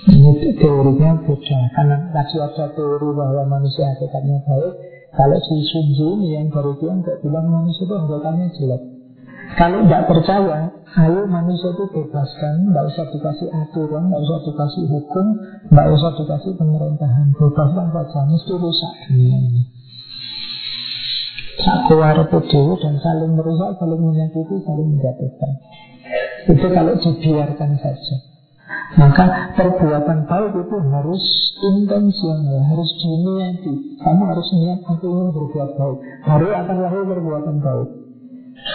[0.05, 1.61] Ini teorinya beda.
[1.73, 4.75] Karena tadi ada teori bahwa manusia hakikatnya baik
[5.15, 8.83] Kalau si Sunzi ini yang baru nggak bilang manusia itu hakikatnya jelek.
[9.55, 10.59] Kalau tidak percaya,
[10.99, 15.27] ayo manusia itu bebaskan, tidak usah dikasih aturan, tidak usah dikasih hukum,
[15.71, 19.63] tidak usah dikasih pemerintahan, bebaskan saja, mesti rusak dunia ini.
[21.63, 25.53] Keluar dewi dan saling merusak, saling menyakiti, saling menjatuhkan.
[26.51, 28.17] Itu kalau dibiarkan saja.
[28.95, 31.25] Maka perbuatan baik itu harus
[31.63, 33.75] intensional, harus diniati.
[33.99, 35.99] Kamu harus niat aku ingin berbuat baik.
[36.27, 37.89] Baru akan lahir perbuatan baik.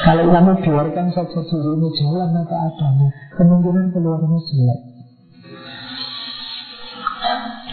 [0.05, 4.79] Kalau kamu biarkan saja diri ini jalan apa adanya, kemungkinan keluarnya jelek.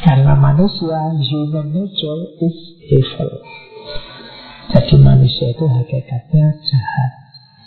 [0.07, 2.57] Karena manusia, human nature is
[2.95, 3.31] evil.
[4.66, 7.12] Jadi manusia itu hakikatnya jahat,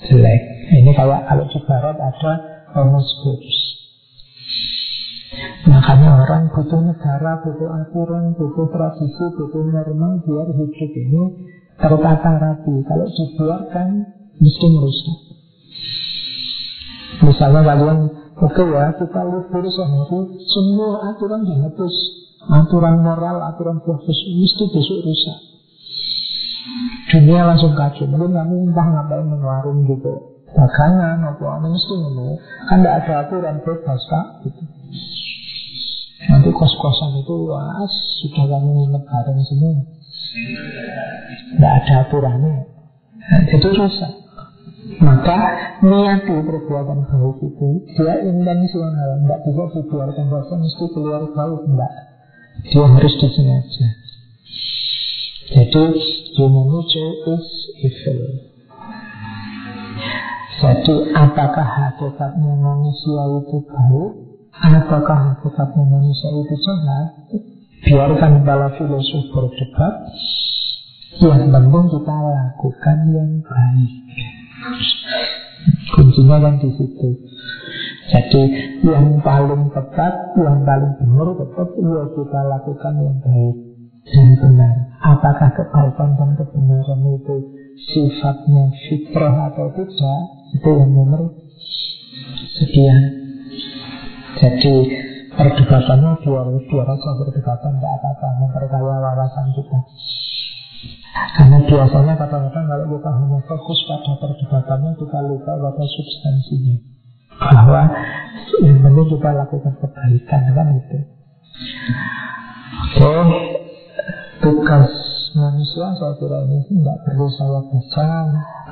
[0.04, 0.42] jelek.
[0.84, 2.34] Ini kayak kalau di barat ada
[2.76, 3.60] homoskurs.
[5.64, 11.24] Makanya orang butuh negara, butuh aturan, butuh tradisi, butuh norma biar hidup ini
[11.80, 12.76] tertata rapi.
[12.84, 13.88] Kalau dibiarkan
[14.36, 15.20] mesti merusak.
[17.20, 18.00] Misalnya kalian
[18.40, 21.96] Oke okay ya, kita libur sehari Semua aturan dihapus
[22.48, 25.59] Aturan moral, aturan profesi Mesti besok rusak
[27.10, 30.14] Dunia langsung kacau Mungkin kamu entah ngapain mengeluarin gitu.
[30.50, 32.28] Dagangan, apa mesti ini
[32.70, 34.64] Kan tidak ada aturan bebas kak gitu.
[36.30, 37.86] Nanti kos-kosan itu wah,
[38.22, 39.74] Sudah kamu nginep bareng semua
[41.58, 42.56] Tidak ada aturannya.
[43.20, 44.14] Nah, Itu rusak
[45.00, 45.40] maka
[45.86, 51.94] niati perbuatan baik itu Dia intensional Tidak bisa dibiarkan saja mesti keluar baik Tidak
[52.74, 53.88] Dia harus disengaja
[55.50, 55.82] Jadi
[56.38, 57.48] nature is
[57.82, 58.22] evil
[60.62, 64.12] Jadi apakah hakikatnya manusia itu baik?
[64.54, 67.10] Apakah hakikatnya manusia itu jahat?
[67.82, 69.94] Biarkan para filosof berdebat.
[71.18, 73.94] Yang penting kita lakukan yang baik.
[75.98, 77.10] Kuncinya kan di situ.
[78.14, 78.42] Jadi
[78.86, 83.69] yang paling tepat, yang paling benar tetap ya kita lakukan yang baik
[84.14, 84.76] dan benar.
[85.00, 87.36] Apakah kebaikan dan kebenaran itu
[87.80, 90.20] sifatnya fitrah atau tidak,
[90.60, 91.40] itu yang nomor
[92.60, 93.04] sekian.
[94.40, 94.76] Jadi
[95.34, 99.80] perdebatannya biar biar aja perdebatan tidak apa-apa memperkaya wawasan kita.
[101.10, 106.76] Karena biasanya kadang-kadang kalau kita hanya fokus pada perdebatannya kita lupa pada substansinya.
[107.40, 107.82] Bahwa
[108.60, 111.00] yang penting kita lakukan kebaikan kan itu.
[113.00, 113.59] Oke,
[114.40, 114.92] tugas
[115.36, 118.08] manusia saya ini tidak perlu saya baca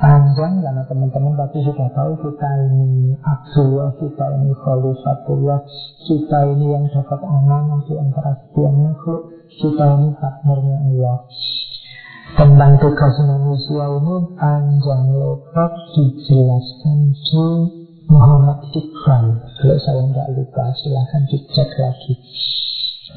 [0.00, 5.60] panjang karena teman-teman pasti sudah tahu kita ini Abdullah, kita ini Khalifatullah,
[6.08, 9.22] kita ini yang dapat amanah di antara setiap makhluk,
[9.60, 11.18] kita ini partnernya Allah.
[12.28, 17.46] Tentang tugas manusia ini panjang lebar dijelaskan di
[18.08, 19.26] Muhammad Iqbal.
[19.60, 22.12] Kalau saya tidak lupa, silahkan dicek lagi.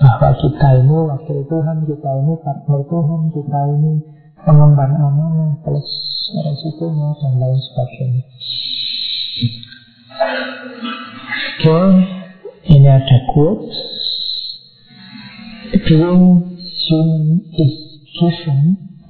[0.01, 3.93] Bahwa kita ini wakil Tuhan, kita ini partner Tuhan, kita ini
[4.41, 5.89] pengemban amanah, plus
[6.41, 8.23] resikonya, dan lain sebagainya.
[11.61, 11.79] Oke,
[12.73, 13.69] ini ada quote.
[15.71, 16.57] Being
[16.89, 17.75] human is
[18.17, 18.61] given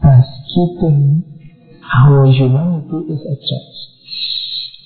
[0.04, 1.24] as keeping
[1.88, 3.80] our humanity is a choice.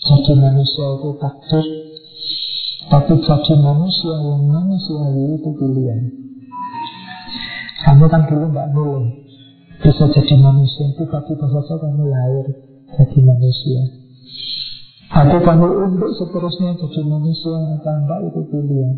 [0.06, 1.66] Jadi manusia itu takdir,
[2.86, 6.02] tapi jadi manusia yang manusiawi itu pilihan.
[7.86, 9.26] Kamu kan dulu nggak boleh
[9.86, 12.46] bisa jadi manusia itu tiba-tiba saja kamu lahir
[12.96, 13.82] jadi manusia.
[15.14, 18.96] Atau kamu untuk seterusnya jadi manusia atau enggak itu pilihan.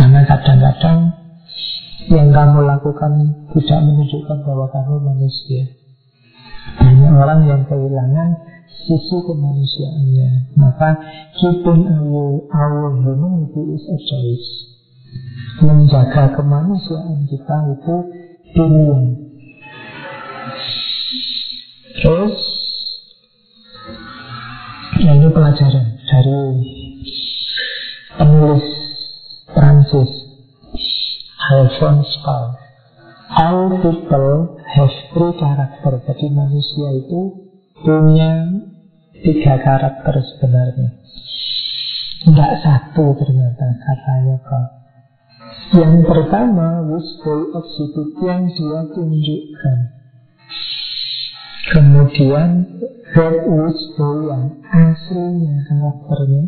[0.00, 0.98] Karena kadang-kadang
[2.08, 3.12] yang kamu lakukan
[3.52, 5.62] tidak menunjukkan bahwa kamu manusia.
[6.80, 8.28] Banyak orang yang kehilangan
[8.90, 10.58] sisi kemanusiaannya.
[10.58, 10.98] Maka
[11.38, 14.48] keeping our, our humanity is a choice.
[15.62, 17.96] Menjaga kemanusiaan kita itu
[18.50, 19.02] pilihan.
[22.00, 22.34] Terus
[24.98, 26.42] ini pelajaran dari
[28.18, 28.66] penulis
[29.50, 30.12] Prancis
[31.50, 32.46] Alphonse Paul
[33.30, 37.20] All people have three karakter Jadi manusia itu
[37.80, 38.32] punya
[39.20, 40.90] tiga karakter sebenarnya.
[42.20, 44.68] Tidak satu ternyata katanya kok
[45.72, 49.78] Yang pertama Wisdom exhibit yang dia tunjukkan.
[51.70, 52.50] Kemudian
[53.14, 56.44] Red Wisdom yang aslinya karakternya.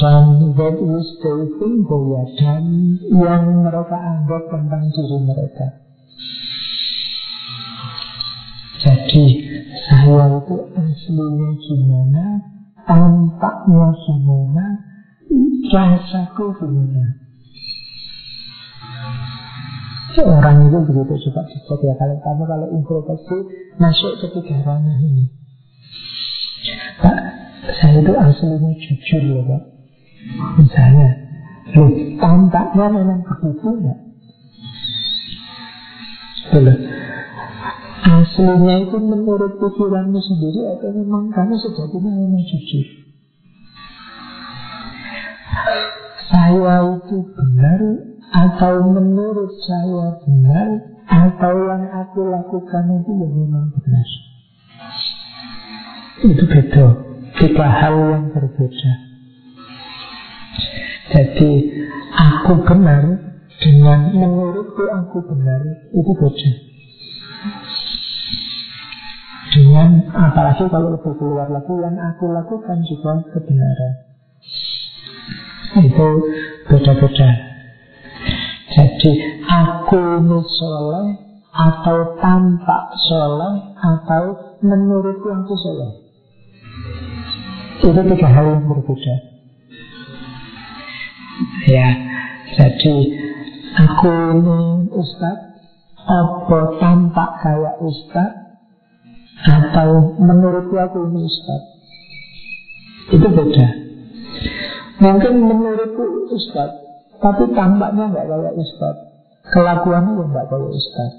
[0.00, 2.64] Dan that is stating bahwa dan
[3.12, 5.79] yang mereka anggap tentang diri mereka.
[10.10, 12.24] Saya itu aslinya gimana,
[12.82, 14.66] tampaknya gimana,
[15.70, 17.04] rasaku gimana.
[20.20, 23.36] Orang itu begitu juga dicek ya Kalau kamu kalau introspeksi
[23.78, 25.30] Masuk ke tiga ranah ini
[26.98, 27.18] Pak,
[27.78, 29.62] saya itu aslinya jujur loh Pak
[30.58, 31.08] Misalnya,
[31.78, 33.98] loh, tampaknya memang begitu enggak?
[36.50, 36.78] Belum.
[38.00, 42.86] Aslinya itu menurut pikiranmu sendiri atau memang kamu sejatinya memang jujur?
[46.32, 47.80] Saya itu benar
[48.32, 50.68] atau menurut saya benar
[51.10, 54.08] atau yang aku lakukan itu yang memang benar?
[56.24, 56.86] Itu beda.
[57.36, 58.92] Tiga hal yang berbeda.
[61.10, 61.52] Jadi
[62.16, 63.02] aku benar
[63.60, 65.60] dengan menurutku aku benar
[65.92, 66.69] itu beda.
[69.50, 73.94] Dengan apalagi kalau lebih keluar lagi yang aku lakukan juga kebenaran.
[75.82, 76.08] Itu
[76.70, 77.30] beda-beda.
[78.70, 79.12] Jadi
[79.50, 80.02] aku
[80.46, 81.06] soleh
[81.50, 84.24] atau tampak soleh atau
[84.62, 85.90] menurutku aku soleh.
[87.82, 89.14] Itu tiga hal yang berbeda.
[91.66, 91.88] Ya,
[92.54, 92.96] jadi
[93.82, 94.60] aku ini
[94.94, 95.38] Ustaz
[96.06, 98.39] apa tampak kayak Ustaz
[99.40, 101.62] atau menurutku aku ini Ustaz
[103.10, 103.66] itu beda.
[105.00, 106.70] Mungkin menurutku Ustaz,
[107.18, 108.96] tapi tampaknya nggak kayak Ustaz,
[109.50, 111.10] kelakuannya yang nggak kayak Ustaz.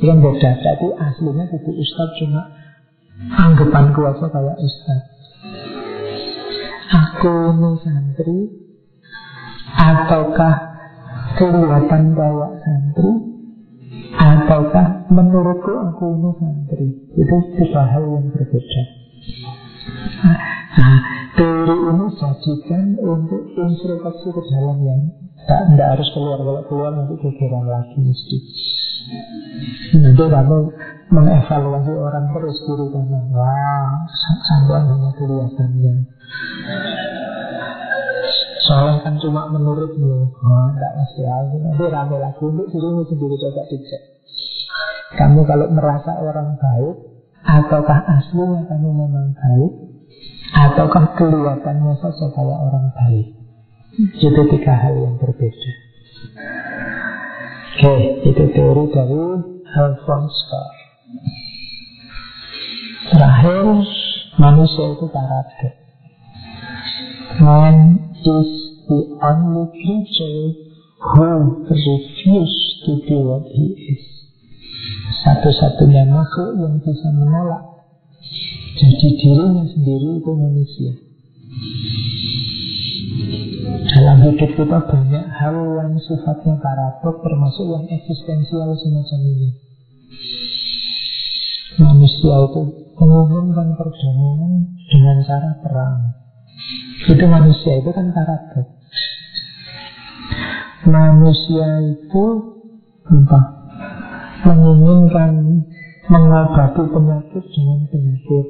[0.00, 0.50] Yang beda.
[0.62, 2.42] Jadi aslinya itu Ustaz cuma
[3.36, 5.02] anggapanku aja kayak Ustaz.
[6.92, 8.38] Aku ini santri,
[9.72, 10.56] Ataukah
[11.40, 13.31] kelihatan bawa santri
[14.12, 16.88] Ataukah menurutku aku ini santri?
[17.16, 18.82] Itu tiga hal yang berbeda.
[20.72, 21.00] Nah,
[21.36, 25.02] teori ini jadikan untuk introspeksi ke dalam yang
[25.42, 28.36] tak, tidak harus keluar Kalau keluar nanti kegeran lagi mesti.
[29.98, 30.58] Nanti kamu
[31.12, 35.94] mengevaluasi orang terus diri kamu Wah, sampai hanya kelihatannya
[38.72, 40.32] Soalnya kan cuma menurutmu.
[40.32, 42.40] Oh, enggak mesti aku Nanti rame lagi.
[42.40, 44.02] Untuk dirimu sendiri coba dicek.
[45.12, 46.96] Kamu kalau merasa orang baik
[47.44, 49.72] Ataukah aslinya kamu memang baik
[50.56, 53.28] Ataukah kelihatannya saja kayak orang baik?
[54.16, 55.72] Itu tiga hal yang berbeda.
[57.72, 57.94] Oke,
[58.24, 59.22] itu teori dari
[59.64, 60.76] Alphonse Carr.
[63.12, 63.64] Terakhir,
[64.40, 65.72] manusia itu karakter.
[67.40, 67.76] Man
[68.22, 68.61] is
[68.92, 70.44] the only creature
[71.00, 71.28] who
[71.64, 74.04] refused to be what he is.
[75.24, 77.72] Satu-satunya makhluk yang bisa menolak
[78.72, 80.92] jadi dirinya sendiri itu manusia.
[83.92, 89.48] Dalam hidup kita banyak hal yang sifatnya karakter termasuk yang eksistensial semacam ini.
[91.78, 92.62] Manusia itu
[92.96, 94.52] mengumumkan perdamaian
[94.88, 96.00] dengan cara perang.
[97.06, 98.81] Itu manusia itu kan karakter.
[100.82, 102.24] Manusia itu
[103.06, 103.40] apa?
[104.42, 105.62] Menginginkan
[106.10, 108.46] mengobati penyakit dengan penyakit.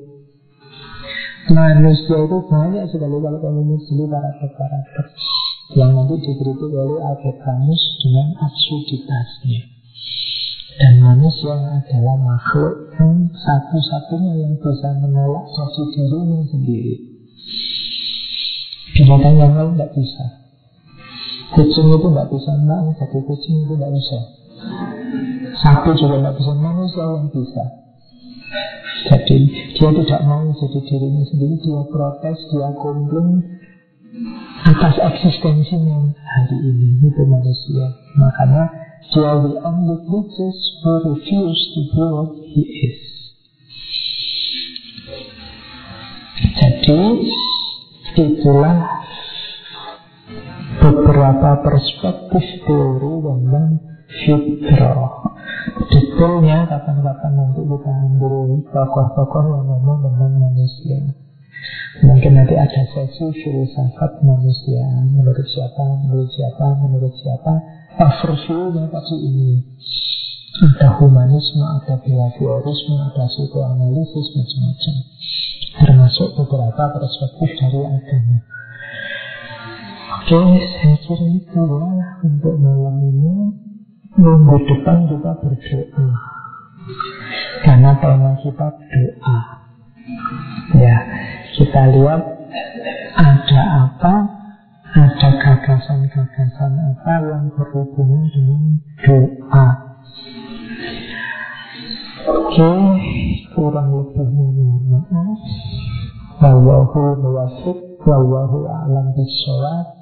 [1.53, 5.07] Manusia itu banyak sekali kalau kamu para paradok-paradok
[5.77, 9.61] yang nanti dikritik oleh Albert Camus dengan absurditasnya.
[10.73, 16.97] Dan manusia adalah makhluk yang satu-satunya yang bisa menolak jati dirinya sendiri.
[18.97, 20.42] Binatang yang lain tidak bisa.
[21.53, 24.19] Kucing itu tidak bisa mau jadi kucing itu tidak bisa.
[25.61, 27.65] Sapi juga tidak bisa, manusia yang bisa.
[29.03, 29.39] Jadi
[29.77, 33.61] dia tidak mau jadi dirinya sendiri, dia protes, dia komplain
[34.63, 37.87] atas eksistensinya hari ini itu manusia.
[38.17, 38.65] Makanya
[39.13, 43.03] dia the only creatures who refuse to be what he is.
[46.53, 47.03] Jadi
[48.13, 48.77] itulah
[50.81, 53.69] beberapa perspektif teori tentang
[54.23, 55.13] fitrah.
[55.93, 60.99] Detailnya kapan-kapan nanti kita ambil tokoh-tokoh yang ngomong tentang manusia.
[62.03, 64.83] Mungkin nanti ada sesi filsafat manusia.
[65.13, 67.53] Menurut siapa, menurut siapa, menurut siapa?
[68.01, 69.51] Overview-nya pasti ini.
[70.53, 74.95] Ada humanisme, ada behaviorisme, ada psikoanalisis, macam-macam.
[75.73, 78.37] Termasuk beberapa perspektif dari agama
[80.27, 83.35] Saya kira itu lah untuk malam ini
[84.17, 86.09] Minggu depan kita berdoa
[87.65, 89.39] Karena tema kita doa
[90.73, 90.97] Ya,
[91.55, 92.23] kita lihat
[93.15, 94.15] ada apa,
[94.91, 98.63] ada gagasan-gagasan apa yang berhubungan dengan
[99.07, 99.69] doa.
[102.23, 102.73] Oke,
[103.55, 105.43] kurang lebihnya mohon maaf.
[106.43, 110.02] Wallahu muwafiq, wallahu a'lam bishawab.